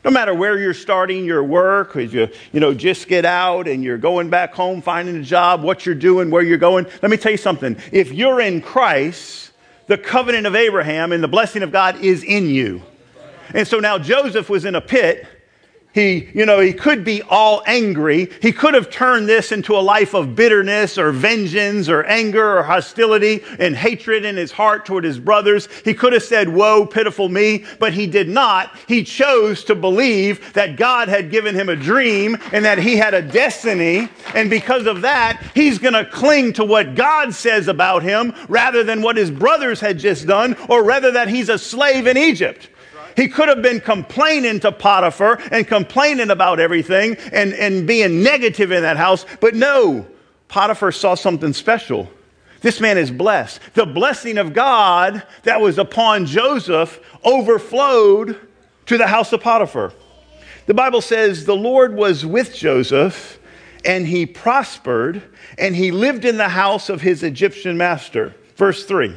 No 0.05 0.11
matter 0.11 0.35
where 0.35 0.59
you're 0.59 0.75
starting 0.75 1.25
your 1.25 1.43
work, 1.43 1.95
you, 1.95 2.29
you 2.53 2.59
know, 2.59 2.73
just 2.73 3.07
get 3.07 3.25
out 3.25 3.67
and 3.67 3.83
you're 3.83 3.97
going 3.97 4.29
back 4.29 4.53
home, 4.53 4.81
finding 4.81 5.15
a 5.17 5.23
job, 5.23 5.63
what 5.63 5.85
you're 5.85 5.95
doing, 5.95 6.29
where 6.29 6.43
you're 6.43 6.59
going. 6.59 6.85
Let 7.01 7.09
me 7.09 7.17
tell 7.17 7.31
you 7.31 7.39
something. 7.39 7.75
If 7.91 8.11
you're 8.11 8.39
in 8.39 8.61
Christ, 8.61 9.51
the 9.87 9.97
covenant 9.97 10.47
of 10.47 10.55
Abraham 10.55 11.11
and 11.11 11.23
the 11.23 11.27
blessing 11.27 11.63
of 11.63 11.71
God 11.71 11.97
is 12.03 12.23
in 12.23 12.49
you. 12.49 12.81
And 13.53 13.67
so 13.67 13.79
now 13.79 13.97
Joseph 13.97 14.49
was 14.49 14.65
in 14.65 14.75
a 14.75 14.81
pit 14.81 15.27
he, 15.95 16.27
you 16.33 16.45
know, 16.45 16.59
he 16.59 16.73
could 16.73 17.05
be 17.05 17.21
all 17.21 17.63
angry. 17.65 18.29
He 18.41 18.51
could 18.51 18.73
have 18.73 18.89
turned 18.89 19.29
this 19.29 19.53
into 19.53 19.77
a 19.77 19.79
life 19.79 20.13
of 20.13 20.35
bitterness 20.35 20.97
or 20.97 21.13
vengeance 21.13 21.87
or 21.87 22.03
anger 22.03 22.57
or 22.57 22.63
hostility 22.63 23.41
and 23.59 23.77
hatred 23.77 24.25
in 24.25 24.35
his 24.35 24.51
heart 24.51 24.85
toward 24.85 25.05
his 25.05 25.17
brothers. 25.17 25.69
He 25.85 25.93
could 25.93 26.11
have 26.11 26.23
said, 26.23 26.49
Woe, 26.49 26.85
pitiful 26.85 27.29
me, 27.29 27.63
but 27.79 27.93
he 27.93 28.07
did 28.07 28.27
not. 28.27 28.77
He 28.89 29.05
chose 29.05 29.63
to 29.63 29.73
believe 29.73 30.51
that 30.51 30.75
God 30.75 31.07
had 31.07 31.31
given 31.31 31.55
him 31.55 31.69
a 31.69 31.77
dream 31.77 32.37
and 32.51 32.65
that 32.65 32.77
he 32.77 32.97
had 32.97 33.13
a 33.13 33.21
destiny. 33.21 34.09
And 34.33 34.49
because 34.49 34.87
of 34.87 34.99
that, 35.03 35.49
he's 35.53 35.79
going 35.79 35.93
to 35.93 36.03
cling 36.03 36.51
to 36.53 36.65
what 36.65 36.95
God 36.95 37.33
says 37.33 37.69
about 37.69 38.03
him 38.03 38.33
rather 38.49 38.83
than 38.83 39.01
what 39.01 39.15
his 39.15 39.31
brothers 39.31 39.79
had 39.79 39.97
just 39.97 40.27
done 40.27 40.57
or 40.67 40.83
rather 40.83 41.11
that 41.11 41.29
he's 41.29 41.47
a 41.47 41.57
slave 41.57 42.05
in 42.05 42.17
Egypt. 42.17 42.67
He 43.15 43.27
could 43.27 43.47
have 43.47 43.61
been 43.61 43.79
complaining 43.79 44.59
to 44.61 44.71
Potiphar 44.71 45.39
and 45.51 45.67
complaining 45.67 46.29
about 46.29 46.59
everything 46.59 47.15
and, 47.31 47.53
and 47.53 47.87
being 47.87 48.23
negative 48.23 48.71
in 48.71 48.83
that 48.83 48.97
house, 48.97 49.25
but 49.39 49.55
no, 49.55 50.05
Potiphar 50.47 50.91
saw 50.91 51.15
something 51.15 51.53
special. 51.53 52.09
This 52.61 52.79
man 52.79 52.97
is 52.97 53.11
blessed. 53.11 53.61
The 53.73 53.85
blessing 53.85 54.37
of 54.37 54.53
God 54.53 55.23
that 55.43 55.61
was 55.61 55.77
upon 55.77 56.25
Joseph 56.25 56.99
overflowed 57.23 58.39
to 58.87 58.97
the 58.97 59.07
house 59.07 59.31
of 59.33 59.41
Potiphar. 59.41 59.93
The 60.65 60.73
Bible 60.73 61.01
says 61.01 61.45
the 61.45 61.55
Lord 61.55 61.95
was 61.95 62.25
with 62.25 62.55
Joseph 62.55 63.39
and 63.85 64.07
he 64.07 64.25
prospered 64.25 65.21
and 65.57 65.75
he 65.75 65.91
lived 65.91 66.25
in 66.25 66.37
the 66.37 66.49
house 66.49 66.89
of 66.89 67.01
his 67.01 67.21
Egyptian 67.21 67.77
master. 67.77 68.33
Verse 68.55 68.85
3. 68.85 69.15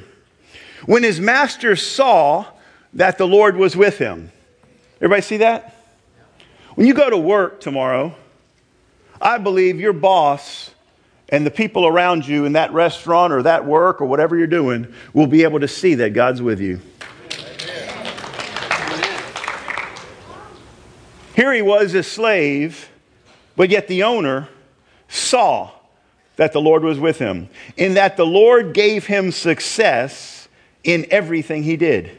When 0.85 1.03
his 1.03 1.21
master 1.21 1.75
saw 1.75 2.47
that 2.95 3.19
the 3.19 3.27
Lord 3.27 3.57
was 3.57 3.77
with 3.77 3.99
him. 3.99 4.31
Everybody 4.97 5.23
see 5.23 5.37
that? 5.39 5.75
When 6.75 6.87
you 6.87 6.95
go 6.95 7.11
to 7.11 7.17
work 7.17 7.61
tomorrow, 7.61 8.15
I 9.21 9.39
believe 9.39 9.81
your 9.81 9.93
boss 9.93 10.71
and 11.29 11.45
the 11.45 11.51
people 11.51 11.87
around 11.87 12.27
you 12.27 12.45
in 12.45 12.53
that 12.53 12.73
restaurant 12.73 13.33
or 13.33 13.43
that 13.43 13.65
work 13.65 14.01
or 14.01 14.07
whatever 14.07 14.37
you're 14.37 14.47
doing 14.47 14.93
will 15.13 15.27
be 15.27 15.43
able 15.43 15.61
to 15.61 15.69
see 15.69 15.95
that 15.97 16.15
God's 16.15 16.41
with 16.41 16.61
you. 16.61 16.81
Here 21.35 21.53
he 21.53 21.63
was 21.63 21.95
a 21.95 22.03
slave, 22.03 22.91
but 23.55 23.71
yet 23.71 23.87
the 23.87 24.03
owner 24.03 24.49
saw 25.09 25.71
that 26.35 26.53
the 26.53 26.61
Lord 26.61 26.83
was 26.83 26.99
with 26.99 27.19
him, 27.19 27.49
in 27.77 27.95
that 27.95 28.17
the 28.17 28.27
Lord 28.27 28.73
gave 28.73 29.07
him 29.07 29.31
success 29.31 30.49
in 30.83 31.07
everything 31.11 31.63
he 31.63 31.77
did. 31.77 32.18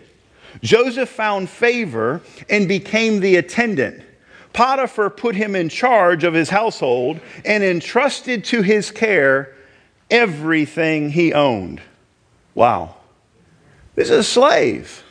Joseph 0.61 1.09
found 1.09 1.49
favor 1.49 2.21
and 2.49 2.67
became 2.67 3.19
the 3.19 3.35
attendant. 3.37 4.03
Potiphar 4.53 5.09
put 5.09 5.35
him 5.35 5.55
in 5.55 5.69
charge 5.69 6.23
of 6.23 6.33
his 6.33 6.49
household 6.49 7.19
and 7.45 7.63
entrusted 7.63 8.43
to 8.45 8.61
his 8.61 8.91
care 8.91 9.55
everything 10.09 11.11
he 11.11 11.33
owned. 11.33 11.81
Wow. 12.55 12.95
This 13.95 14.09
is 14.09 14.19
a 14.19 14.23
slave. 14.23 15.03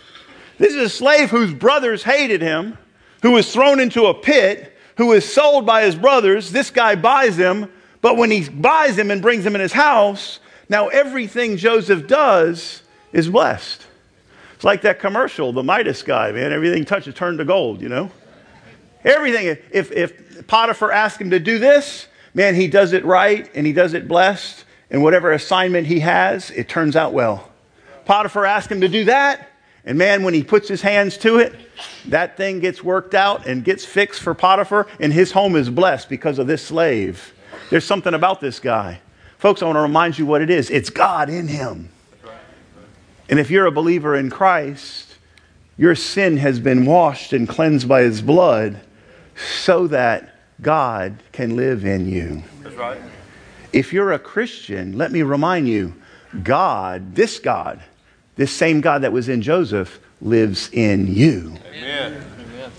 This 0.58 0.74
is 0.74 0.82
a 0.82 0.88
slave 0.88 1.30
whose 1.30 1.54
brothers 1.54 2.02
hated 2.02 2.42
him, 2.42 2.76
who 3.22 3.32
was 3.32 3.52
thrown 3.52 3.80
into 3.80 4.06
a 4.06 4.14
pit, 4.14 4.76
who 4.96 5.06
was 5.06 5.30
sold 5.30 5.64
by 5.64 5.82
his 5.82 5.94
brothers. 5.94 6.50
This 6.50 6.70
guy 6.70 6.96
buys 6.96 7.36
him, 7.36 7.70
but 8.00 8.16
when 8.16 8.30
he 8.30 8.48
buys 8.48 8.98
him 8.98 9.10
and 9.10 9.22
brings 9.22 9.46
him 9.46 9.54
in 9.54 9.60
his 9.60 9.72
house, 9.72 10.40
now 10.68 10.88
everything 10.88 11.56
Joseph 11.56 12.06
does 12.06 12.82
is 13.12 13.28
blessed. 13.28 13.86
It's 14.58 14.64
like 14.64 14.82
that 14.82 14.98
commercial, 14.98 15.52
the 15.52 15.62
Midas 15.62 16.02
guy, 16.02 16.32
man. 16.32 16.52
Everything 16.52 16.84
touches 16.84 17.14
turned 17.14 17.38
to 17.38 17.44
gold, 17.44 17.80
you 17.80 17.88
know? 17.88 18.10
Everything. 19.04 19.56
If, 19.70 19.92
if 19.92 20.48
Potiphar 20.48 20.90
asks 20.90 21.20
him 21.20 21.30
to 21.30 21.38
do 21.38 21.60
this, 21.60 22.08
man, 22.34 22.56
he 22.56 22.66
does 22.66 22.92
it 22.92 23.04
right 23.04 23.48
and 23.54 23.64
he 23.64 23.72
does 23.72 23.94
it 23.94 24.08
blessed. 24.08 24.64
And 24.90 25.00
whatever 25.04 25.30
assignment 25.30 25.86
he 25.86 26.00
has, 26.00 26.50
it 26.50 26.68
turns 26.68 26.96
out 26.96 27.12
well. 27.12 27.48
Potiphar 28.04 28.46
asks 28.46 28.72
him 28.72 28.80
to 28.80 28.88
do 28.88 29.04
that. 29.04 29.48
And 29.84 29.96
man, 29.96 30.24
when 30.24 30.34
he 30.34 30.42
puts 30.42 30.66
his 30.66 30.82
hands 30.82 31.16
to 31.18 31.38
it, 31.38 31.54
that 32.06 32.36
thing 32.36 32.58
gets 32.58 32.82
worked 32.82 33.14
out 33.14 33.46
and 33.46 33.62
gets 33.62 33.84
fixed 33.84 34.22
for 34.22 34.34
Potiphar, 34.34 34.88
and 34.98 35.12
his 35.12 35.30
home 35.30 35.54
is 35.54 35.70
blessed 35.70 36.08
because 36.08 36.40
of 36.40 36.48
this 36.48 36.64
slave. 36.64 37.32
There's 37.70 37.84
something 37.84 38.12
about 38.12 38.40
this 38.40 38.58
guy. 38.58 39.02
Folks, 39.38 39.62
I 39.62 39.66
want 39.66 39.76
to 39.76 39.82
remind 39.82 40.18
you 40.18 40.26
what 40.26 40.42
it 40.42 40.50
is 40.50 40.68
it's 40.68 40.90
God 40.90 41.30
in 41.30 41.46
him. 41.46 41.90
And 43.28 43.38
if 43.38 43.50
you're 43.50 43.66
a 43.66 43.72
believer 43.72 44.16
in 44.16 44.30
Christ, 44.30 45.16
your 45.76 45.94
sin 45.94 46.38
has 46.38 46.58
been 46.58 46.86
washed 46.86 47.32
and 47.32 47.48
cleansed 47.48 47.88
by 47.88 48.02
his 48.02 48.22
blood 48.22 48.80
so 49.36 49.86
that 49.88 50.34
God 50.60 51.22
can 51.32 51.56
live 51.56 51.84
in 51.84 52.08
you. 52.08 52.42
That's 52.62 52.74
right. 52.76 53.00
If 53.72 53.92
you're 53.92 54.12
a 54.12 54.18
Christian, 54.18 54.96
let 54.96 55.12
me 55.12 55.22
remind 55.22 55.68
you 55.68 55.94
God, 56.42 57.14
this 57.14 57.38
God, 57.38 57.80
this 58.36 58.52
same 58.52 58.80
God 58.80 59.02
that 59.02 59.12
was 59.12 59.28
in 59.28 59.42
Joseph, 59.42 60.00
lives 60.20 60.70
in 60.72 61.14
you. 61.14 61.56
Amen. 61.72 62.24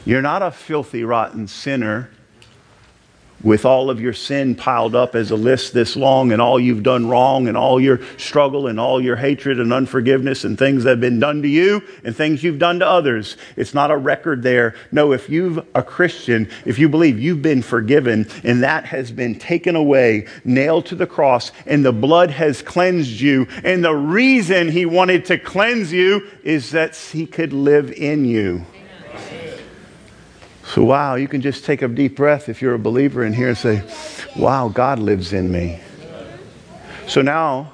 You're 0.06 0.22
not 0.22 0.42
a 0.42 0.52
filthy, 0.52 1.04
rotten 1.04 1.48
sinner 1.48 2.10
with 3.44 3.66
all 3.66 3.90
of 3.90 4.02
your 4.02 4.14
sin 4.14 4.56
piled 4.56 4.96
up 4.96 5.16
as 5.16 5.32
a 5.32 5.36
list 5.36 5.74
this 5.74 5.96
long 5.96 6.32
and 6.32 6.42
all 6.42 6.60
you've 6.60 6.84
done 6.84 7.08
wrong 7.08 7.48
and 7.48 7.56
all 7.56 7.80
your 7.80 8.00
struggle 8.18 8.68
and 8.68 8.80
all 8.80 9.02
your 9.02 9.16
hatred 9.16 9.60
and 9.60 9.72
unforgiveness 9.72 10.44
and 10.44 10.58
things 10.58 10.84
that 10.84 10.92
have 10.92 11.00
been 11.00 11.20
done 11.20 11.42
to 11.42 11.48
you 11.48 11.82
and 12.04 12.16
things 12.16 12.44
you've 12.44 12.60
done 12.60 12.80
to 12.80 12.86
others. 12.86 13.38
It's 13.56 13.74
not 13.74 13.92
a 13.92 13.98
record 13.98 14.44
there. 14.44 14.76
No, 14.92 15.14
if 15.14 15.30
you've 15.30 15.66
a 15.74 15.84
Christian, 15.84 16.50
if 16.66 16.78
you 16.78 16.90
believe 16.90 17.20
you've 17.20 17.42
been 17.42 17.62
forgiven 17.62 18.28
and 18.44 18.64
that 18.64 18.86
has 18.86 19.12
been 19.12 19.38
taken 19.38 19.76
away, 19.76 20.28
nailed 20.44 20.86
to 20.88 20.96
the 20.96 21.08
cross, 21.08 21.52
and 21.66 21.86
the 21.86 21.94
blood 21.94 22.32
has 22.32 22.62
cleansed 22.62 23.20
you, 23.20 23.48
and 23.64 23.84
the 23.84 23.96
reason 23.96 24.70
he 24.70 24.86
wanted 24.86 25.26
to 25.26 25.38
cleanse 25.38 25.94
you 25.94 26.28
is 26.44 26.72
that 26.72 26.96
he 26.96 27.26
could 27.26 27.54
live 27.54 27.92
in 27.92 28.26
you. 28.26 28.66
So, 30.70 30.84
wow, 30.84 31.16
you 31.16 31.28
can 31.28 31.42
just 31.42 31.66
take 31.66 31.82
a 31.82 31.88
deep 31.88 32.16
breath 32.16 32.48
if 32.48 32.62
you're 32.62 32.76
a 32.76 32.80
believer 32.80 33.26
in 33.26 33.34
here 33.34 33.48
and 33.48 33.58
say, 33.58 33.82
wow, 34.38 34.70
God 34.70 35.00
lives 35.00 35.34
in 35.34 35.52
me. 35.52 35.80
So 37.08 37.24
now, 37.24 37.74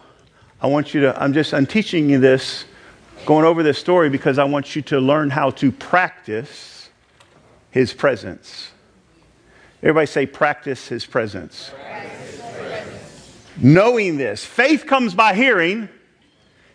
I 0.61 0.67
want 0.67 0.93
you 0.93 1.01
to, 1.01 1.21
I'm 1.21 1.33
just, 1.33 1.53
I'm 1.53 1.65
teaching 1.65 2.09
you 2.09 2.19
this, 2.19 2.63
going 3.25 3.43
over 3.43 3.63
this 3.63 3.77
story 3.77 4.09
because 4.09 4.37
I 4.37 4.45
want 4.45 4.77
you 4.77 4.81
to 4.83 5.01
learn 5.01 5.29
how 5.29 5.49
to 5.51 5.73
practice 5.73 6.89
His 7.69 7.91
presence. 7.91 8.71
Everybody 9.83 10.07
say, 10.07 10.25
practice 10.25 10.87
His 10.87 11.05
presence. 11.05 11.71
Knowing 13.57 14.15
this, 14.15 14.45
faith 14.45 14.85
comes 14.85 15.13
by 15.13 15.33
hearing, 15.33 15.89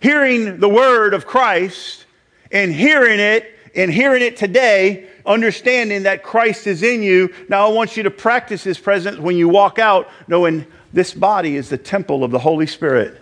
hearing 0.00 0.60
the 0.60 0.68
word 0.68 1.14
of 1.14 1.26
Christ, 1.26 2.04
and 2.52 2.74
hearing 2.74 3.20
it, 3.20 3.50
and 3.74 3.90
hearing 3.90 4.20
it 4.20 4.36
today, 4.36 5.09
understanding 5.26 6.04
that 6.04 6.22
Christ 6.22 6.66
is 6.66 6.82
in 6.82 7.02
you. 7.02 7.32
Now, 7.48 7.66
I 7.68 7.72
want 7.72 7.96
you 7.96 8.02
to 8.04 8.10
practice 8.10 8.64
His 8.64 8.78
presence 8.78 9.18
when 9.18 9.36
you 9.36 9.48
walk 9.48 9.78
out, 9.78 10.08
knowing 10.28 10.66
this 10.92 11.14
body 11.14 11.56
is 11.56 11.68
the 11.68 11.78
temple 11.78 12.24
of 12.24 12.30
the 12.30 12.38
Holy 12.38 12.66
Spirit. 12.66 13.20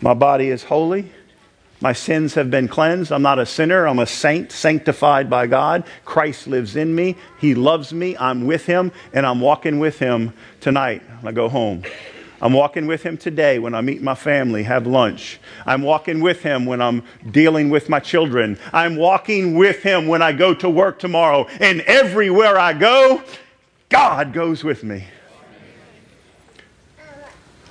My 0.00 0.14
body 0.14 0.48
is 0.48 0.64
holy. 0.64 1.12
My 1.80 1.92
sins 1.92 2.34
have 2.34 2.48
been 2.48 2.68
cleansed. 2.68 3.10
I'm 3.10 3.22
not 3.22 3.40
a 3.40 3.46
sinner. 3.46 3.88
I'm 3.88 3.98
a 3.98 4.06
saint, 4.06 4.52
sanctified 4.52 5.28
by 5.28 5.48
God. 5.48 5.84
Christ 6.04 6.46
lives 6.46 6.76
in 6.76 6.94
me. 6.94 7.16
He 7.40 7.56
loves 7.56 7.92
me. 7.92 8.16
I'm 8.16 8.46
with 8.46 8.66
Him, 8.66 8.92
and 9.12 9.26
I'm 9.26 9.40
walking 9.40 9.80
with 9.80 9.98
Him 9.98 10.32
tonight 10.60 11.02
I 11.24 11.32
go 11.32 11.48
home. 11.48 11.82
I'm 12.42 12.52
walking 12.52 12.88
with 12.88 13.04
Him 13.04 13.16
today 13.16 13.60
when 13.60 13.72
I 13.72 13.80
meet 13.82 14.02
my 14.02 14.16
family, 14.16 14.64
have 14.64 14.84
lunch. 14.84 15.38
I'm 15.64 15.80
walking 15.80 16.20
with 16.20 16.42
Him 16.42 16.66
when 16.66 16.82
I'm 16.82 17.04
dealing 17.30 17.70
with 17.70 17.88
my 17.88 18.00
children. 18.00 18.58
I'm 18.72 18.96
walking 18.96 19.54
with 19.54 19.84
Him 19.84 20.08
when 20.08 20.22
I 20.22 20.32
go 20.32 20.52
to 20.54 20.68
work 20.68 20.98
tomorrow. 20.98 21.46
And 21.60 21.82
everywhere 21.82 22.58
I 22.58 22.72
go, 22.72 23.22
God 23.88 24.32
goes 24.32 24.64
with 24.64 24.82
me. 24.82 25.04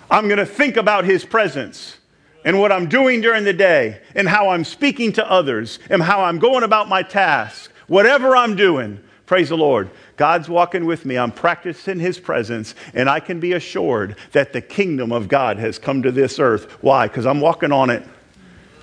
I'm 0.09 0.27
going 0.29 0.37
to 0.37 0.45
think 0.45 0.77
about 0.77 1.03
His 1.03 1.25
presence 1.25 1.97
and 2.45 2.57
what 2.57 2.71
I'm 2.71 2.87
doing 2.87 3.19
during 3.19 3.43
the 3.43 3.53
day 3.53 4.01
and 4.15 4.25
how 4.25 4.49
I'm 4.49 4.63
speaking 4.63 5.11
to 5.13 5.29
others 5.29 5.79
and 5.89 6.01
how 6.01 6.23
I'm 6.23 6.39
going 6.39 6.63
about 6.63 6.87
my 6.87 7.03
task, 7.03 7.73
whatever 7.87 8.37
I'm 8.37 8.55
doing, 8.55 9.01
praise 9.31 9.47
the 9.47 9.55
Lord. 9.55 9.89
God's 10.17 10.49
walking 10.49 10.83
with 10.83 11.05
me. 11.05 11.17
I'm 11.17 11.31
practicing 11.31 12.01
His 12.01 12.19
presence, 12.19 12.75
and 12.93 13.09
I 13.09 13.21
can 13.21 13.39
be 13.39 13.53
assured 13.53 14.17
that 14.33 14.51
the 14.51 14.59
kingdom 14.59 15.13
of 15.13 15.29
God 15.29 15.57
has 15.57 15.79
come 15.79 16.03
to 16.03 16.11
this 16.11 16.37
earth. 16.37 16.69
Why? 16.83 17.07
Because 17.07 17.25
I'm 17.25 17.39
walking 17.39 17.71
on 17.71 17.89
it, 17.89 18.03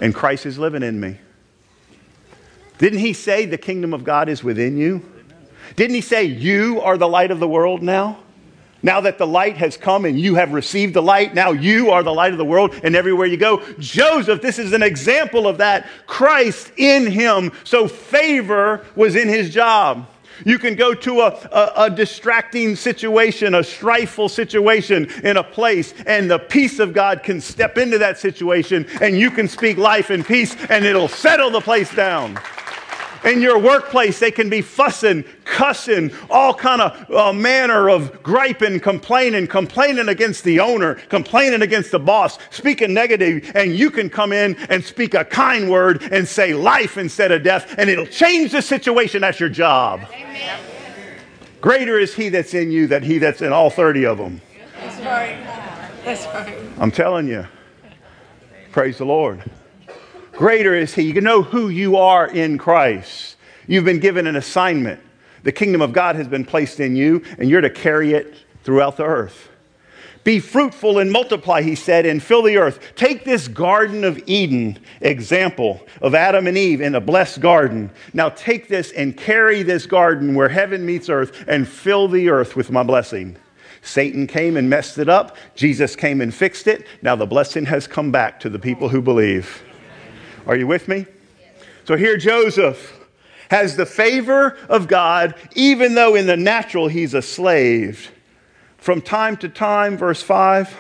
and 0.00 0.14
Christ 0.14 0.46
is 0.46 0.58
living 0.58 0.82
in 0.82 0.98
me. 0.98 1.18
Didn't 2.78 3.00
He 3.00 3.12
say 3.12 3.44
the 3.44 3.58
kingdom 3.58 3.92
of 3.92 4.04
God 4.04 4.30
is 4.30 4.42
within 4.42 4.78
you? 4.78 5.06
Didn't 5.76 5.96
He 5.96 6.00
say 6.00 6.24
you 6.24 6.80
are 6.80 6.96
the 6.96 7.06
light 7.06 7.30
of 7.30 7.40
the 7.40 7.48
world 7.48 7.82
now? 7.82 8.18
Now 8.82 9.02
that 9.02 9.18
the 9.18 9.26
light 9.26 9.58
has 9.58 9.76
come 9.76 10.06
and 10.06 10.18
you 10.18 10.37
have 10.37 10.54
received 10.54 10.94
the 10.94 11.02
light, 11.02 11.34
now 11.34 11.50
you 11.50 11.90
are 11.90 12.02
the 12.02 12.14
light 12.14 12.32
of 12.32 12.38
the 12.38 12.44
world, 12.46 12.74
and 12.82 12.96
everywhere 12.96 13.26
you 13.26 13.37
go. 13.37 13.62
Joseph, 13.80 14.40
this 14.40 14.58
is 14.58 14.72
an 14.72 14.82
example 14.82 15.46
of 15.46 15.58
that. 15.58 15.87
Christ 16.06 16.72
in 16.78 17.06
him. 17.06 17.52
So 17.64 17.87
favor 17.87 18.87
was 18.96 19.14
in 19.14 19.28
his 19.28 19.52
job. 19.52 20.08
You 20.44 20.59
can 20.59 20.74
go 20.74 20.94
to 20.94 21.20
a, 21.20 21.29
a, 21.53 21.72
a, 21.85 21.90
distracting 21.90 22.77
situation, 22.77 23.55
a 23.55 23.61
strifeful 23.61 24.31
situation 24.31 25.11
in 25.24 25.37
a 25.37 25.44
place, 25.44 25.94
and 26.07 26.31
the 26.31 26.38
peace 26.38 26.79
of 26.79 26.92
God 26.92 27.22
can 27.22 27.40
step 27.40 27.79
into 27.79 27.98
that 27.98 28.18
situation, 28.18 28.87
and 29.01 29.18
you 29.18 29.31
can 29.31 29.48
speak 29.48 29.77
life 29.77 30.11
and 30.11 30.24
peace, 30.24 30.57
and 30.68 30.85
it'll 30.85 31.09
settle 31.09 31.51
the 31.51 31.61
place 31.61 31.94
down. 31.94 32.38
In 33.24 33.40
your 33.40 33.59
workplace, 33.59 34.18
they 34.18 34.31
can 34.31 34.48
be 34.48 34.62
fussing, 34.62 35.24
cussing, 35.44 36.12
all 36.31 36.54
kind 36.54 36.81
of 36.81 37.11
uh, 37.11 37.33
manner 37.33 37.88
of 37.88 38.22
griping, 38.22 38.81
complaining, 38.81 39.46
complaining 39.46 40.09
against 40.09 40.44
the 40.44 40.61
owner, 40.61 40.94
complaining 41.09 41.62
against 41.62 41.90
the 41.90 41.98
boss, 41.98 42.38
speaking 42.50 42.94
negative, 42.94 43.50
and 43.54 43.76
you 43.76 43.90
can 43.90 44.09
come 44.09 44.33
in 44.33 44.57
and 44.68 44.85
speak 44.85 45.14
a 45.14 45.24
kind 45.24 45.68
word 45.70 46.02
and 46.12 46.26
say 46.26 46.54
life 46.54 46.96
instead 46.96 47.33
of 47.33 47.42
death, 47.42 47.74
and 47.78 47.90
it'll 47.90 48.07
change 48.07 48.52
the 48.52 48.62
situation 48.62 49.24
at 49.24 49.40
your 49.40 49.48
job. 49.48 50.00
Amen. 50.12 50.61
Greater 51.61 51.98
is 51.98 52.14
he 52.14 52.28
that's 52.28 52.54
in 52.54 52.70
you 52.70 52.87
than 52.87 53.02
he 53.02 53.18
that's 53.18 53.42
in 53.42 53.52
all 53.52 53.68
30 53.68 54.07
of 54.07 54.18
them. 54.18 54.40
That's 54.76 54.96
right. 55.04 55.37
That's 56.04 56.24
right. 56.26 56.57
I'm 56.78 56.92
telling 56.92 57.26
you. 57.26 57.46
Praise 58.70 58.98
the 58.98 59.04
Lord. 59.04 59.42
Greater 60.38 60.72
is 60.72 60.94
He. 60.94 61.03
You 61.03 61.14
can 61.14 61.24
know 61.24 61.42
who 61.42 61.68
you 61.68 61.96
are 61.96 62.29
in 62.29 62.59
Christ. 62.59 63.35
You've 63.66 63.85
been 63.85 63.98
given 63.98 64.29
an 64.29 64.37
assignment. 64.37 65.01
The 65.42 65.51
kingdom 65.51 65.83
of 65.83 65.92
God 65.92 66.14
has 66.14 66.29
been 66.29 66.44
placed 66.44 66.79
in 66.79 66.94
you, 66.94 67.24
and 67.38 67.51
you're 67.51 67.61
to 67.61 67.68
carry 67.68 68.12
it 68.12 68.37
throughout 68.62 68.96
the 68.96 69.03
earth. 69.03 69.48
Be 70.22 70.38
fruitful 70.38 71.01
and 71.01 71.11
multiply, 71.11 71.62
he 71.62 71.74
said, 71.74 72.07
and 72.07 72.22
fill 72.22 72.44
the 72.44 72.57
earth. 72.57 72.79
Take 72.94 73.24
this 73.24 73.48
Garden 73.48 74.05
of 74.05 74.22
Eden 74.29 74.79
example 75.01 75.85
of 76.01 76.14
Adam 76.14 76.46
and 76.46 76.57
Eve 76.57 76.83
in 76.83 76.94
a 76.94 77.01
blessed 77.01 77.40
garden. 77.40 77.90
Now 78.14 78.29
take 78.29 78.68
this 78.68 78.92
and 78.92 79.16
carry 79.16 79.64
this 79.64 79.87
garden 79.87 80.37
where 80.37 80.48
heaven 80.48 80.87
meets 80.87 81.09
earth 81.09 81.46
and 81.48 81.66
fill 81.66 82.07
the 82.07 82.29
earth 82.29 82.55
with 82.55 82.70
my 82.70 82.85
blessing. 82.85 83.37
Satan 83.83 84.29
came 84.29 84.57
and 84.57 84.70
messed 84.70 84.98
it 84.98 85.09
up. 85.09 85.37
Jesus 85.57 85.96
came 85.96 86.20
and 86.20 86.33
fixed 86.33 86.68
it. 86.68 86.87
Now 87.03 87.16
the 87.16 87.27
blessing 87.27 87.66
has 87.66 87.88
come 87.88 88.12
back 88.12 88.38
to 88.38 88.48
the 88.48 88.61
people 88.61 88.88
who 88.88 89.03
believe. 89.03 89.64
Are 90.48 90.56
you 90.56 90.66
with 90.66 90.88
me? 90.88 91.06
So 91.84 91.96
here 91.96 92.16
Joseph 92.16 92.98
has 93.50 93.76
the 93.76 93.87
favor 93.87 94.56
of 94.68 94.88
God, 94.88 95.34
even 95.54 95.94
though 95.94 96.14
in 96.14 96.26
the 96.26 96.37
natural 96.37 96.88
he's 96.88 97.14
a 97.14 97.22
slave. 97.22 98.11
From 98.78 99.02
time 99.02 99.37
to 99.38 99.48
time, 99.48 99.96
verse 99.96 100.22
5, 100.22 100.74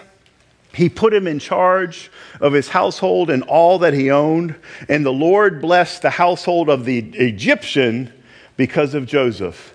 he 0.72 0.88
put 0.88 1.12
him 1.12 1.26
in 1.26 1.38
charge 1.38 2.10
of 2.40 2.54
his 2.54 2.68
household 2.68 3.30
and 3.30 3.42
all 3.42 3.78
that 3.80 3.94
he 3.94 4.10
owned. 4.10 4.54
And 4.88 5.04
the 5.04 5.12
Lord 5.12 5.60
blessed 5.60 6.02
the 6.02 6.10
household 6.10 6.70
of 6.70 6.84
the 6.84 6.98
Egyptian 6.98 8.12
because 8.56 8.94
of 8.94 9.06
Joseph. 9.06 9.74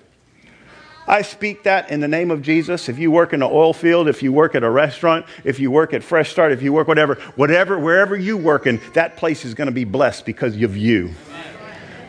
I 1.07 1.21
speak 1.21 1.63
that 1.63 1.91
in 1.91 1.99
the 1.99 2.07
name 2.07 2.31
of 2.31 2.41
Jesus. 2.41 2.87
If 2.87 2.97
you 2.97 3.11
work 3.11 3.33
in 3.33 3.41
an 3.41 3.49
oil 3.51 3.73
field, 3.73 4.07
if 4.07 4.23
you 4.23 4.31
work 4.31 4.55
at 4.55 4.63
a 4.63 4.69
restaurant, 4.69 5.25
if 5.43 5.59
you 5.59 5.69
work 5.69 5.93
at 5.93 6.03
Fresh 6.03 6.31
Start, 6.31 6.51
if 6.51 6.61
you 6.61 6.71
work 6.71 6.87
whatever, 6.87 7.15
whatever, 7.35 7.77
wherever 7.77 8.15
you 8.15 8.37
work 8.37 8.67
in, 8.67 8.79
that 8.93 9.17
place 9.17 9.43
is 9.43 9.53
going 9.53 9.67
to 9.67 9.73
be 9.73 9.83
blessed 9.83 10.25
because 10.25 10.61
of 10.61 10.77
you. 10.77 11.11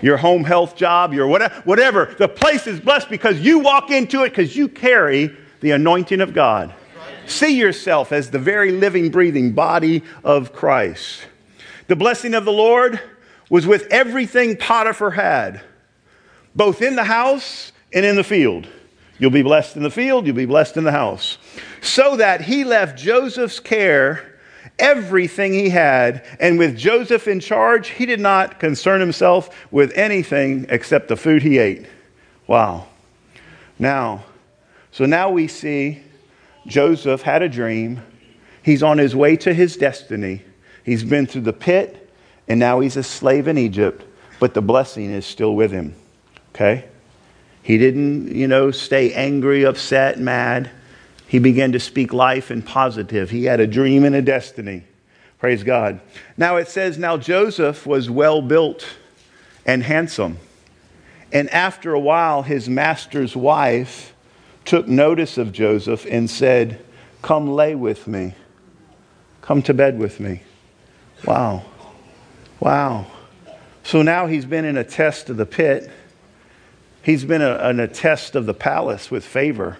Your 0.01 0.17
home 0.17 0.45
health 0.45 0.77
job, 0.77 1.13
your 1.13 1.27
whatever, 1.27 1.55
whatever, 1.63 2.15
the 2.19 2.29
place 2.29 2.67
is 2.67 2.79
blessed 2.79 3.09
because 3.09 3.41
you 3.41 3.61
walk 3.61 3.91
into 3.91 4.23
it 4.23 4.31
because 4.31 4.55
you 4.55 4.69
carry 4.69 5.35
the 5.61 5.73
anointing 5.73 6.21
of 6.21 6.35
God. 6.35 6.73
See 7.27 7.57
yourself 7.59 8.13
as 8.13 8.31
the 8.31 8.39
very 8.39 8.71
living, 8.71 9.11
breathing 9.11 9.53
body 9.53 10.03
of 10.23 10.53
Christ. 10.53 11.27
The 11.89 11.97
blessing 11.97 12.35
of 12.35 12.45
the 12.45 12.53
Lord 12.53 13.01
was 13.51 13.67
with 13.67 13.87
everything 13.91 14.57
Potiphar 14.57 15.13
had, 15.13 15.63
both 16.55 16.83
in 16.83 16.97
the 16.97 17.05
house 17.05 17.73
and 17.93 18.05
in 18.05 18.17
the 18.17 18.25
field. 18.25 18.69
You'll 19.25 19.31
be 19.31 19.41
blessed 19.41 19.77
in 19.79 19.83
the 19.83 19.91
field, 19.91 20.27
you'll 20.27 20.37
be 20.37 20.45
blessed 20.45 20.77
in 20.77 20.85
the 20.85 20.93
house. 20.93 21.39
So 21.81 22.17
that 22.17 22.43
he 22.43 22.63
left 22.63 22.99
Joseph's 22.99 23.59
care 23.59 24.35
everything 24.79 25.55
he 25.55 25.71
had, 25.71 26.27
and 26.39 26.59
with 26.59 26.77
Joseph 26.77 27.27
in 27.27 27.41
charge, 27.41 27.89
he 27.89 28.05
did 28.05 28.21
not 28.21 28.61
concern 28.61 29.01
himself 29.01 29.67
with 29.71 29.97
anything 29.97 30.67
except 30.69 31.09
the 31.09 31.17
food 31.17 31.41
he 31.41 31.57
ate. 31.57 31.87
Wow. 32.47 32.87
Now, 33.79 34.27
so 34.93 35.07
now 35.07 35.31
we 35.31 35.49
see 35.49 36.03
Joseph 36.67 37.23
had 37.23 37.41
a 37.41 37.49
dream. 37.49 38.03
He's 38.63 38.83
on 38.83 38.99
his 38.99 39.17
way 39.17 39.39
to 39.39 39.55
his 39.55 39.79
destiny. 39.79 40.43
He's 40.85 41.03
been 41.03 41.27
through 41.27 41.41
the 41.41 41.55
pit, 41.55 42.13
and 42.47 42.61
now 42.61 42.81
he's 42.81 42.99
a 42.99 43.03
slave 43.03 43.49
in 43.49 43.57
Egypt, 43.57 44.05
but 44.39 44.53
the 44.53 44.61
blessing 44.61 45.11
is 45.11 45.25
still 45.25 45.55
with 45.55 45.71
him. 45.71 45.95
Okay? 46.55 46.85
He 47.65 47.79
didn't, 47.79 48.37
you 48.37 48.47
know, 48.47 48.71
stay 48.71 49.15
angry, 49.15 49.65
upset, 49.65 50.21
mad. 50.21 50.71
He 51.27 51.39
began 51.39 51.73
to 51.73 51.81
speak 51.81 52.13
life 52.13 52.51
and 52.51 52.65
positive. 52.65 53.31
He 53.31 53.47
had 53.47 53.59
a 53.59 53.67
dream 53.67 54.05
and 54.05 54.15
a 54.15 54.21
destiny. 54.21 54.85
Praise 55.39 55.63
God. 55.63 55.99
Now 56.37 56.57
it 56.57 56.69
says, 56.69 56.99
Now 56.99 57.17
Joseph 57.17 57.87
was 57.87 58.11
well 58.11 58.43
built 58.43 58.87
and 59.65 59.83
handsome. 59.83 60.37
And 61.33 61.49
after 61.49 61.95
a 61.95 61.99
while, 61.99 62.43
his 62.43 62.69
master's 62.69 63.35
wife 63.35 64.15
took 64.67 64.87
notice 64.87 65.39
of 65.39 65.51
Joseph 65.51 66.07
and 66.11 66.29
said, 66.29 66.85
Come 67.23 67.49
lay 67.49 67.75
with 67.75 68.07
me. 68.07 68.35
Come 69.41 69.63
to 69.63 69.73
bed 69.73 69.99
with 69.99 70.21
me. 70.21 70.43
Wow. 71.25 71.65
Wow. 72.61 73.07
So 73.85 74.03
now 74.03 74.27
he's 74.27 74.45
been 74.45 74.67
in 74.67 74.77
a 74.77 74.85
test 74.85 75.31
of 75.31 75.39
the 75.39 75.47
pit. 75.47 75.91
He's 77.05 77.27
been 77.27 77.43
a, 77.43 77.57
an 77.57 77.81
attest 77.81 78.35
of 78.35 78.47
the 78.47 78.55
palace 78.55 79.11
with 79.11 79.27
favor. 79.27 79.77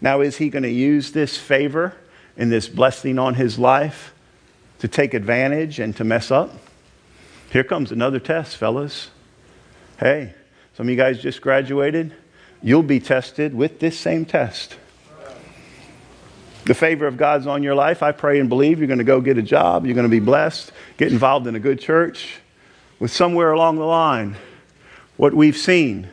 Now, 0.00 0.20
is 0.20 0.36
he 0.36 0.48
going 0.48 0.62
to 0.62 0.70
use 0.70 1.10
this 1.10 1.36
favor 1.36 1.94
and 2.36 2.52
this 2.52 2.68
blessing 2.68 3.18
on 3.18 3.34
his 3.34 3.58
life 3.58 4.14
to 4.78 4.86
take 4.86 5.12
advantage 5.12 5.80
and 5.80 5.94
to 5.96 6.04
mess 6.04 6.30
up? 6.30 6.52
Here 7.50 7.64
comes 7.64 7.90
another 7.90 8.20
test, 8.20 8.56
fellas. 8.56 9.10
Hey, 9.98 10.34
some 10.74 10.86
of 10.86 10.90
you 10.90 10.96
guys 10.96 11.20
just 11.20 11.40
graduated. 11.40 12.14
You'll 12.62 12.84
be 12.84 13.00
tested 13.00 13.54
with 13.54 13.80
this 13.80 13.98
same 13.98 14.24
test. 14.24 14.76
The 16.64 16.74
favor 16.74 17.08
of 17.08 17.16
God's 17.16 17.48
on 17.48 17.64
your 17.64 17.74
life. 17.74 18.04
I 18.04 18.12
pray 18.12 18.38
and 18.38 18.48
believe 18.48 18.78
you're 18.78 18.86
going 18.86 18.98
to 18.98 19.04
go 19.04 19.20
get 19.20 19.36
a 19.36 19.42
job. 19.42 19.84
You're 19.84 19.96
going 19.96 20.06
to 20.06 20.08
be 20.08 20.20
blessed, 20.20 20.70
get 20.96 21.10
involved 21.10 21.48
in 21.48 21.56
a 21.56 21.60
good 21.60 21.80
church. 21.80 22.36
With 23.00 23.10
somewhere 23.10 23.50
along 23.50 23.76
the 23.76 23.84
line, 23.84 24.36
what 25.16 25.34
we've 25.34 25.56
seen 25.56 26.08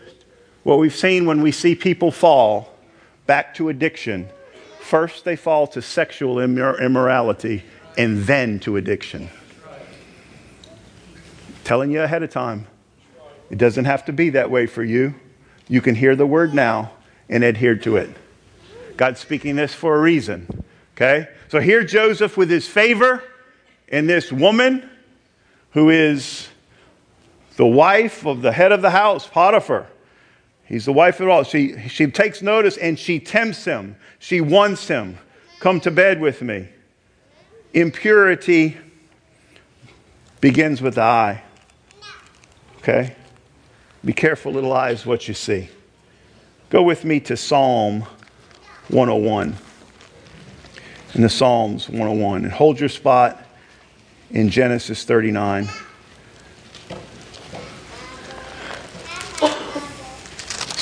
what 0.70 0.80
we've 0.80 0.96
seen 0.96 1.26
when 1.26 1.42
we 1.42 1.52
see 1.52 1.76
people 1.76 2.12
fall 2.12 2.74
back 3.26 3.54
to 3.56 3.70
addiction, 3.70 4.30
First, 4.90 5.24
they 5.24 5.36
fall 5.36 5.68
to 5.68 5.84
sexual 5.84 6.38
immor- 6.38 6.82
immorality 6.82 7.64
and 7.96 8.24
then 8.24 8.60
to 8.62 8.76
addiction. 8.76 9.30
Telling 11.64 11.92
you 11.92 12.02
ahead 12.02 12.24
of 12.24 12.32
time. 12.32 12.66
It 13.52 13.60
doesn't 13.60 13.86
have 13.86 14.06
to 14.06 14.14
be 14.14 14.32
that 14.32 14.50
way 14.50 14.66
for 14.66 14.84
you. 14.84 15.14
You 15.68 15.80
can 15.82 15.94
hear 15.94 16.16
the 16.16 16.26
word 16.26 16.56
now 16.56 16.94
and 17.30 17.44
adhere 17.44 17.76
to 17.76 17.98
it. 17.98 18.10
God's 18.98 19.20
speaking 19.20 19.58
this 19.58 19.76
for 19.76 19.96
a 19.96 20.02
reason. 20.02 20.64
Okay? 20.96 21.28
So 21.50 21.60
here 21.60 21.84
Joseph 21.84 22.36
with 22.36 22.50
his 22.50 22.68
favor 22.68 23.24
and 23.90 24.10
this 24.10 24.32
woman 24.32 24.90
who 25.74 25.92
is 25.92 26.48
the 27.58 27.68
wife 27.68 28.26
of 28.26 28.42
the 28.42 28.54
head 28.54 28.72
of 28.72 28.82
the 28.82 28.90
house, 28.90 29.28
Potiphar. 29.28 29.86
He's 30.70 30.86
the 30.86 30.94
wife 30.94 31.20
of 31.20 31.28
all. 31.28 31.44
She, 31.44 31.90
she 31.90 32.06
takes 32.06 32.44
notice 32.44 32.78
and 32.78 32.98
she 32.98 33.20
tempts 33.20 33.66
him. 33.66 33.96
She 34.20 34.40
wants 34.40 34.88
him. 34.88 35.18
Come 35.60 35.80
to 35.82 35.90
bed 35.90 36.22
with 36.22 36.44
me. 36.44 36.70
Impurity 37.74 38.78
begins 40.40 40.80
with 40.80 40.96
the 40.96 41.02
eye. 41.02 41.44
Okay? 42.78 43.16
Be 44.06 44.14
careful, 44.14 44.54
little 44.54 44.72
eyes, 44.72 45.08
what 45.08 45.28
you 45.28 45.34
see. 45.34 45.70
Go 46.70 46.84
with 46.84 47.04
me 47.04 47.20
to 47.22 47.36
Psalm 47.36 48.02
101. 48.90 49.56
In 51.16 51.22
the 51.22 51.30
Psalms 51.30 51.90
101. 51.90 52.44
And 52.44 52.54
hold 52.54 52.80
your 52.80 52.90
spot 52.90 53.44
in 54.30 54.50
Genesis 54.52 55.04
39. 55.04 55.68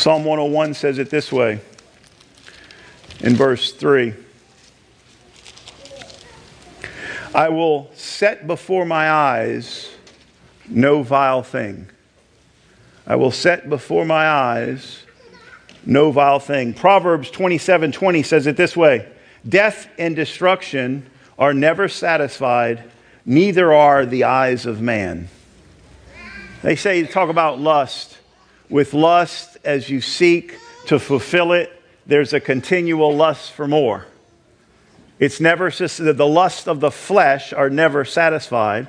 Psalm 0.07 0.23
101 0.23 0.73
says 0.73 0.99
it 0.99 1.09
this 1.09 1.33
way 1.33 1.59
in 3.19 3.35
verse 3.35 3.73
3 3.73 4.13
I 7.35 7.49
will 7.49 7.91
set 7.93 8.47
before 8.47 8.85
my 8.85 9.11
eyes 9.11 9.93
no 10.69 11.03
vile 11.03 11.43
thing. 11.43 11.89
I 13.05 13.17
will 13.17 13.31
set 13.31 13.69
before 13.69 14.05
my 14.05 14.29
eyes 14.29 15.03
no 15.85 16.11
vile 16.11 16.39
thing. 16.39 16.73
Proverbs 16.73 17.29
27 17.29 17.91
20 17.91 18.23
says 18.23 18.47
it 18.47 18.55
this 18.55 18.77
way 18.77 19.09
Death 19.45 19.89
and 19.99 20.15
destruction 20.15 21.05
are 21.37 21.53
never 21.53 21.89
satisfied, 21.89 22.89
neither 23.25 23.73
are 23.73 24.05
the 24.05 24.23
eyes 24.23 24.65
of 24.65 24.79
man. 24.79 25.27
They 26.61 26.77
say, 26.77 27.03
talk 27.03 27.27
about 27.27 27.59
lust. 27.59 28.17
With 28.69 28.93
lust, 28.93 29.57
as 29.63 29.89
you 29.89 30.01
seek 30.01 30.55
to 30.87 30.99
fulfill 30.99 31.53
it, 31.53 31.71
there's 32.05 32.33
a 32.33 32.39
continual 32.39 33.15
lust 33.15 33.51
for 33.51 33.67
more. 33.67 34.05
It's 35.19 35.39
never 35.39 35.69
the 35.69 36.27
lust 36.27 36.67
of 36.67 36.79
the 36.79 36.91
flesh 36.91 37.53
are 37.53 37.69
never 37.69 38.05
satisfied. 38.05 38.87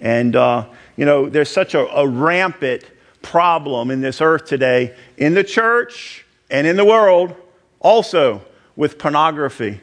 And, 0.00 0.34
uh, 0.36 0.66
you 0.96 1.04
know, 1.04 1.28
there's 1.28 1.50
such 1.50 1.74
a, 1.74 1.86
a 1.86 2.06
rampant 2.06 2.84
problem 3.22 3.90
in 3.90 4.00
this 4.00 4.20
earth 4.20 4.46
today, 4.46 4.94
in 5.16 5.34
the 5.34 5.44
church 5.44 6.24
and 6.50 6.66
in 6.66 6.76
the 6.76 6.84
world, 6.84 7.34
also 7.80 8.42
with 8.76 8.98
pornography. 8.98 9.80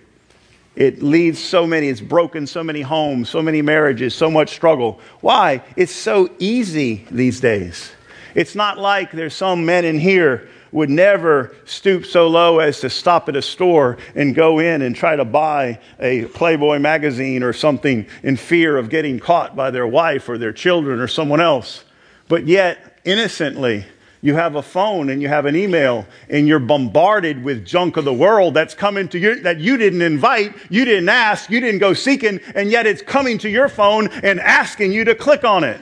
It 0.75 1.03
leads 1.03 1.39
so 1.39 1.67
many, 1.67 1.89
it's 1.89 2.01
broken 2.01 2.47
so 2.47 2.63
many 2.63 2.81
homes, 2.81 3.29
so 3.29 3.41
many 3.41 3.61
marriages, 3.61 4.15
so 4.15 4.31
much 4.31 4.55
struggle. 4.55 4.99
Why? 5.21 5.61
It's 5.75 5.91
so 5.91 6.29
easy 6.39 7.05
these 7.11 7.39
days. 7.39 7.91
It's 8.35 8.55
not 8.55 8.77
like 8.77 9.11
there's 9.11 9.35
some 9.35 9.65
men 9.65 9.85
in 9.85 9.99
here 9.99 10.47
would 10.71 10.89
never 10.89 11.55
stoop 11.65 12.05
so 12.05 12.27
low 12.27 12.59
as 12.59 12.79
to 12.79 12.89
stop 12.89 13.29
at 13.29 13.35
a 13.35 13.41
store 13.41 13.97
and 14.15 14.33
go 14.33 14.59
in 14.59 14.81
and 14.81 14.95
try 14.95 15.15
to 15.15 15.23
buy 15.23 15.79
a 15.99 16.25
Playboy 16.25 16.79
magazine 16.79 17.43
or 17.43 17.53
something 17.53 18.07
in 18.23 18.35
fear 18.35 18.77
of 18.77 18.89
getting 18.89 19.19
caught 19.19 19.55
by 19.55 19.69
their 19.69 19.85
wife 19.85 20.27
or 20.27 20.37
their 20.37 20.51
children 20.51 20.99
or 20.99 21.07
someone 21.07 21.39
else. 21.39 21.83
But 22.27 22.47
yet, 22.47 22.99
innocently, 23.05 23.85
you 24.21 24.33
have 24.33 24.55
a 24.55 24.63
phone 24.63 25.09
and 25.09 25.21
you 25.21 25.27
have 25.27 25.45
an 25.45 25.55
email 25.55 26.07
and 26.29 26.47
you're 26.47 26.57
bombarded 26.57 27.43
with 27.43 27.65
junk 27.65 27.97
of 27.97 28.05
the 28.05 28.13
world 28.13 28.53
that's 28.53 28.73
coming 28.73 29.07
to 29.09 29.19
you 29.19 29.41
that 29.41 29.59
you 29.59 29.77
didn't 29.77 30.01
invite, 30.01 30.55
you 30.69 30.85
didn't 30.85 31.09
ask, 31.09 31.51
you 31.51 31.59
didn't 31.59 31.81
go 31.81 31.93
seeking, 31.93 32.39
and 32.55 32.71
yet 32.71 32.87
it's 32.87 33.01
coming 33.01 33.37
to 33.39 33.49
your 33.49 33.69
phone 33.69 34.07
and 34.23 34.39
asking 34.39 34.91
you 34.91 35.03
to 35.03 35.13
click 35.13 35.43
on 35.43 35.63
it. 35.63 35.79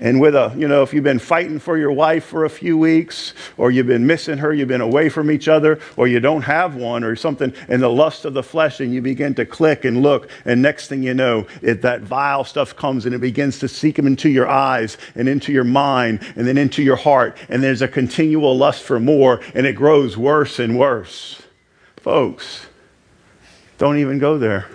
And 0.00 0.20
with 0.20 0.36
a, 0.36 0.54
you 0.56 0.68
know, 0.68 0.82
if 0.82 0.94
you've 0.94 1.02
been 1.02 1.18
fighting 1.18 1.58
for 1.58 1.76
your 1.76 1.90
wife 1.90 2.24
for 2.24 2.44
a 2.44 2.50
few 2.50 2.78
weeks, 2.78 3.34
or 3.56 3.72
you've 3.72 3.88
been 3.88 4.06
missing 4.06 4.38
her, 4.38 4.54
you've 4.54 4.68
been 4.68 4.80
away 4.80 5.08
from 5.08 5.28
each 5.30 5.48
other, 5.48 5.80
or 5.96 6.06
you 6.06 6.20
don't 6.20 6.42
have 6.42 6.76
one, 6.76 7.02
or 7.02 7.16
something, 7.16 7.52
and 7.68 7.82
the 7.82 7.90
lust 7.90 8.24
of 8.24 8.32
the 8.32 8.42
flesh, 8.42 8.78
and 8.78 8.94
you 8.94 9.02
begin 9.02 9.34
to 9.34 9.44
click 9.44 9.84
and 9.84 10.00
look, 10.02 10.30
and 10.44 10.62
next 10.62 10.86
thing 10.86 11.02
you 11.02 11.14
know, 11.14 11.46
it, 11.62 11.82
that 11.82 12.02
vile 12.02 12.44
stuff 12.44 12.76
comes 12.76 13.06
and 13.06 13.14
it 13.14 13.20
begins 13.20 13.58
to 13.58 13.68
seek 13.68 13.96
them 13.96 14.06
into 14.06 14.28
your 14.28 14.48
eyes 14.48 14.98
and 15.16 15.28
into 15.28 15.52
your 15.52 15.64
mind 15.64 16.20
and 16.36 16.46
then 16.46 16.56
into 16.56 16.82
your 16.82 16.96
heart, 16.96 17.36
and 17.48 17.60
there's 17.60 17.82
a 17.82 17.88
continual 17.88 18.56
lust 18.56 18.84
for 18.84 19.00
more, 19.00 19.40
and 19.54 19.66
it 19.66 19.72
grows 19.72 20.16
worse 20.16 20.60
and 20.60 20.78
worse. 20.78 21.42
Folks, 21.96 22.66
don't 23.78 23.98
even 23.98 24.20
go 24.20 24.38
there. 24.38 24.68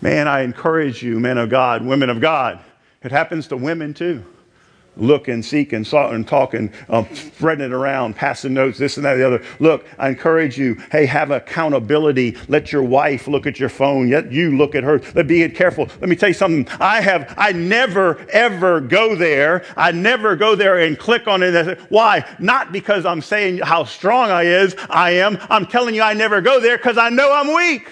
Man, 0.00 0.26
I 0.26 0.40
encourage 0.40 1.02
you, 1.02 1.20
men 1.20 1.36
of 1.36 1.50
God, 1.50 1.84
women 1.84 2.08
of 2.08 2.22
God 2.22 2.60
it 3.02 3.10
happens 3.10 3.46
to 3.48 3.56
women 3.56 3.94
too. 3.94 4.24
Look 4.96 5.28
and 5.28 5.42
seek 5.42 5.72
and, 5.72 5.86
saw 5.86 6.10
and 6.10 6.26
talk 6.26 6.52
and 6.52 6.70
um, 6.88 7.06
spreading 7.14 7.64
it 7.64 7.72
around, 7.72 8.16
passing 8.16 8.52
notes, 8.52 8.76
this 8.76 8.96
and 8.96 9.06
that, 9.06 9.12
and 9.12 9.22
the 9.22 9.26
other. 9.26 9.44
Look, 9.60 9.86
I 9.98 10.08
encourage 10.08 10.58
you, 10.58 10.74
hey, 10.90 11.06
have 11.06 11.30
accountability. 11.30 12.36
Let 12.48 12.72
your 12.72 12.82
wife 12.82 13.28
look 13.28 13.46
at 13.46 13.58
your 13.58 13.68
phone. 13.68 14.08
Yet 14.08 14.32
you 14.32 14.56
look 14.56 14.74
at 14.74 14.82
her. 14.82 15.00
Let 15.14 15.28
be 15.28 15.48
careful. 15.48 15.88
Let 16.00 16.10
me 16.10 16.16
tell 16.16 16.28
you 16.28 16.34
something. 16.34 16.68
I 16.80 17.00
have, 17.00 17.32
I 17.38 17.52
never, 17.52 18.18
ever 18.30 18.80
go 18.80 19.14
there. 19.14 19.64
I 19.76 19.92
never 19.92 20.36
go 20.36 20.54
there 20.54 20.80
and 20.80 20.98
click 20.98 21.28
on 21.28 21.42
it. 21.42 21.78
Why? 21.88 22.28
Not 22.38 22.72
because 22.72 23.06
I'm 23.06 23.22
saying 23.22 23.58
how 23.58 23.84
strong 23.84 24.30
I 24.30 24.42
is, 24.42 24.76
I 24.90 25.12
am. 25.12 25.38
I'm 25.48 25.66
telling 25.66 25.94
you 25.94 26.02
I 26.02 26.12
never 26.12 26.40
go 26.42 26.60
there 26.60 26.76
because 26.76 26.98
I 26.98 27.08
know 27.08 27.32
I'm 27.32 27.54
weak. 27.54 27.88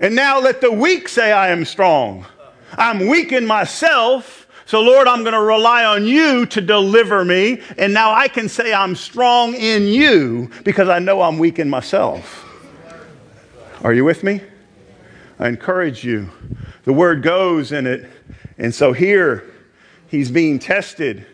And 0.00 0.14
now 0.14 0.40
let 0.40 0.60
the 0.60 0.72
weak 0.72 1.08
say 1.08 1.32
I 1.32 1.48
am 1.48 1.64
strong. 1.64 2.24
I'm 2.72 3.06
weak 3.06 3.32
in 3.32 3.46
myself. 3.46 4.46
So, 4.66 4.82
Lord, 4.82 5.08
I'm 5.08 5.22
going 5.22 5.32
to 5.32 5.40
rely 5.40 5.84
on 5.84 6.06
you 6.06 6.44
to 6.46 6.60
deliver 6.60 7.24
me. 7.24 7.62
And 7.78 7.94
now 7.94 8.12
I 8.12 8.28
can 8.28 8.48
say 8.48 8.74
I'm 8.74 8.94
strong 8.94 9.54
in 9.54 9.86
you 9.86 10.50
because 10.62 10.90
I 10.90 10.98
know 10.98 11.22
I'm 11.22 11.38
weak 11.38 11.58
in 11.58 11.70
myself. 11.70 12.44
Are 13.82 13.94
you 13.94 14.04
with 14.04 14.22
me? 14.22 14.42
I 15.38 15.48
encourage 15.48 16.04
you. 16.04 16.28
The 16.84 16.92
word 16.92 17.22
goes 17.22 17.72
in 17.72 17.86
it. 17.86 18.10
And 18.58 18.74
so 18.74 18.92
here, 18.92 19.44
he's 20.08 20.30
being 20.30 20.58
tested 20.58 21.24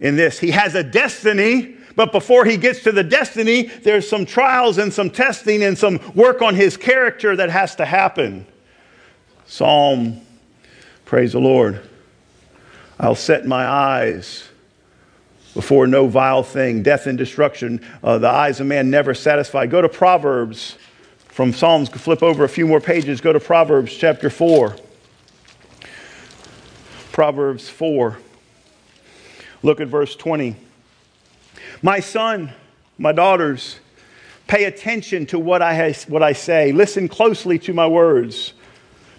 in 0.00 0.16
this. 0.16 0.38
He 0.38 0.50
has 0.52 0.74
a 0.74 0.82
destiny, 0.82 1.76
but 1.96 2.12
before 2.12 2.44
he 2.44 2.56
gets 2.56 2.82
to 2.84 2.92
the 2.92 3.02
destiny, 3.02 3.64
there's 3.64 4.08
some 4.08 4.24
trials 4.24 4.78
and 4.78 4.92
some 4.92 5.10
testing 5.10 5.64
and 5.64 5.76
some 5.76 6.00
work 6.14 6.40
on 6.40 6.54
his 6.54 6.76
character 6.76 7.34
that 7.36 7.50
has 7.50 7.74
to 7.76 7.84
happen. 7.84 8.46
Psalm 9.46 10.20
Praise 11.08 11.32
the 11.32 11.40
Lord. 11.40 11.80
I'll 13.00 13.14
set 13.14 13.46
my 13.46 13.64
eyes 13.64 14.46
before 15.54 15.86
no 15.86 16.06
vile 16.06 16.42
thing, 16.42 16.82
death 16.82 17.06
and 17.06 17.16
destruction. 17.16 17.82
Uh, 18.04 18.18
the 18.18 18.28
eyes 18.28 18.60
of 18.60 18.66
man 18.66 18.90
never 18.90 19.14
satisfied. 19.14 19.70
Go 19.70 19.80
to 19.80 19.88
Proverbs 19.88 20.76
from 21.28 21.54
Psalms, 21.54 21.88
flip 21.88 22.22
over 22.22 22.44
a 22.44 22.48
few 22.48 22.66
more 22.66 22.82
pages. 22.82 23.22
Go 23.22 23.32
to 23.32 23.40
Proverbs 23.40 23.96
chapter 23.96 24.28
4. 24.28 24.76
Proverbs 27.10 27.70
4. 27.70 28.18
Look 29.62 29.80
at 29.80 29.88
verse 29.88 30.14
20. 30.14 30.56
My 31.80 32.00
son, 32.00 32.52
my 32.98 33.12
daughters, 33.12 33.78
pay 34.46 34.64
attention 34.64 35.24
to 35.28 35.38
what 35.38 35.62
I, 35.62 35.90
what 36.08 36.22
I 36.22 36.34
say. 36.34 36.70
Listen 36.72 37.08
closely 37.08 37.58
to 37.60 37.72
my 37.72 37.86
words. 37.86 38.52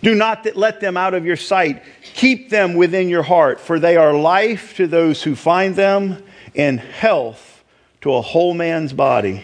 Do 0.01 0.15
not 0.15 0.55
let 0.55 0.79
them 0.79 0.95
out 0.95 1.13
of 1.13 1.25
your 1.25 1.35
sight. 1.35 1.83
Keep 2.13 2.49
them 2.49 2.75
within 2.75 3.09
your 3.09 3.23
heart, 3.23 3.59
for 3.59 3.79
they 3.79 3.97
are 3.97 4.13
life 4.13 4.75
to 4.77 4.87
those 4.87 5.21
who 5.21 5.35
find 5.35 5.75
them 5.75 6.23
and 6.55 6.79
health 6.79 7.63
to 8.01 8.13
a 8.13 8.21
whole 8.21 8.53
man's 8.53 8.93
body. 8.93 9.43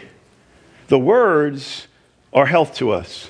The 0.88 1.00
words 1.00 1.88
are 2.34 2.46
health 2.46 2.76
to 2.76 2.92
us. 2.92 3.30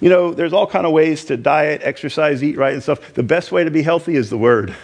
You 0.00 0.10
know, 0.10 0.34
there's 0.34 0.52
all 0.52 0.66
kind 0.66 0.86
of 0.86 0.92
ways 0.92 1.24
to 1.26 1.36
diet, 1.36 1.80
exercise, 1.84 2.42
eat 2.42 2.56
right 2.56 2.72
and 2.72 2.82
stuff. 2.82 3.14
The 3.14 3.22
best 3.22 3.52
way 3.52 3.64
to 3.64 3.70
be 3.70 3.82
healthy 3.82 4.16
is 4.16 4.30
the 4.30 4.38
word. 4.38 4.74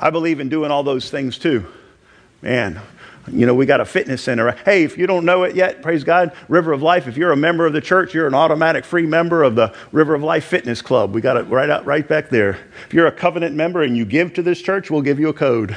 I 0.00 0.10
believe 0.10 0.40
in 0.40 0.48
doing 0.48 0.70
all 0.70 0.82
those 0.82 1.10
things 1.10 1.38
too. 1.38 1.66
Man, 2.40 2.80
you 3.26 3.46
know, 3.46 3.54
we 3.54 3.64
got 3.64 3.80
a 3.80 3.84
fitness 3.84 4.22
center. 4.22 4.52
Hey, 4.64 4.84
if 4.84 4.98
you 4.98 5.06
don't 5.06 5.24
know 5.24 5.44
it 5.44 5.56
yet, 5.56 5.80
praise 5.80 6.04
God, 6.04 6.32
River 6.48 6.72
of 6.72 6.82
Life, 6.82 7.06
if 7.06 7.16
you're 7.16 7.32
a 7.32 7.36
member 7.36 7.64
of 7.66 7.72
the 7.72 7.80
church, 7.80 8.12
you're 8.12 8.26
an 8.26 8.34
automatic 8.34 8.84
free 8.84 9.06
member 9.06 9.42
of 9.42 9.54
the 9.54 9.74
River 9.92 10.14
of 10.14 10.22
Life 10.22 10.44
Fitness 10.44 10.82
Club. 10.82 11.14
We 11.14 11.20
got 11.20 11.36
it 11.36 11.44
right 11.44 11.70
out 11.70 11.86
right 11.86 12.06
back 12.06 12.28
there. 12.28 12.58
If 12.86 12.92
you're 12.92 13.06
a 13.06 13.12
covenant 13.12 13.54
member 13.54 13.82
and 13.82 13.96
you 13.96 14.04
give 14.04 14.34
to 14.34 14.42
this 14.42 14.60
church, 14.60 14.90
we'll 14.90 15.02
give 15.02 15.18
you 15.18 15.28
a 15.28 15.32
code. 15.32 15.76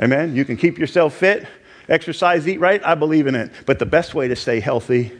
Amen. 0.00 0.36
You 0.36 0.44
can 0.44 0.56
keep 0.56 0.78
yourself 0.78 1.14
fit. 1.14 1.46
Exercise, 1.88 2.46
eat 2.48 2.60
right, 2.60 2.84
I 2.84 2.94
believe 2.94 3.26
in 3.26 3.34
it. 3.34 3.50
But 3.66 3.78
the 3.78 3.86
best 3.86 4.14
way 4.14 4.28
to 4.28 4.36
stay 4.36 4.60
healthy 4.60 5.12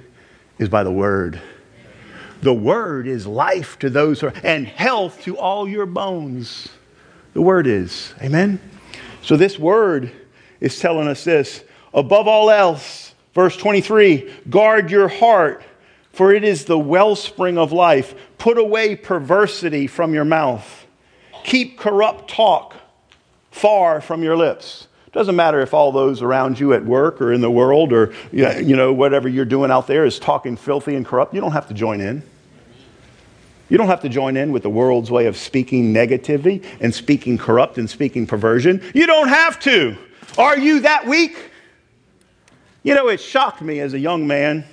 is 0.58 0.68
by 0.68 0.84
the 0.84 0.92
word. 0.92 1.40
The 2.42 2.54
word 2.54 3.06
is 3.06 3.26
life 3.26 3.78
to 3.80 3.90
those 3.90 4.20
who 4.20 4.28
are, 4.28 4.34
and 4.42 4.66
health 4.66 5.22
to 5.22 5.36
all 5.36 5.68
your 5.68 5.86
bones. 5.86 6.68
The 7.32 7.42
word 7.42 7.66
is. 7.66 8.14
Amen? 8.22 8.60
So 9.22 9.36
this 9.36 9.58
word 9.58 10.12
is 10.60 10.78
telling 10.78 11.08
us 11.08 11.24
this. 11.24 11.62
Above 11.92 12.26
all 12.26 12.50
else, 12.50 13.14
verse 13.34 13.56
23 13.56 14.32
guard 14.50 14.90
your 14.90 15.08
heart, 15.08 15.62
for 16.12 16.32
it 16.32 16.44
is 16.44 16.64
the 16.64 16.78
wellspring 16.78 17.58
of 17.58 17.72
life. 17.72 18.14
Put 18.38 18.58
away 18.58 18.96
perversity 18.96 19.86
from 19.86 20.14
your 20.14 20.24
mouth. 20.24 20.86
Keep 21.44 21.78
corrupt 21.78 22.30
talk 22.30 22.74
far 23.50 24.00
from 24.00 24.22
your 24.22 24.36
lips. 24.36 24.88
Doesn't 25.12 25.36
matter 25.36 25.60
if 25.60 25.72
all 25.72 25.92
those 25.92 26.22
around 26.22 26.58
you 26.58 26.72
at 26.72 26.84
work 26.84 27.20
or 27.20 27.32
in 27.32 27.40
the 27.40 27.50
world 27.50 27.92
or 27.92 28.12
you 28.32 28.74
know 28.74 28.92
whatever 28.92 29.28
you're 29.28 29.44
doing 29.44 29.70
out 29.70 29.86
there 29.86 30.04
is 30.04 30.18
talking 30.18 30.56
filthy 30.56 30.96
and 30.96 31.06
corrupt. 31.06 31.34
You 31.34 31.40
don't 31.40 31.52
have 31.52 31.68
to 31.68 31.74
join 31.74 32.00
in. 32.00 32.24
You 33.68 33.78
don't 33.78 33.86
have 33.86 34.02
to 34.02 34.08
join 34.08 34.36
in 34.36 34.52
with 34.52 34.62
the 34.62 34.70
world's 34.70 35.10
way 35.10 35.26
of 35.26 35.36
speaking 35.36 35.92
negatively 35.92 36.62
and 36.80 36.92
speaking 36.92 37.38
corrupt 37.38 37.78
and 37.78 37.88
speaking 37.88 38.26
perversion. 38.26 38.82
You 38.92 39.06
don't 39.06 39.28
have 39.28 39.58
to. 39.60 39.96
Are 40.38 40.58
you 40.58 40.80
that 40.80 41.06
weak? 41.06 41.36
You 42.82 42.94
know, 42.94 43.08
it 43.08 43.20
shocked 43.20 43.62
me 43.62 43.80
as 43.80 43.94
a 43.94 43.98
young 43.98 44.26
man 44.26 44.64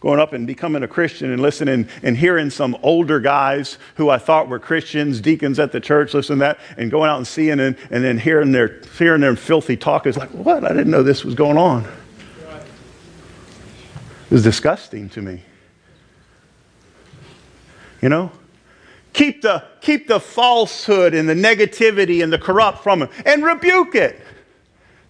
growing 0.00 0.20
up 0.20 0.32
and 0.32 0.46
becoming 0.46 0.82
a 0.82 0.88
Christian 0.88 1.32
and 1.32 1.42
listening 1.42 1.88
and 2.02 2.16
hearing 2.16 2.50
some 2.50 2.76
older 2.82 3.18
guys 3.18 3.78
who 3.96 4.10
I 4.10 4.18
thought 4.18 4.48
were 4.48 4.60
Christians, 4.60 5.20
deacons 5.20 5.58
at 5.58 5.72
the 5.72 5.80
church, 5.80 6.14
listening 6.14 6.38
to 6.38 6.44
that, 6.44 6.60
and 6.76 6.90
going 6.90 7.10
out 7.10 7.16
and 7.16 7.26
seeing 7.26 7.58
and, 7.58 7.76
and 7.90 8.04
then 8.04 8.18
hearing 8.18 8.52
their, 8.52 8.80
hearing 8.96 9.20
their 9.20 9.34
filthy 9.34 9.76
talk. 9.76 10.06
It's 10.06 10.16
like, 10.16 10.30
what? 10.30 10.64
I 10.64 10.68
didn't 10.68 10.90
know 10.90 11.02
this 11.02 11.24
was 11.24 11.34
going 11.34 11.58
on. 11.58 11.84
It 14.30 14.34
was 14.34 14.44
disgusting 14.44 15.08
to 15.10 15.22
me. 15.22 15.42
You 18.00 18.08
know? 18.08 18.30
Keep 19.14 19.42
the, 19.42 19.64
keep 19.80 20.06
the 20.06 20.20
falsehood 20.20 21.12
and 21.12 21.28
the 21.28 21.34
negativity 21.34 22.22
and 22.22 22.32
the 22.32 22.38
corrupt 22.38 22.84
from 22.84 23.00
them 23.00 23.08
and 23.26 23.42
rebuke 23.42 23.96
it. 23.96 24.20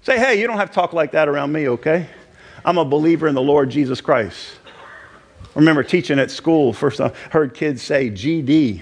Say, 0.08 0.18
hey, 0.18 0.40
you 0.40 0.46
don't 0.46 0.56
have 0.56 0.70
to 0.70 0.74
talk 0.74 0.94
like 0.94 1.12
that 1.12 1.28
around 1.28 1.52
me, 1.52 1.68
okay? 1.68 2.08
I'm 2.64 2.78
a 2.78 2.84
believer 2.86 3.28
in 3.28 3.34
the 3.34 3.42
Lord 3.42 3.68
Jesus 3.68 4.00
Christ. 4.00 4.58
I 5.44 5.48
remember 5.54 5.82
teaching 5.82 6.18
at 6.18 6.30
school, 6.30 6.72
first 6.72 6.98
I 6.98 7.08
heard 7.28 7.52
kids 7.52 7.82
say 7.82 8.08
GD. 8.08 8.80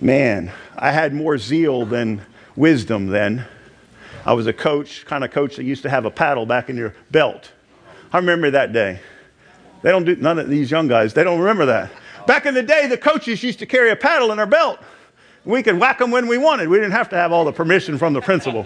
Man, 0.00 0.52
I 0.76 0.92
had 0.92 1.14
more 1.14 1.36
zeal 1.36 1.84
than 1.84 2.24
wisdom 2.54 3.08
then. 3.08 3.44
I 4.24 4.34
was 4.34 4.46
a 4.46 4.52
coach, 4.52 5.04
kind 5.04 5.24
of 5.24 5.32
coach 5.32 5.56
that 5.56 5.64
used 5.64 5.82
to 5.82 5.90
have 5.90 6.04
a 6.04 6.12
paddle 6.12 6.46
back 6.46 6.68
in 6.70 6.76
your 6.76 6.94
belt. 7.10 7.50
I 8.12 8.18
remember 8.18 8.52
that 8.52 8.72
day. 8.72 9.00
They 9.82 9.90
don't 9.90 10.04
do, 10.04 10.14
none 10.14 10.38
of 10.38 10.48
these 10.48 10.70
young 10.70 10.86
guys, 10.86 11.12
they 11.12 11.24
don't 11.24 11.40
remember 11.40 11.66
that. 11.66 11.90
Back 12.28 12.46
in 12.46 12.54
the 12.54 12.62
day, 12.62 12.86
the 12.86 12.98
coaches 12.98 13.42
used 13.42 13.58
to 13.58 13.66
carry 13.66 13.90
a 13.90 13.96
paddle 13.96 14.30
in 14.30 14.36
their 14.36 14.46
belt. 14.46 14.78
We 15.44 15.64
could 15.64 15.80
whack 15.80 15.98
them 15.98 16.12
when 16.12 16.28
we 16.28 16.38
wanted. 16.38 16.68
We 16.68 16.76
didn't 16.76 16.92
have 16.92 17.08
to 17.08 17.16
have 17.16 17.32
all 17.32 17.44
the 17.44 17.52
permission 17.52 17.98
from 17.98 18.12
the 18.12 18.20
principal. 18.20 18.64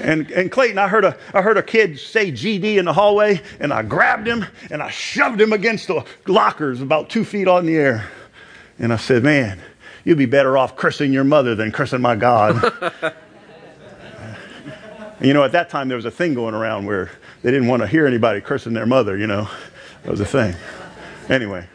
And, 0.00 0.30
and 0.30 0.50
Clayton, 0.50 0.78
I 0.78 0.88
heard, 0.88 1.04
a, 1.04 1.16
I 1.34 1.42
heard 1.42 1.58
a 1.58 1.62
kid 1.62 1.98
say 1.98 2.32
GD 2.32 2.76
in 2.76 2.86
the 2.86 2.92
hallway, 2.92 3.40
and 3.58 3.72
I 3.72 3.82
grabbed 3.82 4.26
him 4.26 4.46
and 4.70 4.82
I 4.82 4.90
shoved 4.90 5.40
him 5.40 5.52
against 5.52 5.88
the 5.88 6.04
lockers 6.26 6.80
about 6.80 7.10
two 7.10 7.24
feet 7.24 7.48
on 7.48 7.66
the 7.66 7.76
air. 7.76 8.10
And 8.78 8.92
I 8.92 8.96
said, 8.96 9.22
Man, 9.22 9.60
you'd 10.04 10.18
be 10.18 10.26
better 10.26 10.56
off 10.56 10.76
cursing 10.76 11.12
your 11.12 11.24
mother 11.24 11.54
than 11.54 11.70
cursing 11.70 12.00
my 12.00 12.16
God. 12.16 12.72
and 13.02 13.14
you 15.20 15.34
know, 15.34 15.44
at 15.44 15.52
that 15.52 15.68
time, 15.68 15.88
there 15.88 15.96
was 15.96 16.06
a 16.06 16.10
thing 16.10 16.34
going 16.34 16.54
around 16.54 16.86
where 16.86 17.10
they 17.42 17.50
didn't 17.50 17.68
want 17.68 17.82
to 17.82 17.86
hear 17.86 18.06
anybody 18.06 18.40
cursing 18.40 18.72
their 18.72 18.86
mother, 18.86 19.16
you 19.16 19.26
know. 19.26 19.48
That 20.04 20.10
was 20.10 20.20
a 20.20 20.26
thing. 20.26 20.54
Anyway. 21.28 21.66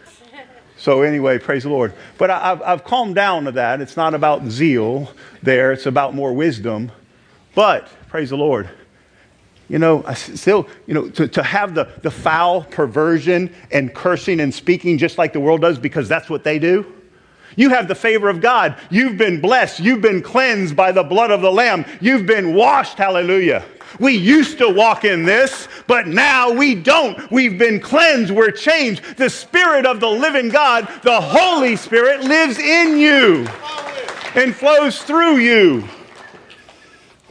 So, 0.78 1.02
anyway, 1.02 1.40
praise 1.40 1.64
the 1.64 1.70
Lord. 1.70 1.94
But 2.18 2.30
I, 2.30 2.40
have 2.40 2.62
I've 2.62 2.84
calmed 2.84 3.16
down 3.16 3.46
to 3.46 3.52
that. 3.54 3.82
It's 3.82 3.98
not 3.98 4.14
about 4.14 4.46
zeal 4.48 5.12
there, 5.42 5.72
it's 5.72 5.86
about 5.86 6.14
more 6.14 6.34
wisdom. 6.34 6.92
But 7.56 7.90
Praise 8.16 8.30
the 8.30 8.38
Lord. 8.38 8.70
You 9.68 9.78
know, 9.78 10.02
I 10.08 10.14
still, 10.14 10.70
you 10.88 10.94
know, 10.94 11.10
to, 11.10 11.28
to 11.28 11.44
have 11.44 11.76
the, 11.76 11.90
the 12.02 12.10
foul 12.10 12.64
perversion 12.64 13.54
and 13.74 13.94
cursing 13.94 14.40
and 14.40 14.54
speaking 14.54 14.98
just 14.98 15.18
like 15.18 15.34
the 15.34 15.42
world 15.42 15.60
does 15.60 15.78
because 15.78 16.08
that's 16.08 16.30
what 16.30 16.46
they 16.46 16.58
do. 16.58 16.86
You 17.58 17.72
have 17.72 17.90
the 17.90 17.96
favor 17.96 18.30
of 18.30 18.40
God. 18.40 18.78
You've 18.90 19.18
been 19.18 19.42
blessed. 19.42 19.82
You've 19.82 20.00
been 20.00 20.22
cleansed 20.22 20.78
by 20.78 20.94
the 20.94 21.04
blood 21.04 21.30
of 21.30 21.42
the 21.42 21.52
Lamb. 21.52 21.84
You've 22.00 22.26
been 22.26 22.54
washed. 22.54 22.98
Hallelujah. 22.98 23.66
We 24.00 24.14
used 24.14 24.60
to 24.60 24.70
walk 24.70 25.04
in 25.04 25.26
this, 25.26 25.68
but 25.88 26.08
now 26.08 26.54
we 26.54 26.74
don't. 26.74 27.30
We've 27.32 27.58
been 27.58 27.82
cleansed. 27.82 28.32
We're 28.32 28.52
changed. 28.52 29.18
The 29.18 29.30
Spirit 29.30 29.86
of 29.86 30.00
the 30.00 30.10
living 30.10 30.48
God, 30.48 30.88
the 31.04 31.20
Holy 31.20 31.76
Spirit, 31.76 32.24
lives 32.24 32.60
in 32.60 32.98
you 32.98 33.46
and 34.36 34.56
flows 34.56 35.02
through 35.02 35.40
you. 35.40 35.86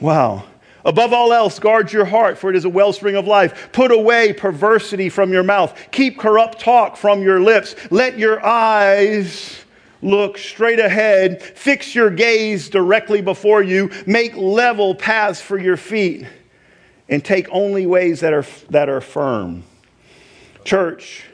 Wow. 0.05 0.45
Above 0.85 1.15
all 1.15 1.33
else, 1.33 1.59
guard 1.59 1.91
your 1.91 2.05
heart, 2.05 2.37
for 2.37 2.51
it 2.51 2.57
is 2.57 2.67
a 2.67 2.69
wellspring 2.69 3.17
of 3.17 3.27
life. 3.27 3.71
Put 3.73 3.91
away 3.91 4.35
perversity 4.35 5.09
from 5.09 5.33
your 5.33 5.43
mouth. 5.43 5.75
Keep 5.93 6.19
corrupt 6.19 6.61
talk 6.61 6.99
from 6.99 7.23
your 7.23 7.41
lips. 7.41 7.75
Let 7.91 8.19
your 8.19 8.45
eyes 8.45 9.65
look 10.03 10.37
straight 10.37 10.79
ahead. 10.79 11.43
Fix 11.43 11.95
your 11.95 12.11
gaze 12.11 12.69
directly 12.69 13.23
before 13.23 13.63
you. 13.63 13.91
Make 14.07 14.37
level 14.37 14.95
paths 14.95 15.41
for 15.41 15.59
your 15.59 15.79
feet. 15.79 16.27
And 17.09 17.25
take 17.25 17.49
only 17.51 17.87
ways 17.87 18.21
that 18.21 18.35
are, 18.35 18.45
that 18.69 18.91
are 18.91 19.01
firm. 19.01 19.63
Church, 20.67 21.25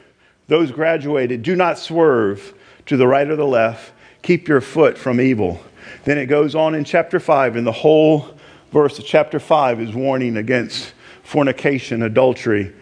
those 0.47 0.71
graduated, 0.71 1.43
do 1.43 1.57
not 1.57 1.77
swerve 1.77 2.53
to 2.85 2.95
the 2.95 3.05
right 3.05 3.29
or 3.29 3.35
the 3.35 3.45
left. 3.45 3.91
Keep 4.21 4.47
your 4.47 4.61
foot 4.61 4.97
from 4.97 5.19
evil. 5.19 5.59
Then 6.05 6.17
it 6.17 6.27
goes 6.27 6.55
on 6.55 6.73
in 6.73 6.85
chapter 6.85 7.19
5, 7.19 7.57
and 7.57 7.67
the 7.67 7.71
whole 7.73 8.33
verse 8.71 8.99
chapter 9.03 9.39
5 9.39 9.81
is 9.81 9.93
warning 9.93 10.37
against 10.37 10.93
fornication, 11.23 12.03
adultery. 12.03 12.73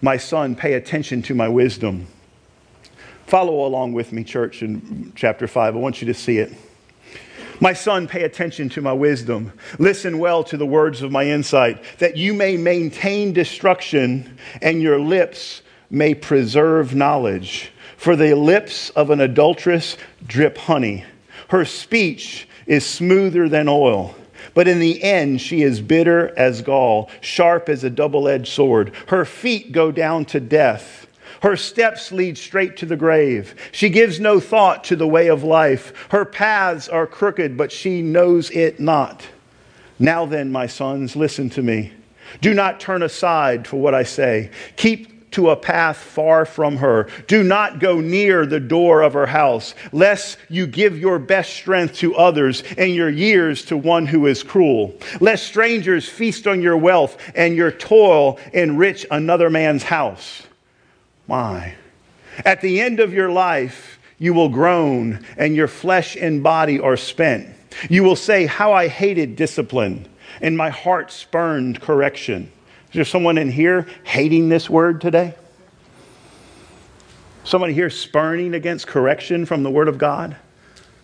My 0.00 0.16
son, 0.16 0.54
pay 0.54 0.74
attention 0.74 1.22
to 1.22 1.34
my 1.34 1.48
wisdom. 1.48 2.06
Follow 3.26 3.66
along 3.66 3.92
with 3.92 4.12
me, 4.12 4.24
church, 4.24 4.62
in 4.62 5.12
chapter 5.14 5.46
5. 5.46 5.74
I 5.74 5.78
want 5.78 6.00
you 6.00 6.06
to 6.06 6.14
see 6.14 6.38
it. 6.38 6.52
My 7.60 7.72
son, 7.72 8.06
pay 8.06 8.22
attention 8.22 8.68
to 8.70 8.80
my 8.80 8.92
wisdom. 8.92 9.52
Listen 9.78 10.18
well 10.18 10.44
to 10.44 10.56
the 10.56 10.66
words 10.66 11.02
of 11.02 11.10
my 11.10 11.24
insight, 11.24 11.82
that 11.98 12.16
you 12.16 12.32
may 12.32 12.56
maintain 12.56 13.32
destruction 13.32 14.38
and 14.62 14.80
your 14.80 15.00
lips 15.00 15.62
may 15.90 16.14
preserve 16.14 16.94
knowledge. 16.94 17.72
For 17.96 18.14
the 18.14 18.34
lips 18.34 18.90
of 18.90 19.10
an 19.10 19.20
adulteress 19.20 19.96
drip 20.24 20.56
honey, 20.56 21.04
her 21.48 21.64
speech 21.64 22.46
is 22.66 22.86
smoother 22.86 23.48
than 23.48 23.68
oil. 23.68 24.14
But 24.58 24.66
in 24.66 24.80
the 24.80 25.00
end, 25.04 25.40
she 25.40 25.62
is 25.62 25.80
bitter 25.80 26.36
as 26.36 26.62
gall, 26.62 27.10
sharp 27.20 27.68
as 27.68 27.84
a 27.84 27.90
double 27.90 28.26
edged 28.26 28.52
sword. 28.52 28.92
Her 29.06 29.24
feet 29.24 29.70
go 29.70 29.92
down 29.92 30.24
to 30.24 30.40
death. 30.40 31.06
Her 31.42 31.54
steps 31.54 32.10
lead 32.10 32.36
straight 32.36 32.76
to 32.78 32.84
the 32.84 32.96
grave. 32.96 33.54
She 33.70 33.88
gives 33.88 34.18
no 34.18 34.40
thought 34.40 34.82
to 34.82 34.96
the 34.96 35.06
way 35.06 35.28
of 35.28 35.44
life. 35.44 35.92
Her 36.08 36.24
paths 36.24 36.88
are 36.88 37.06
crooked, 37.06 37.56
but 37.56 37.70
she 37.70 38.02
knows 38.02 38.50
it 38.50 38.80
not. 38.80 39.28
Now 40.00 40.26
then, 40.26 40.50
my 40.50 40.66
sons, 40.66 41.14
listen 41.14 41.48
to 41.50 41.62
me. 41.62 41.92
Do 42.40 42.52
not 42.52 42.80
turn 42.80 43.04
aside 43.04 43.64
for 43.64 43.76
what 43.76 43.94
I 43.94 44.02
say. 44.02 44.50
Keep 44.74 45.17
to 45.32 45.50
a 45.50 45.56
path 45.56 45.96
far 45.96 46.44
from 46.44 46.76
her. 46.76 47.08
Do 47.26 47.42
not 47.42 47.78
go 47.78 48.00
near 48.00 48.46
the 48.46 48.60
door 48.60 49.02
of 49.02 49.12
her 49.12 49.26
house, 49.26 49.74
lest 49.92 50.38
you 50.48 50.66
give 50.66 50.98
your 50.98 51.18
best 51.18 51.52
strength 51.54 51.96
to 51.96 52.16
others 52.16 52.62
and 52.76 52.94
your 52.94 53.10
years 53.10 53.64
to 53.66 53.76
one 53.76 54.06
who 54.06 54.26
is 54.26 54.42
cruel. 54.42 54.94
Lest 55.20 55.46
strangers 55.46 56.08
feast 56.08 56.46
on 56.46 56.62
your 56.62 56.76
wealth 56.76 57.20
and 57.34 57.56
your 57.56 57.70
toil 57.70 58.38
enrich 58.52 59.06
another 59.10 59.50
man's 59.50 59.82
house. 59.82 60.42
My. 61.26 61.74
At 62.44 62.60
the 62.60 62.80
end 62.80 63.00
of 63.00 63.12
your 63.12 63.30
life, 63.30 63.98
you 64.18 64.34
will 64.34 64.48
groan, 64.48 65.24
and 65.36 65.54
your 65.54 65.68
flesh 65.68 66.16
and 66.16 66.42
body 66.42 66.80
are 66.80 66.96
spent. 66.96 67.54
You 67.88 68.02
will 68.02 68.16
say, 68.16 68.46
How 68.46 68.72
I 68.72 68.88
hated 68.88 69.36
discipline, 69.36 70.08
and 70.40 70.56
my 70.56 70.70
heart 70.70 71.12
spurned 71.12 71.80
correction. 71.80 72.50
Is 72.88 72.94
there 72.94 73.04
someone 73.04 73.36
in 73.36 73.50
here 73.50 73.86
hating 74.04 74.48
this 74.48 74.70
word 74.70 75.02
today? 75.02 75.34
Somebody 77.44 77.74
here 77.74 77.90
spurning 77.90 78.54
against 78.54 78.86
correction 78.86 79.44
from 79.44 79.62
the 79.62 79.70
word 79.70 79.88
of 79.88 79.98
God? 79.98 80.36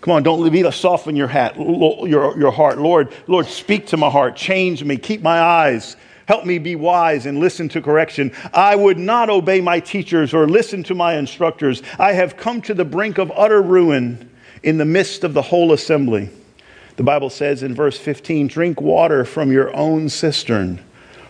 Come 0.01 0.15
on, 0.15 0.23
don't 0.23 0.51
be 0.51 0.63
to 0.63 0.73
soften 0.73 1.15
your, 1.15 1.29
hat, 1.29 1.57
your, 1.57 2.39
your 2.39 2.51
heart. 2.51 2.79
Lord, 2.79 3.13
Lord, 3.27 3.47
speak 3.47 3.87
to 3.89 3.99
my 3.99 4.09
heart. 4.09 4.35
Change 4.35 4.83
me. 4.83 4.97
Keep 4.97 5.23
my 5.23 5.41
eyes. 5.41 5.97
Help 6.27 6.47
me 6.47 6.59
be 6.59 6.75
wise 6.75 7.27
and 7.27 7.39
listen 7.39 7.69
to 7.71 7.83
correction. 7.83 8.33
I 8.55 8.77
would 8.77 8.99
not 8.99 9.29
obey 9.29 9.61
my 9.61 9.81
teachers 9.81 10.33
or 10.33 10.49
listen 10.49 10.83
to 10.85 10.95
my 10.95 11.17
instructors. 11.17 11.83
I 11.99 12.13
have 12.13 12.37
come 12.39 12.63
to 12.63 12.75
the 12.75 12.85
brink 12.85 13.19
of 13.19 13.31
utter 13.35 13.61
ruin 13.61 14.31
in 14.63 14.79
the 14.79 14.87
midst 14.87 15.23
of 15.23 15.35
the 15.35 15.43
whole 15.43 15.73
assembly. 15.73 16.31
The 16.97 17.03
Bible 17.03 17.29
says 17.29 17.63
in 17.63 17.75
verse 17.75 17.99
15 17.99 18.47
drink 18.47 18.81
water 18.81 19.27
from 19.27 19.53
your 19.53 19.75
own 19.77 20.09
cistern 20.09 20.81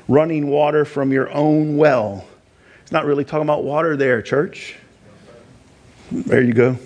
running 0.09 0.49
water 0.49 0.85
from 0.85 1.13
your 1.13 1.31
own 1.33 1.77
well. 1.77 2.25
It's 2.83 2.93
not 2.93 3.07
really 3.07 3.25
talking 3.25 3.47
about 3.47 3.65
water 3.65 3.97
there, 3.97 4.21
church. 4.23 4.77
There 6.13 6.43
you 6.43 6.53
go. 6.53 6.77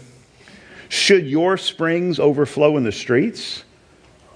Should 0.89 1.27
your 1.27 1.57
springs 1.57 2.19
overflow 2.19 2.77
in 2.77 2.85
the 2.85 2.93
streets? 2.93 3.65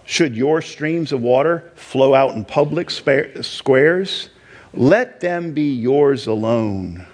Should 0.04 0.36
your 0.36 0.60
streams 0.60 1.12
of 1.12 1.22
water 1.22 1.70
flow 1.76 2.14
out 2.14 2.34
in 2.34 2.44
public 2.44 2.90
squares? 2.90 4.28
Let 4.74 5.20
them 5.20 5.52
be 5.52 5.72
yours 5.72 6.26
alone, 6.26 7.06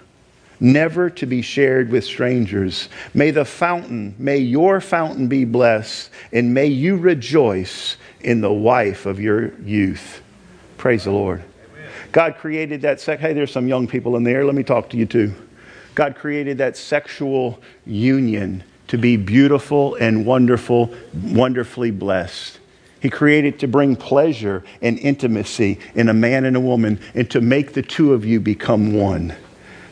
never 0.58 1.10
to 1.10 1.26
be 1.26 1.42
shared 1.42 1.90
with 1.90 2.04
strangers. 2.04 2.88
May 3.14 3.30
the 3.30 3.44
fountain, 3.44 4.14
may 4.18 4.38
your 4.38 4.80
fountain 4.80 5.28
be 5.28 5.44
blessed, 5.44 6.10
and 6.32 6.54
may 6.54 6.66
you 6.66 6.96
rejoice 6.96 7.96
in 8.20 8.40
the 8.40 8.52
wife 8.52 9.06
of 9.06 9.20
your 9.20 9.52
youth. 9.60 10.22
Praise 10.78 11.04
the 11.04 11.10
Lord. 11.10 11.44
God 12.18 12.36
created 12.36 12.82
that 12.82 13.00
sex. 13.00 13.22
Hey, 13.22 13.32
there's 13.32 13.52
some 13.52 13.68
young 13.68 13.86
people 13.86 14.16
in 14.16 14.24
there. 14.24 14.44
Let 14.44 14.56
me 14.56 14.64
talk 14.64 14.90
to 14.90 14.96
you 14.96 15.06
too. 15.06 15.32
God 15.94 16.16
created 16.16 16.58
that 16.58 16.76
sexual 16.76 17.60
union 17.86 18.64
to 18.88 18.98
be 18.98 19.16
beautiful 19.16 19.94
and 19.94 20.26
wonderful, 20.26 20.92
wonderfully 21.14 21.92
blessed. 21.92 22.58
He 22.98 23.08
created 23.08 23.60
to 23.60 23.68
bring 23.68 23.94
pleasure 23.94 24.64
and 24.82 24.98
intimacy 24.98 25.78
in 25.94 26.08
a 26.08 26.12
man 26.12 26.44
and 26.44 26.56
a 26.56 26.60
woman 26.60 26.98
and 27.14 27.30
to 27.30 27.40
make 27.40 27.72
the 27.72 27.82
two 27.82 28.12
of 28.12 28.24
you 28.24 28.40
become 28.40 28.94
one. 28.94 29.32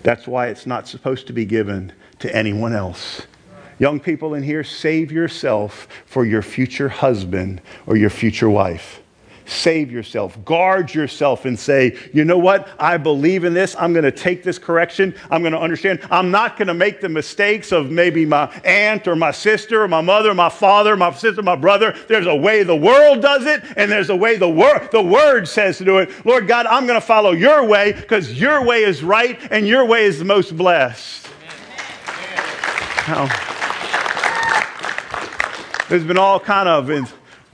That's 0.02 0.26
why 0.26 0.48
it's 0.48 0.66
not 0.66 0.88
supposed 0.88 1.28
to 1.28 1.32
be 1.32 1.44
given 1.44 1.92
to 2.18 2.36
anyone 2.36 2.72
else. 2.72 3.22
Young 3.78 4.00
people 4.00 4.34
in 4.34 4.42
here, 4.42 4.64
save 4.64 5.12
yourself 5.12 5.86
for 6.06 6.24
your 6.24 6.42
future 6.42 6.88
husband 6.88 7.60
or 7.86 7.96
your 7.96 8.10
future 8.10 8.50
wife. 8.50 9.00
Save 9.47 9.92
yourself, 9.92 10.44
guard 10.44 10.92
yourself, 10.92 11.44
and 11.44 11.57
say, 11.57 11.97
you 12.12 12.24
know 12.24 12.36
what? 12.36 12.68
I 12.80 12.97
believe 12.97 13.44
in 13.44 13.55
this. 13.55 13.76
I'm 13.78 13.92
going 13.92 14.05
to 14.05 14.11
take 14.11 14.42
this 14.42 14.59
correction. 14.59 15.14
I'm 15.30 15.40
going 15.40 15.53
to 15.53 15.61
understand. 15.61 16.01
I'm 16.11 16.32
not 16.32 16.57
going 16.57 16.66
to 16.66 16.74
make 16.74 17.01
the 17.01 17.09
mistakes 17.09 17.70
of 17.70 17.88
maybe 17.90 18.26
my 18.26 18.47
aunt 18.64 19.07
or 19.07 19.14
my 19.14 19.30
sister 19.30 19.82
or 19.82 19.88
my 19.88 20.01
mother, 20.01 20.30
or 20.30 20.34
my 20.34 20.49
father, 20.49 20.97
my 20.97 21.12
sister, 21.12 21.42
my 21.42 21.55
brother. 21.55 21.94
There's 22.09 22.26
a 22.26 22.34
way 22.34 22.64
the 22.64 22.74
world 22.74 23.22
does 23.22 23.47
it, 23.47 23.62
and 23.76 23.90
there's 23.90 24.11
a 24.11 24.16
way 24.16 24.36
the, 24.36 24.49
wor- 24.49 24.88
the 24.90 25.03
word 25.03 25.47
says 25.47 25.78
to 25.78 25.84
do 25.84 25.99
it. 25.99 26.11
Lord 26.26 26.49
God, 26.49 26.66
I'm 26.66 26.86
going 26.88 27.01
to 27.01 27.07
follow 27.07 27.30
your 27.30 27.64
way 27.64 27.92
because 27.92 28.32
your 28.40 28.64
way 28.64 28.82
is 28.82 29.05
right 29.05 29.38
and 29.53 29.66
your 29.68 29.84
way 29.84 30.07
is 30.07 30.18
the 30.18 30.24
most 30.24 30.57
blessed. 30.57 31.28
Now, 33.07 33.28
there's 35.88 36.03
been 36.03 36.18
all 36.18 36.40
kind 36.40 36.68
of 36.68 36.90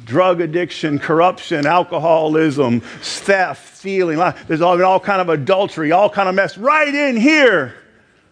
drug 0.04 0.40
addiction, 0.40 0.98
corruption, 0.98 1.66
alcoholism, 1.66 2.80
theft, 2.80 3.76
stealing. 3.76 4.18
There's 4.46 4.60
all, 4.60 4.82
all 4.84 5.00
kind 5.00 5.20
of 5.20 5.28
adultery, 5.28 5.92
all 5.92 6.10
kind 6.10 6.28
of 6.28 6.34
mess 6.34 6.56
right 6.58 6.94
in 6.94 7.16
here. 7.16 7.74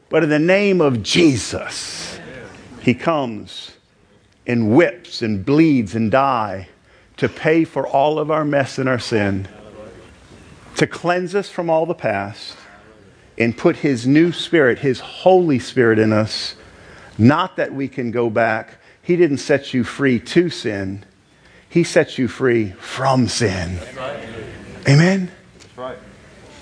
But 0.09 0.25
in 0.25 0.29
the 0.29 0.39
name 0.39 0.81
of 0.81 1.03
Jesus, 1.03 2.19
he 2.81 2.95
comes 2.95 3.73
and 4.47 4.75
whips 4.75 5.23
and 5.23 5.45
bleeds 5.45 5.95
and 5.95 6.11
die 6.11 6.69
to 7.17 7.29
pay 7.29 7.65
for 7.65 7.87
all 7.87 8.19
of 8.19 8.31
our 8.31 8.45
mess 8.45 8.79
and 8.79 8.89
our 8.89 8.99
sin, 8.99 9.47
to 10.77 10.87
cleanse 10.87 11.35
us 11.35 11.49
from 11.51 11.69
all 11.69 11.87
the 11.87 11.95
past, 11.95 12.57
and 13.39 13.57
put 13.57 13.77
his 13.77 14.07
new 14.07 14.33
spirit, 14.33 14.79
his 14.79 15.01
Holy 15.01 15.59
Spirit 15.59 15.99
in 15.99 16.13
us. 16.13 16.57
Not 17.19 17.57
that 17.57 17.73
we 17.73 17.89
can 17.89 18.11
go 18.11 18.31
back. 18.31 18.79
He 19.03 19.17
didn't 19.17 19.39
set 19.39 19.75
you 19.75 19.85
free 19.85 20.19
to 20.21 20.51
sin. 20.51 21.05
He 21.71 21.85
sets 21.85 22.19
you 22.19 22.27
free 22.27 22.73
from 22.73 23.29
sin. 23.29 23.79
Amen? 24.89 25.31
Right. 25.77 25.97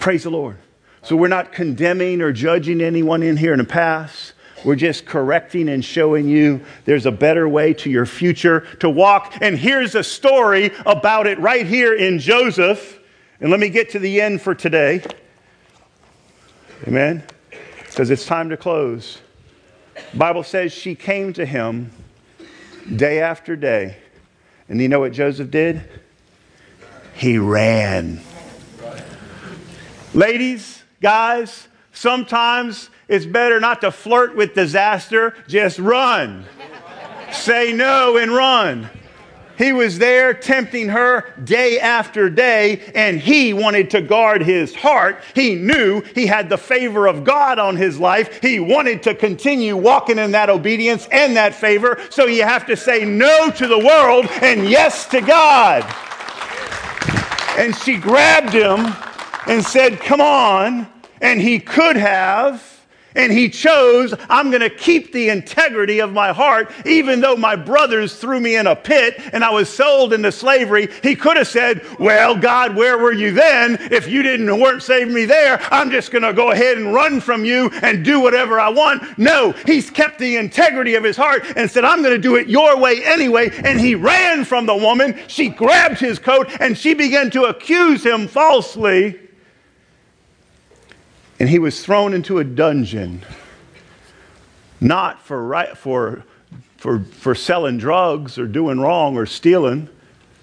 Praise 0.00 0.24
the 0.24 0.30
Lord. 0.30 0.59
So 1.02 1.16
we're 1.16 1.28
not 1.28 1.50
condemning 1.50 2.20
or 2.20 2.30
judging 2.30 2.82
anyone 2.82 3.22
in 3.22 3.38
here 3.38 3.52
in 3.52 3.59
the 3.59 3.64
past. 3.64 4.34
We're 4.66 4.76
just 4.76 5.06
correcting 5.06 5.70
and 5.70 5.82
showing 5.82 6.28
you 6.28 6.61
there's 6.84 7.06
a 7.06 7.11
better 7.11 7.48
way 7.48 7.72
to 7.74 7.90
your 7.90 8.04
future 8.04 8.66
to 8.80 8.90
walk. 8.90 9.38
And 9.40 9.56
here's 9.56 9.94
a 9.94 10.04
story 10.04 10.72
about 10.84 11.26
it 11.26 11.38
right 11.38 11.66
here 11.66 11.94
in 11.94 12.18
Joseph. 12.18 12.98
And 13.40 13.50
let 13.50 13.61
me 13.61 13.70
get 13.70 13.90
to 13.90 13.98
the 13.98 14.20
end 14.20 14.42
for 14.42 14.54
today. 14.54 15.02
Amen? 16.86 17.22
Because 17.86 18.11
it's 18.11 18.26
time 18.26 18.50
to 18.50 18.59
close. 18.59 19.22
Bible 20.12 20.42
says 20.42 20.70
she 20.70 20.94
came 20.94 21.32
to 21.32 21.46
him 21.46 21.92
day 22.94 23.20
after 23.20 23.56
day 23.56 23.96
and 24.68 24.80
you 24.80 24.88
know 24.88 25.00
what 25.00 25.12
Joseph 25.12 25.50
did? 25.50 25.82
He 27.14 27.38
ran. 27.38 28.20
Ladies, 30.14 30.82
guys, 31.00 31.68
sometimes 31.92 32.90
it's 33.08 33.26
better 33.26 33.60
not 33.60 33.80
to 33.80 33.90
flirt 33.90 34.36
with 34.36 34.54
disaster, 34.54 35.34
just 35.48 35.78
run. 35.78 36.44
Say 37.32 37.72
no 37.72 38.16
and 38.16 38.30
run. 38.30 38.88
He 39.59 39.72
was 39.72 39.98
there 39.98 40.32
tempting 40.32 40.88
her 40.88 41.34
day 41.42 41.80
after 41.80 42.30
day, 42.30 42.80
and 42.94 43.18
he 43.20 43.52
wanted 43.52 43.90
to 43.90 44.00
guard 44.00 44.42
his 44.42 44.74
heart. 44.74 45.20
He 45.34 45.56
knew 45.56 46.00
he 46.14 46.26
had 46.26 46.48
the 46.48 46.56
favor 46.56 47.09
of 47.09 47.24
God 47.24 47.59
on 47.59 47.76
his 47.76 47.98
life. 47.98 48.40
He 48.40 48.61
wanted 48.61 49.02
to 49.02 49.14
continue 49.14 49.76
walking 49.76 50.18
in 50.18 50.30
that 50.30 50.48
obedience 50.48 51.09
and 51.11 51.36
that 51.36 51.56
favor. 51.56 52.00
So 52.11 52.26
you 52.26 52.44
have 52.44 52.66
to 52.66 52.76
say 52.76 53.04
no 53.04 53.50
to 53.50 53.66
the 53.66 53.78
world 53.78 54.26
and 54.42 54.68
yes 54.68 55.06
to 55.09 55.20
God. 55.20 55.84
And 57.59 57.74
she 57.74 57.96
grabbed 57.96 58.52
him 58.52 58.94
and 59.48 59.64
said, 59.64 59.98
Come 59.98 60.20
on. 60.20 60.86
And 61.20 61.40
he 61.40 61.59
could 61.59 61.96
have 61.96 62.67
and 63.18 63.32
he 63.32 63.50
chose, 63.50 64.14
I'm 64.30 64.50
going 64.50 64.62
to 64.62 64.70
keep 64.70 65.12
the 65.12 65.28
integrity 65.28 65.98
of 65.98 66.12
my 66.12 66.32
heart, 66.32 66.70
even 66.86 67.20
though 67.20 67.36
my 67.36 67.56
brothers 67.56 68.14
threw 68.14 68.40
me 68.40 68.56
in 68.56 68.68
a 68.68 68.76
pit 68.76 69.20
and 69.32 69.44
I 69.44 69.50
was 69.50 69.68
sold 69.68 70.12
into 70.12 70.30
slavery. 70.32 70.88
He 71.02 71.16
could 71.16 71.36
have 71.36 71.48
said, 71.48 71.84
Well, 71.98 72.36
God, 72.36 72.76
where 72.76 72.96
were 72.96 73.12
you 73.12 73.32
then? 73.32 73.76
If 73.90 74.08
you 74.08 74.22
didn't 74.22 74.48
weren't 74.58 74.82
saving 74.82 75.12
me 75.12 75.24
there, 75.24 75.60
I'm 75.72 75.90
just 75.90 76.12
going 76.12 76.22
to 76.22 76.32
go 76.32 76.52
ahead 76.52 76.78
and 76.78 76.94
run 76.94 77.20
from 77.20 77.44
you 77.44 77.70
and 77.82 78.04
do 78.04 78.20
whatever 78.20 78.60
I 78.60 78.68
want. 78.68 79.18
No, 79.18 79.52
he's 79.66 79.90
kept 79.90 80.18
the 80.18 80.36
integrity 80.36 80.94
of 80.94 81.02
his 81.02 81.16
heart 81.16 81.44
and 81.56 81.68
said, 81.68 81.84
I'm 81.84 82.02
going 82.02 82.14
to 82.14 82.22
do 82.22 82.36
it 82.36 82.48
your 82.48 82.78
way 82.78 83.04
anyway. 83.04 83.50
And 83.64 83.80
he 83.80 83.96
ran 83.96 84.44
from 84.44 84.66
the 84.66 84.76
woman. 84.76 85.18
She 85.26 85.48
grabbed 85.48 85.98
his 85.98 86.20
coat 86.20 86.48
and 86.60 86.78
she 86.78 86.94
began 86.94 87.30
to 87.32 87.44
accuse 87.44 88.04
him 88.04 88.28
falsely 88.28 89.27
and 91.41 91.49
he 91.49 91.59
was 91.59 91.84
thrown 91.84 92.14
into 92.14 92.39
a 92.39 92.45
dungeon, 92.45 93.22
not 94.80 95.22
for, 95.22 95.43
right, 95.45 95.76
for, 95.76 96.24
for, 96.76 97.01
for 97.01 97.34
selling 97.34 97.78
drugs 97.78 98.39
or 98.39 98.47
doing 98.47 98.80
wrong 98.80 99.16
or 99.16 99.26
stealing 99.26 99.89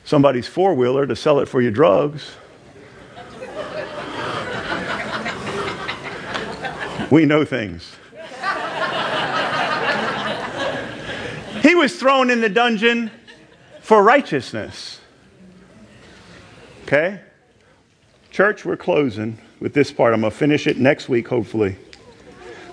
somebody's 0.05 0.47
four 0.47 0.73
wheeler 0.73 1.05
to 1.05 1.15
sell 1.15 1.39
it 1.39 1.47
for 1.47 1.61
your 1.61 1.71
drugs. 1.71 2.35
we 7.11 7.25
know 7.25 7.43
things. 7.43 7.95
he 11.61 11.75
was 11.75 11.99
thrown 11.99 12.29
in 12.29 12.41
the 12.41 12.49
dungeon 12.49 13.11
for 13.81 14.01
righteousness. 14.01 15.01
Okay? 16.83 17.19
Church, 18.31 18.63
we're 18.63 18.77
closing 18.77 19.39
with 19.65 19.73
this 19.73 19.91
part. 19.91 20.13
I'm 20.13 20.21
going 20.21 20.29
to 20.31 20.37
finish 20.37 20.67
it 20.67 20.77
next 20.77 21.09
week, 21.09 21.27
hopefully. 21.27 21.75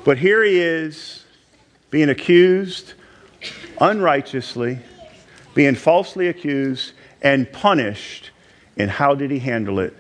But 0.05 0.19
here 0.19 0.45
he 0.45 0.61
is 0.61 1.25
being 1.89 2.11
accused 2.11 2.93
unrighteously, 3.81 4.79
being 5.55 5.75
falsely 5.75 6.29
accused, 6.29 6.93
and 7.23 7.51
punished. 7.51 8.31
And 8.77 8.91
how 8.91 9.15
did 9.15 9.31
he 9.31 9.39
handle 9.39 9.79
it? 9.79 9.97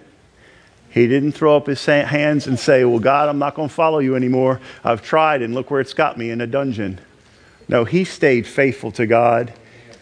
He 0.91 1.07
didn't 1.07 1.33
throw 1.33 1.57
up 1.57 1.67
his 1.67 1.83
hands 1.87 2.47
and 2.47 2.59
say, 2.59 2.85
Well, 2.85 2.99
God, 2.99 3.31
I'm 3.31 3.39
not 3.39 3.55
going 3.55 3.71
to 3.71 3.75
follow 3.75 4.01
you 4.01 4.15
anymore. 4.15 4.61
I've 4.85 5.01
tried, 5.01 5.41
and 5.41 5.55
look 5.55 5.71
where 5.71 5.81
it's 5.81 5.95
got 5.95 6.19
me 6.19 6.29
in 6.29 6.43
a 6.43 6.47
dungeon. 6.47 7.01
No, 7.69 7.87
he 7.87 8.05
stayed 8.05 8.47
faithful 8.47 8.93
to 8.93 9.07
God 9.07 9.55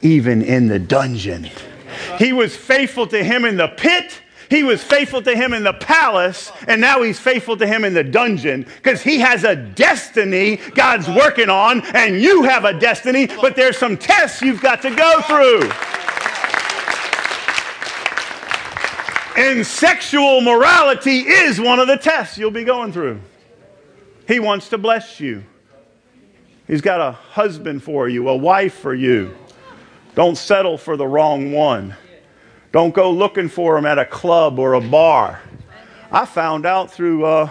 even 0.03 0.43
in 0.43 0.67
the 0.67 0.81
dungeon. 0.81 1.51
He 2.19 2.33
was 2.33 2.57
faithful 2.57 3.07
to 3.07 3.23
him 3.23 3.45
in 3.45 3.59
the 3.59 3.69
pit 3.69 4.21
he 4.51 4.65
was 4.65 4.83
faithful 4.83 5.23
to 5.23 5.35
him 5.35 5.55
in 5.55 5.63
the 5.63 5.73
palace, 5.73 6.51
and 6.67 6.81
now 6.81 7.03
he's 7.03 7.21
faithful 7.21 7.57
to 7.57 7.67
him 7.67 7.85
in 7.85 7.95
the 7.95 8.03
dungeon 8.03 8.65
because 8.65 9.01
he 9.01 9.21
has 9.21 9.45
a 9.45 9.55
destiny 9.55 10.57
God's 10.75 11.09
working 11.09 11.49
on, 11.49 11.83
and 11.95 12.21
you 12.21 12.43
have 12.43 12.65
a 12.65 12.79
destiny, 12.79 13.29
but 13.41 13.55
there's 13.55 13.79
some 13.79 13.97
tests 13.97 14.43
you've 14.43 14.61
got 14.61 14.83
to 14.83 14.95
go 14.95 15.21
through. 15.23 15.71
And 19.41 19.65
sexual 19.65 20.41
morality 20.41 21.21
is 21.21 21.61
one 21.61 21.79
of 21.79 21.87
the 21.87 21.97
tests 21.97 22.37
you'll 22.37 22.51
be 22.51 22.65
going 22.65 22.93
through. 22.93 23.21
He 24.27 24.41
wants 24.41 24.69
to 24.71 24.79
bless 24.79 25.21
you. 25.21 25.45
He's 26.67 26.81
got 26.81 27.01
a 27.01 27.13
husband 27.13 27.85
for 27.85 28.09
you, 28.09 28.29
a 28.29 28.37
wife 28.37 28.75
for 28.75 28.95
you. 28.95 29.37
Don't 30.17 30.37
settle 30.37 30.77
for 30.77 30.97
the 30.97 31.07
wrong 31.07 31.53
one. 31.53 31.95
Don't 32.73 32.95
go 32.95 33.11
looking 33.11 33.49
for 33.49 33.75
them 33.75 33.85
at 33.85 33.99
a 33.99 34.05
club 34.05 34.59
or 34.59 34.75
a 34.75 34.81
bar. 34.81 35.41
I 36.13 36.25
found 36.25 36.67
out 36.67 36.93
through 36.93 37.25
uh, 37.25 37.51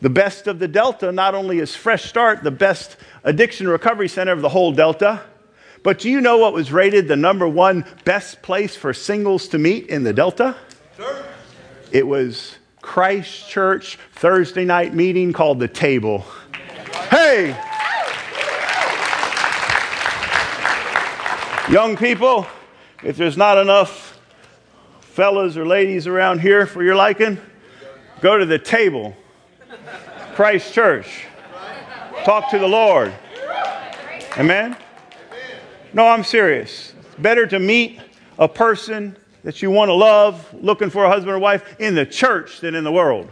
the 0.00 0.10
best 0.10 0.46
of 0.46 0.58
the 0.58 0.68
Delta, 0.68 1.10
not 1.10 1.34
only 1.34 1.58
is 1.58 1.74
Fresh 1.74 2.04
Start 2.04 2.42
the 2.44 2.50
best 2.50 2.96
addiction 3.24 3.68
recovery 3.68 4.08
center 4.08 4.32
of 4.32 4.40
the 4.40 4.48
whole 4.48 4.72
Delta, 4.72 5.20
but 5.82 5.98
do 5.98 6.10
you 6.10 6.20
know 6.20 6.38
what 6.38 6.52
was 6.52 6.70
rated 6.70 7.08
the 7.08 7.16
number 7.16 7.48
one 7.48 7.84
best 8.04 8.40
place 8.42 8.76
for 8.76 8.92
singles 8.92 9.48
to 9.48 9.58
meet 9.58 9.86
in 9.86 10.04
the 10.04 10.12
Delta? 10.12 10.56
It 11.90 12.06
was 12.06 12.56
Christ 12.82 13.48
Church 13.48 13.98
Thursday 14.12 14.64
night 14.64 14.94
meeting 14.94 15.32
called 15.32 15.58
The 15.58 15.68
Table. 15.68 16.24
Hey! 17.08 17.56
Young 21.70 21.96
people, 21.96 22.46
if 23.02 23.16
there's 23.16 23.36
not 23.36 23.58
enough 23.58 24.09
fellas 25.10 25.56
or 25.56 25.66
ladies 25.66 26.06
around 26.06 26.40
here 26.40 26.66
for 26.66 26.84
your 26.84 26.94
liking, 26.94 27.36
go 28.20 28.38
to 28.38 28.46
the 28.46 28.58
table. 28.58 29.16
Christ 30.34 30.72
Church. 30.72 31.24
Talk 32.24 32.48
to 32.50 32.58
the 32.58 32.68
Lord. 32.68 33.12
Amen? 34.38 34.76
No, 35.92 36.06
I'm 36.06 36.22
serious. 36.22 36.94
It's 37.00 37.14
better 37.16 37.44
to 37.48 37.58
meet 37.58 38.00
a 38.38 38.48
person 38.48 39.16
that 39.42 39.62
you 39.62 39.70
want 39.70 39.88
to 39.88 39.94
love, 39.94 40.46
looking 40.54 40.90
for 40.90 41.04
a 41.04 41.08
husband 41.08 41.32
or 41.32 41.38
wife, 41.40 41.76
in 41.80 41.96
the 41.96 42.06
church 42.06 42.60
than 42.60 42.76
in 42.76 42.84
the 42.84 42.92
world. 42.92 43.28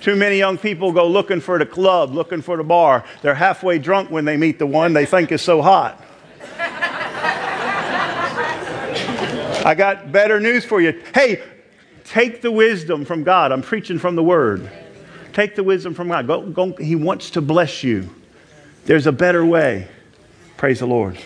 Too 0.00 0.16
many 0.16 0.38
young 0.38 0.58
people 0.58 0.92
go 0.92 1.06
looking 1.06 1.40
for 1.40 1.58
the 1.58 1.66
club, 1.66 2.12
looking 2.12 2.42
for 2.42 2.56
the 2.56 2.64
bar. 2.64 3.04
They're 3.22 3.34
halfway 3.34 3.78
drunk 3.78 4.10
when 4.10 4.24
they 4.24 4.36
meet 4.36 4.58
the 4.58 4.66
one 4.66 4.92
they 4.92 5.06
think 5.06 5.30
is 5.30 5.40
so 5.40 5.62
hot. 5.62 6.04
I 9.64 9.74
got 9.74 10.12
better 10.12 10.38
news 10.38 10.64
for 10.64 10.80
you. 10.80 11.02
Hey, 11.14 11.42
take 12.04 12.42
the 12.42 12.52
wisdom 12.52 13.04
from 13.04 13.24
God. 13.24 13.50
I'm 13.50 13.62
preaching 13.62 13.98
from 13.98 14.14
the 14.14 14.22
Word. 14.22 14.70
Take 15.32 15.56
the 15.56 15.64
wisdom 15.64 15.94
from 15.94 16.08
God. 16.08 16.26
Go, 16.26 16.42
go, 16.42 16.72
he 16.76 16.94
wants 16.94 17.30
to 17.30 17.40
bless 17.40 17.82
you. 17.82 18.08
There's 18.84 19.06
a 19.06 19.12
better 19.12 19.44
way. 19.44 19.88
Praise 20.58 20.80
the 20.80 20.86
Lord. 20.86 21.18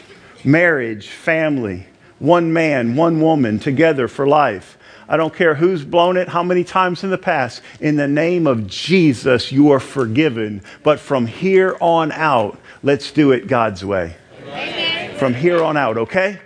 Marriage, 0.44 1.08
family, 1.08 1.86
one 2.20 2.52
man, 2.52 2.94
one 2.94 3.20
woman 3.20 3.58
together 3.58 4.06
for 4.06 4.26
life. 4.26 4.78
I 5.08 5.16
don't 5.16 5.34
care 5.34 5.54
who's 5.54 5.84
blown 5.84 6.16
it, 6.16 6.28
how 6.28 6.42
many 6.42 6.62
times 6.62 7.02
in 7.02 7.10
the 7.10 7.18
past. 7.18 7.62
In 7.80 7.96
the 7.96 8.06
name 8.06 8.46
of 8.46 8.66
Jesus, 8.66 9.50
you 9.50 9.72
are 9.72 9.80
forgiven. 9.80 10.62
But 10.84 11.00
from 11.00 11.26
here 11.26 11.76
on 11.80 12.12
out, 12.12 12.58
let's 12.82 13.10
do 13.10 13.32
it 13.32 13.48
God's 13.48 13.84
way. 13.84 14.16
Amen. 14.42 15.18
From 15.18 15.34
here 15.34 15.62
on 15.62 15.76
out, 15.76 15.96
okay? 15.96 16.38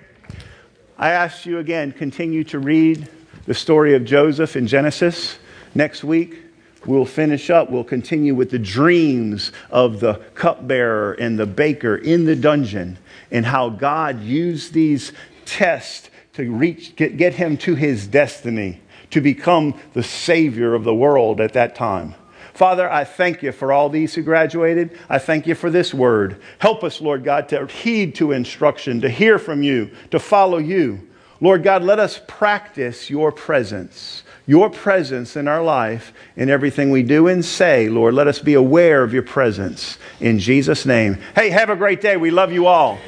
I 1.03 1.11
ask 1.11 1.47
you 1.47 1.59
again, 1.59 1.91
continue 1.91 2.45
to 2.45 2.61
read 2.61 3.09
the 3.47 3.55
story 3.55 3.97
of 3.97 4.05
Joseph 4.05 4.55
in 4.55 4.69
Genesis. 4.69 5.37
Next 5.75 6.05
week, 6.05 6.39
we'll 6.87 7.07
finish 7.07 7.51
up. 7.51 7.73
We'll 7.73 7.83
continue 7.83 8.37
with 8.37 8.51
the 8.51 8.61
dreams 8.61 9.51
of 9.69 9.99
the 9.99 10.23
cupbearer 10.37 11.15
and 11.15 11.37
the 11.37 11.45
baker 11.45 11.97
in 11.97 12.25
the 12.25 12.37
dungeon 12.37 13.01
and 13.33 13.45
how 13.45 13.69
God 13.69 14.23
used 14.23 14.75
these 14.75 15.11
tests 15.45 16.09
to 16.35 16.49
reach, 16.53 16.95
get, 16.95 17.17
get 17.17 17.35
him 17.35 17.57
to 17.57 17.75
his 17.75 18.07
destiny, 18.07 18.81
to 19.11 19.21
become 19.21 19.75
the 19.95 20.05
Savior 20.05 20.73
of 20.73 20.85
the 20.85 20.95
world 20.95 21.41
at 21.41 21.55
that 21.55 21.75
time. 21.75 22.15
Father, 22.55 22.91
I 22.91 23.05
thank 23.05 23.43
you 23.43 23.53
for 23.53 23.73
all 23.73 23.89
these 23.89 24.15
who 24.15 24.23
graduated. 24.23 24.99
I 25.09 25.19
thank 25.19 25.47
you 25.47 25.55
for 25.55 25.71
this 25.71 25.95
word. 25.95 26.41
Help 26.59 26.85
us, 26.85 27.01
Lord 27.01 27.25
God, 27.25 27.49
to 27.49 27.67
heed 27.67 28.15
to 28.17 28.33
instruction, 28.33 29.01
to 29.01 29.09
hear 29.09 29.39
from 29.39 29.63
you, 29.63 29.91
to 30.11 30.19
follow 30.19 30.59
you. 30.59 31.09
Lord 31.41 31.63
God, 31.63 31.83
let 31.83 31.99
us 31.99 32.21
practice 32.29 33.11
your 33.11 33.33
presence, 33.33 34.23
your 34.47 34.71
presence 34.71 35.35
in 35.35 35.49
our 35.49 35.63
life, 35.63 36.13
in 36.37 36.51
everything 36.51 36.91
we 36.91 37.03
do 37.03 37.27
and 37.27 37.45
say. 37.45 37.89
Lord, 37.89 38.15
let 38.15 38.29
us 38.29 38.39
be 38.39 38.55
aware 38.55 39.03
of 39.03 39.13
your 39.13 39.25
presence. 39.25 39.99
In 40.21 40.39
Jesus' 40.39 40.87
name. 40.87 41.19
Hey, 41.35 41.51
have 41.51 41.71
a 41.71 41.77
great 41.77 42.01
day. 42.01 42.17
We 42.17 42.31
love 42.31 42.53
you 42.53 42.67
all. 42.67 42.99